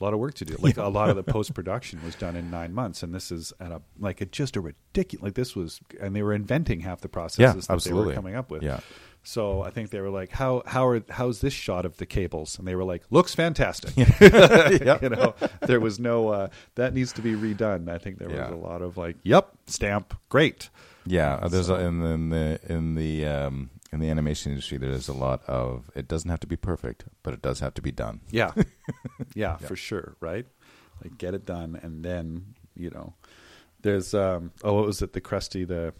a 0.00 0.04
lot 0.04 0.14
of 0.14 0.20
work 0.20 0.34
to 0.34 0.44
do. 0.44 0.56
Like 0.60 0.76
a 0.76 0.88
lot 0.88 1.10
of 1.10 1.16
the 1.16 1.22
post 1.34 1.54
production 1.54 2.00
was 2.04 2.14
done 2.14 2.36
in 2.36 2.50
nine 2.50 2.72
months, 2.72 3.02
and 3.02 3.14
this 3.14 3.30
is 3.32 3.52
at 3.60 3.72
a 3.72 3.82
like 3.98 4.20
it 4.20 4.32
just 4.32 4.56
a 4.56 4.60
ridiculous. 4.60 5.22
Like 5.22 5.34
this 5.34 5.56
was, 5.56 5.80
and 6.00 6.14
they 6.14 6.22
were 6.22 6.32
inventing 6.34 6.80
half 6.80 7.00
the 7.00 7.08
processes 7.08 7.66
that 7.66 7.82
they 7.82 7.92
were 7.92 8.12
coming 8.12 8.34
up 8.34 8.50
with. 8.50 8.62
Yeah. 8.62 8.80
So 9.24 9.62
I 9.62 9.70
think 9.70 9.90
they 9.90 10.00
were 10.00 10.08
like, 10.10 10.30
"How 10.30 10.62
how 10.64 10.86
are 10.86 11.02
how's 11.10 11.40
this 11.40 11.52
shot 11.52 11.84
of 11.84 11.96
the 11.98 12.06
cables?" 12.06 12.58
And 12.58 12.66
they 12.66 12.74
were 12.74 12.84
like, 12.84 13.02
"Looks 13.10 13.34
fantastic." 13.34 13.94
you 14.20 15.08
know, 15.10 15.34
there 15.62 15.80
was 15.80 15.98
no 15.98 16.28
uh, 16.28 16.48
that 16.76 16.94
needs 16.94 17.12
to 17.14 17.22
be 17.22 17.34
redone. 17.34 17.88
I 17.90 17.98
think 17.98 18.18
there 18.18 18.30
Yeah. 18.30 18.50
was 18.50 18.52
a 18.52 18.56
lot 18.56 18.80
of 18.80 18.96
like, 18.96 19.16
"Yep, 19.24 19.50
stamp, 19.66 20.14
great." 20.28 20.70
yeah, 21.04 21.34
uh, 21.34 21.48
there's 21.48 21.68
a, 21.68 21.74
in 21.80 22.00
the 22.00 22.08
in 22.08 22.28
the 22.30 22.60
in 22.68 22.94
the 22.94 23.26
um, 23.26 23.70
in 23.90 24.00
the 24.00 24.10
animation 24.10 24.52
industry, 24.52 24.78
there's 24.78 25.08
a 25.08 25.14
lot 25.14 25.42
of 25.46 25.90
it 25.94 26.08
doesn't 26.08 26.30
have 26.30 26.40
to 26.40 26.46
be 26.46 26.56
perfect, 26.56 27.04
but 27.22 27.32
it 27.34 27.40
does 27.42 27.60
have 27.60 27.74
to 27.74 27.82
be 27.82 27.92
done. 27.92 28.20
Yeah, 28.30 28.52
yeah, 29.34 29.56
for 29.56 29.76
sure, 29.76 30.16
right? 30.20 30.46
Like 31.02 31.16
get 31.18 31.34
it 31.34 31.44
done, 31.46 31.78
and 31.82 32.04
then 32.04 32.54
you 32.76 32.90
know, 32.90 33.14
there's 33.82 34.14
um 34.14 34.52
oh, 34.62 34.74
what 34.74 34.86
was 34.86 35.00
it? 35.02 35.12
The 35.12 35.20
Krusty 35.20 35.66
the 35.66 35.94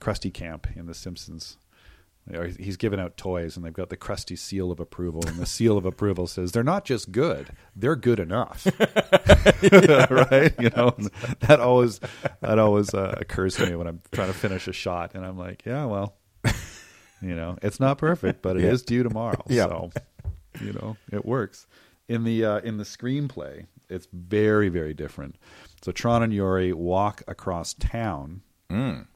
Krusty 0.00 0.32
camp 0.32 0.66
in 0.76 0.86
The 0.86 0.94
Simpsons. 0.94 1.56
He's 2.56 2.76
giving 2.76 3.00
out 3.00 3.16
toys, 3.16 3.56
and 3.56 3.66
they've 3.66 3.72
got 3.72 3.88
the 3.88 3.96
Krusty 3.96 4.38
seal 4.38 4.70
of 4.70 4.78
approval, 4.78 5.26
and 5.26 5.38
the 5.38 5.46
seal 5.46 5.76
of 5.76 5.84
approval 5.84 6.28
says 6.28 6.52
they're 6.52 6.62
not 6.62 6.84
just 6.84 7.10
good; 7.10 7.50
they're 7.74 7.96
good 7.96 8.20
enough, 8.20 8.64
right? 8.80 10.54
You 10.60 10.70
know, 10.76 10.94
that 11.40 11.58
always 11.60 11.98
that 12.40 12.60
always 12.60 12.94
uh, 12.94 13.16
occurs 13.18 13.56
to 13.56 13.66
me 13.66 13.74
when 13.74 13.88
I'm 13.88 14.02
trying 14.12 14.28
to 14.28 14.34
finish 14.34 14.68
a 14.68 14.72
shot, 14.72 15.16
and 15.16 15.26
I'm 15.26 15.36
like, 15.36 15.64
yeah, 15.66 15.84
well, 15.86 16.14
you 17.22 17.34
know, 17.34 17.56
it's 17.62 17.78
not 17.80 17.98
perfect, 17.98 18.42
but 18.42 18.56
it 18.56 18.64
is 18.64 18.80
Yeah. 18.82 18.86
due 18.86 19.02
tomorrow. 19.04 19.42
Yeah. 19.48 19.66
So, 19.66 19.90
you 20.60 20.72
know, 20.72 20.96
it 21.10 21.24
works. 21.24 21.66
In 22.08 22.24
the 22.24 22.44
uh, 22.44 22.58
in 22.60 22.76
the 22.76 22.84
screenplay, 22.84 23.66
it's 23.88 24.06
very 24.12 24.68
very 24.68 24.92
different. 24.94 25.36
So 25.82 25.92
Tron 25.92 26.22
and 26.22 26.32
Yori 26.32 26.72
walk 26.72 27.22
across 27.26 27.74
town 27.74 28.42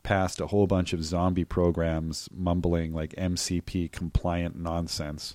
past 0.03 0.38
a 0.38 0.49
whole 0.49 0.66
bunch 0.66 0.92
of 0.92 1.03
zombie 1.03 1.45
programs 1.45 2.29
mumbling 2.31 2.92
like 2.92 3.12
MCP 3.16 3.90
compliant 3.90 4.55
nonsense 4.55 5.35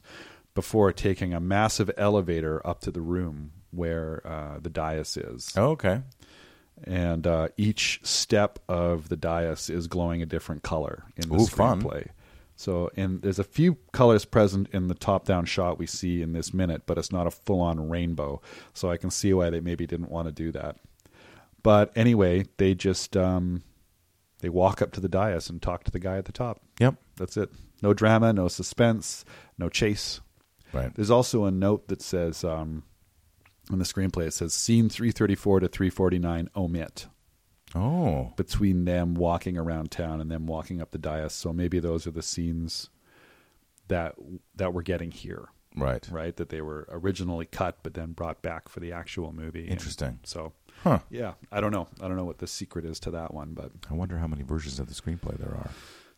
before 0.53 0.91
taking 0.93 1.33
a 1.33 1.39
massive 1.39 1.89
elevator 1.97 2.61
up 2.65 2.81
to 2.81 2.91
the 2.91 3.01
room 3.01 3.51
where 3.71 4.21
uh, 4.23 4.59
the 4.61 4.69
dais 4.69 5.17
is 5.17 5.51
Oh, 5.57 5.69
okay. 5.71 6.01
and 6.83 7.25
uh, 7.25 7.47
each 7.57 7.99
step 8.03 8.59
of 8.69 9.09
the 9.09 9.15
dais 9.17 9.71
is 9.71 9.87
glowing 9.87 10.21
a 10.21 10.27
different 10.27 10.61
color 10.61 11.03
in 11.17 11.27
the 11.29 11.35
Ooh, 11.41 11.47
fun. 11.47 11.79
So, 12.61 12.91
and 12.95 13.23
there's 13.23 13.39
a 13.39 13.43
few 13.43 13.77
colors 13.91 14.23
present 14.23 14.69
in 14.71 14.87
the 14.87 14.93
top-down 14.93 15.45
shot 15.45 15.79
we 15.79 15.87
see 15.87 16.21
in 16.21 16.33
this 16.33 16.53
minute, 16.53 16.83
but 16.85 16.99
it's 16.99 17.11
not 17.11 17.25
a 17.25 17.31
full-on 17.31 17.89
rainbow. 17.89 18.39
So 18.75 18.91
I 18.91 18.97
can 18.97 19.09
see 19.09 19.33
why 19.33 19.49
they 19.49 19.61
maybe 19.61 19.87
didn't 19.87 20.11
want 20.11 20.27
to 20.27 20.31
do 20.31 20.51
that. 20.51 20.77
But 21.63 21.91
anyway, 21.95 22.45
they 22.57 22.75
just 22.75 23.17
um, 23.17 23.63
they 24.41 24.49
walk 24.49 24.79
up 24.79 24.91
to 24.91 24.99
the 24.99 25.09
dais 25.09 25.49
and 25.49 25.59
talk 25.59 25.85
to 25.85 25.91
the 25.91 25.99
guy 25.99 26.17
at 26.17 26.25
the 26.25 26.31
top. 26.31 26.61
Yep. 26.79 26.97
That's 27.15 27.35
it. 27.35 27.49
No 27.81 27.95
drama, 27.95 28.31
no 28.31 28.47
suspense, 28.47 29.25
no 29.57 29.67
chase. 29.67 30.21
Right. 30.71 30.93
There's 30.93 31.11
also 31.11 31.45
a 31.45 31.51
note 31.51 31.87
that 31.87 32.03
says 32.03 32.43
um, 32.43 32.83
in 33.71 33.79
the 33.79 33.85
screenplay 33.85 34.27
it 34.27 34.33
says 34.33 34.53
scene 34.53 34.87
334 34.87 35.61
to 35.61 35.67
349 35.67 36.49
omit 36.55 37.07
Oh. 37.75 38.33
between 38.35 38.85
them 38.85 39.13
walking 39.15 39.57
around 39.57 39.91
town 39.91 40.19
and 40.21 40.29
them 40.29 40.45
walking 40.45 40.81
up 40.81 40.91
the 40.91 40.97
dais. 40.97 41.33
So 41.33 41.53
maybe 41.53 41.79
those 41.79 42.05
are 42.05 42.11
the 42.11 42.21
scenes 42.21 42.89
that 43.87 44.15
that 44.55 44.73
we're 44.73 44.81
getting 44.81 45.11
here, 45.11 45.49
Right. 45.75 46.07
right? 46.11 46.35
That 46.35 46.49
they 46.49 46.61
were 46.61 46.87
originally 46.89 47.45
cut 47.45 47.77
but 47.83 47.93
then 47.93 48.11
brought 48.13 48.41
back 48.41 48.69
for 48.69 48.79
the 48.79 48.91
actual 48.91 49.31
movie. 49.33 49.61
And 49.63 49.71
Interesting. 49.71 50.19
so 50.23 50.53
Huh. 50.83 50.99
yeah, 51.09 51.33
I 51.51 51.61
don't 51.61 51.71
know. 51.71 51.87
I 52.01 52.07
don't 52.07 52.17
know 52.17 52.25
what 52.25 52.39
the 52.39 52.47
secret 52.47 52.85
is 52.85 52.99
to 53.01 53.11
that 53.11 53.33
one, 53.33 53.53
but 53.53 53.71
I 53.89 53.93
wonder 53.93 54.17
how 54.17 54.27
many 54.27 54.43
versions 54.43 54.79
of 54.79 54.87
the 54.87 54.93
screenplay 54.93 55.37
there 55.37 55.49
are. 55.55 55.69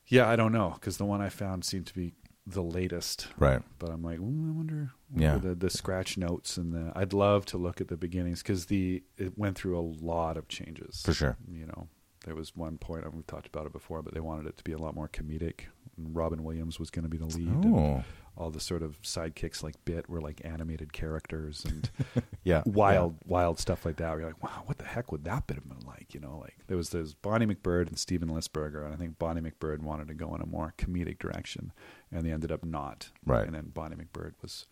yeah, 0.07 0.27
I 0.29 0.35
don't 0.35 0.51
know 0.51 0.71
because 0.75 0.97
the 0.97 1.05
one 1.05 1.21
I 1.21 1.29
found 1.29 1.65
seemed 1.65 1.87
to 1.87 1.93
be 1.93 2.13
the 2.45 2.61
latest. 2.63 3.27
Right. 3.37 3.61
But 3.79 3.89
I'm 3.89 4.01
like, 4.03 4.19
"Ooh, 4.19 4.47
I 4.47 4.51
wonder. 4.51 4.91
Yeah. 5.15 5.37
the 5.37 5.55
the 5.55 5.69
scratch 5.69 6.17
notes 6.17 6.57
and 6.57 6.73
the. 6.73 6.91
I'd 6.95 7.13
love 7.13 7.45
to 7.47 7.57
look 7.57 7.79
at 7.81 7.87
the 7.87 7.97
beginnings 7.97 8.41
because 8.43 8.65
the 8.65 9.03
it 9.17 9.37
went 9.37 9.57
through 9.57 9.77
a 9.79 9.81
lot 10.05 10.37
of 10.37 10.47
changes 10.47 11.01
For 11.03 11.13
sure. 11.13 11.37
You 11.49 11.65
know, 11.67 11.87
there 12.25 12.35
was 12.35 12.55
one 12.55 12.77
point 12.77 13.05
and 13.05 13.13
we've 13.13 13.27
talked 13.27 13.47
about 13.47 13.65
it 13.65 13.71
before, 13.73 14.01
but 14.01 14.13
they 14.13 14.19
wanted 14.19 14.47
it 14.47 14.57
to 14.57 14.63
be 14.63 14.71
a 14.73 14.77
lot 14.77 14.95
more 14.95 15.07
comedic. 15.07 15.61
And 15.97 16.15
Robin 16.15 16.43
Williams 16.43 16.79
was 16.79 16.89
going 16.89 17.03
to 17.03 17.09
be 17.09 17.17
the 17.17 17.25
lead. 17.27 17.47
and 17.47 17.75
Oh. 17.75 18.03
all 18.35 18.49
the 18.49 18.59
sort 18.59 18.81
of 18.81 18.99
sidekicks 19.03 19.61
like 19.61 19.75
Bit 19.85 20.09
were 20.09 20.19
like 20.21 20.41
animated 20.43 20.91
characters 20.91 21.63
and 21.65 21.89
Yeah. 22.43 22.63
wild, 22.65 23.15
wild 23.27 23.59
stuff 23.59 23.85
like 23.85 23.97
that. 23.97 24.17
You're 24.17 24.25
like, 24.25 24.41
wow, 24.43 24.63
what 24.65 24.79
the 24.79 24.85
heck 24.85 25.11
would 25.11 25.23
that 25.25 25.45
bit 25.47 25.55
have 25.57 25.69
been 25.69 25.85
like? 25.87 25.92
You 26.11 26.19
know, 26.19 26.37
like 26.41 26.55
there 26.67 26.77
was 26.77 26.89
there's 26.89 27.13
Bonnie 27.13 27.45
MacBird 27.45 27.87
and 27.87 27.97
Steven 27.97 28.29
Lisberger, 28.29 28.83
and 28.85 28.93
I 28.93 28.97
think 28.97 29.17
Bonnie 29.19 29.41
MacBird 29.41 29.79
wanted 29.81 30.07
to 30.09 30.13
go 30.13 30.33
in 30.35 30.41
a 30.41 30.45
more 30.45 30.73
comedic 30.77 31.19
direction, 31.19 31.71
and 32.11 32.25
they 32.25 32.31
ended 32.31 32.51
up 32.51 32.63
not. 32.63 33.09
Right. 33.25 33.45
And 33.45 33.55
then 33.55 33.71
Bonnie 33.73 33.95
MacBird 33.95 34.33
was, 34.41 34.65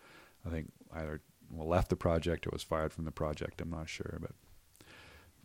I 0.45 0.49
think, 0.49 0.71
either 0.93 1.21
well 1.49 1.67
left 1.67 1.89
the 1.89 1.95
project 1.95 2.47
or 2.47 2.51
was 2.51 2.63
fired 2.63 2.93
from 2.93 3.05
the 3.05 3.11
project. 3.11 3.61
I'm 3.61 3.69
not 3.69 3.89
sure, 3.89 4.17
but. 4.21 4.31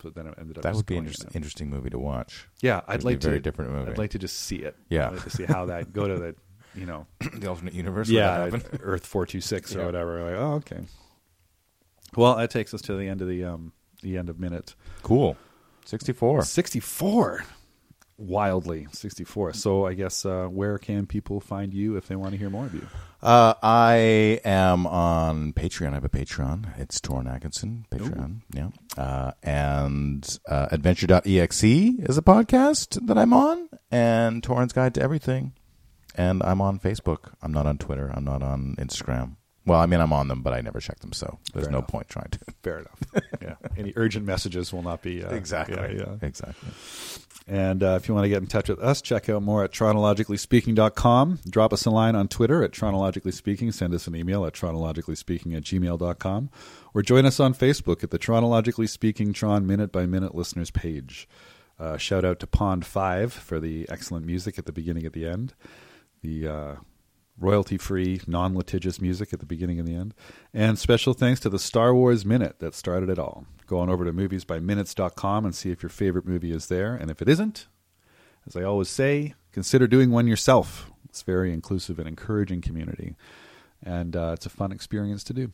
But 0.02 0.14
then 0.14 0.26
it 0.26 0.34
ended 0.38 0.58
up. 0.58 0.62
That 0.62 0.74
would 0.74 0.84
be 0.84 0.96
an 0.96 1.04
going 1.04 1.06
interesting, 1.06 1.30
in. 1.30 1.36
interesting 1.36 1.70
movie 1.70 1.88
to 1.88 1.98
watch. 1.98 2.46
Yeah, 2.60 2.82
I'd 2.86 3.02
like 3.02 3.16
a 3.16 3.20
very 3.20 3.36
to. 3.38 3.40
different 3.40 3.70
movie. 3.72 3.90
I'd 3.92 3.96
like 3.96 4.10
to 4.10 4.18
just 4.18 4.40
see 4.40 4.56
it. 4.56 4.76
Yeah. 4.90 5.06
I'd 5.06 5.12
like 5.14 5.22
to 5.24 5.30
see 5.30 5.44
how 5.44 5.64
that 5.66 5.94
go 5.94 6.06
to 6.06 6.18
the, 6.18 6.34
you 6.74 6.84
know, 6.84 7.06
the 7.32 7.48
alternate 7.48 7.72
universe. 7.72 8.10
yeah. 8.10 8.50
Earth 8.82 9.06
four 9.06 9.24
two 9.24 9.40
six 9.40 9.74
or 9.74 9.78
Yeah. 9.78 9.86
whatever. 9.86 10.22
Like, 10.22 10.38
oh, 10.38 10.52
okay. 10.56 10.80
Well, 12.14 12.36
that 12.36 12.50
takes 12.50 12.74
us 12.74 12.82
to 12.82 12.94
the 12.96 13.08
end 13.08 13.22
of 13.22 13.28
the 13.28 13.42
um 13.44 13.72
the 14.02 14.18
end 14.18 14.28
of 14.28 14.38
minute 14.38 14.74
Cool. 15.02 15.34
Sixty-four. 15.86 16.42
sixty 16.42 16.80
four. 16.80 17.44
Wildly 18.18 18.86
sixty 18.92 19.24
four. 19.24 19.52
So 19.52 19.86
I 19.86 19.92
guess 19.94 20.24
uh, 20.24 20.46
where 20.46 20.78
can 20.78 21.06
people 21.06 21.38
find 21.38 21.74
you 21.74 21.96
if 21.96 22.08
they 22.08 22.16
want 22.16 22.32
to 22.32 22.38
hear 22.38 22.48
more 22.48 22.64
of 22.64 22.74
you? 22.74 22.86
Uh, 23.22 23.54
I 23.62 24.40
am 24.44 24.86
on 24.86 25.52
Patreon. 25.52 25.90
I 25.90 25.94
have 25.94 26.04
a 26.04 26.08
Patreon. 26.08 26.78
It's 26.78 26.98
Toren 26.98 27.30
Atkinson. 27.30 27.84
Patreon. 27.90 28.40
Yeah. 28.54 28.70
Uh, 28.96 29.32
and 29.42 30.38
uh, 30.48 30.68
Adventure.exe 30.70 31.62
is 31.62 32.16
a 32.16 32.22
podcast 32.22 33.06
that 33.06 33.18
I'm 33.18 33.34
on, 33.34 33.68
and 33.90 34.42
Toren's 34.42 34.72
Guide 34.72 34.94
to 34.94 35.02
Everything. 35.02 35.52
And 36.14 36.42
I'm 36.42 36.62
on 36.62 36.78
Facebook. 36.78 37.34
I'm 37.42 37.52
not 37.52 37.66
on 37.66 37.76
Twitter. 37.76 38.10
I'm 38.14 38.24
not 38.24 38.42
on 38.42 38.76
Instagram. 38.78 39.35
Well, 39.66 39.80
I 39.80 39.86
mean, 39.86 40.00
I'm 40.00 40.12
on 40.12 40.28
them, 40.28 40.42
but 40.42 40.52
I 40.52 40.60
never 40.60 40.78
check 40.80 41.00
them, 41.00 41.12
so 41.12 41.38
there's 41.52 41.66
Fair 41.66 41.72
no 41.72 41.78
enough. 41.78 41.88
point 41.88 42.08
trying 42.08 42.30
to. 42.30 42.38
Fair 42.62 42.78
enough. 42.78 42.98
yeah. 43.42 43.54
Any 43.76 43.92
urgent 43.96 44.24
messages 44.24 44.72
will 44.72 44.82
not 44.82 45.02
be 45.02 45.24
uh, 45.24 45.34
Yeah, 45.34 45.90
yeah. 45.90 46.16
Exactly. 46.22 46.70
And 47.48 47.82
uh, 47.82 47.98
if 48.00 48.08
you 48.08 48.14
want 48.14 48.24
to 48.24 48.28
get 48.28 48.42
in 48.42 48.48
touch 48.48 48.68
with 48.68 48.80
us, 48.80 49.00
check 49.00 49.28
out 49.28 49.42
more 49.42 49.62
at 49.62 49.72
chronologicallyspeaking.com. 49.72 51.40
Drop 51.48 51.72
us 51.72 51.84
a 51.86 51.90
line 51.90 52.16
on 52.16 52.26
Twitter 52.28 52.64
at 52.64 52.72
chronologically 52.72 53.30
speaking. 53.32 53.70
Send 53.70 53.94
us 53.94 54.06
an 54.08 54.16
email 54.16 54.44
at 54.46 54.54
chronologicallyspeaking 54.54 55.56
at 55.56 55.62
gmail.com. 55.62 56.50
Or 56.94 57.02
join 57.02 57.24
us 57.24 57.38
on 57.38 57.54
Facebook 57.54 58.02
at 58.02 58.10
the 58.10 58.18
Chronologically 58.18 58.86
Speaking 58.86 59.32
Tron 59.32 59.66
Minute 59.66 59.92
by 59.92 60.06
Minute 60.06 60.34
Listeners 60.34 60.70
page. 60.70 61.28
Uh, 61.78 61.96
shout 61.96 62.24
out 62.24 62.40
to 62.40 62.46
Pond 62.46 62.86
5 62.86 63.32
for 63.32 63.60
the 63.60 63.86
excellent 63.90 64.24
music 64.26 64.58
at 64.58 64.64
the 64.66 64.72
beginning 64.72 65.04
and 65.04 65.12
the 65.12 65.26
end. 65.26 65.54
The 66.22 66.48
uh, 66.48 66.76
royalty 67.38 67.78
free, 67.78 68.20
non 68.26 68.54
litigious 68.54 69.00
music 69.00 69.32
at 69.32 69.40
the 69.40 69.46
beginning 69.46 69.78
and 69.78 69.86
the 69.86 69.94
end. 69.94 70.14
And 70.54 70.78
special 70.78 71.14
thanks 71.14 71.40
to 71.40 71.48
the 71.48 71.58
Star 71.58 71.94
Wars 71.94 72.24
Minute 72.24 72.58
that 72.60 72.74
started 72.74 73.08
it 73.08 73.18
all. 73.18 73.46
Go 73.66 73.78
on 73.78 73.90
over 73.90 74.04
to 74.04 74.12
moviesbyminutes.com 74.12 75.44
and 75.44 75.54
see 75.54 75.70
if 75.70 75.82
your 75.82 75.90
favorite 75.90 76.26
movie 76.26 76.52
is 76.52 76.68
there. 76.68 76.94
And 76.94 77.10
if 77.10 77.20
it 77.20 77.28
isn't, 77.28 77.66
as 78.46 78.56
I 78.56 78.62
always 78.62 78.88
say, 78.88 79.34
consider 79.52 79.86
doing 79.86 80.10
one 80.10 80.26
yourself. 80.26 80.90
It's 81.08 81.22
very 81.22 81.52
inclusive 81.52 81.98
and 81.98 82.06
encouraging 82.06 82.60
community. 82.60 83.16
And 83.82 84.14
uh, 84.14 84.32
it's 84.34 84.46
a 84.46 84.50
fun 84.50 84.72
experience 84.72 85.24
to 85.24 85.32
do. 85.32 85.52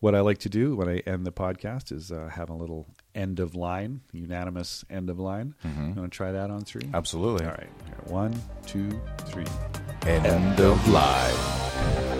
What 0.00 0.14
I 0.14 0.20
like 0.20 0.38
to 0.38 0.48
do 0.48 0.74
when 0.74 0.88
I 0.88 0.98
end 1.06 1.24
the 1.26 1.32
podcast 1.32 1.92
is 1.92 2.10
uh, 2.10 2.28
have 2.32 2.50
a 2.50 2.54
little 2.54 2.88
end 3.14 3.40
of 3.40 3.54
line, 3.54 4.00
unanimous 4.12 4.84
end 4.90 5.10
of 5.10 5.18
line. 5.18 5.54
Mhm. 5.64 5.94
You 5.94 6.00
want 6.00 6.12
to 6.12 6.16
try 6.16 6.32
that 6.32 6.50
on 6.50 6.62
three? 6.64 6.88
Absolutely. 6.94 7.46
All 7.46 7.52
right. 7.52 7.70
One, 8.10 8.34
two, 8.66 9.00
three. 9.26 9.44
End 10.06 10.60
of 10.60 10.88
live. 10.88 12.11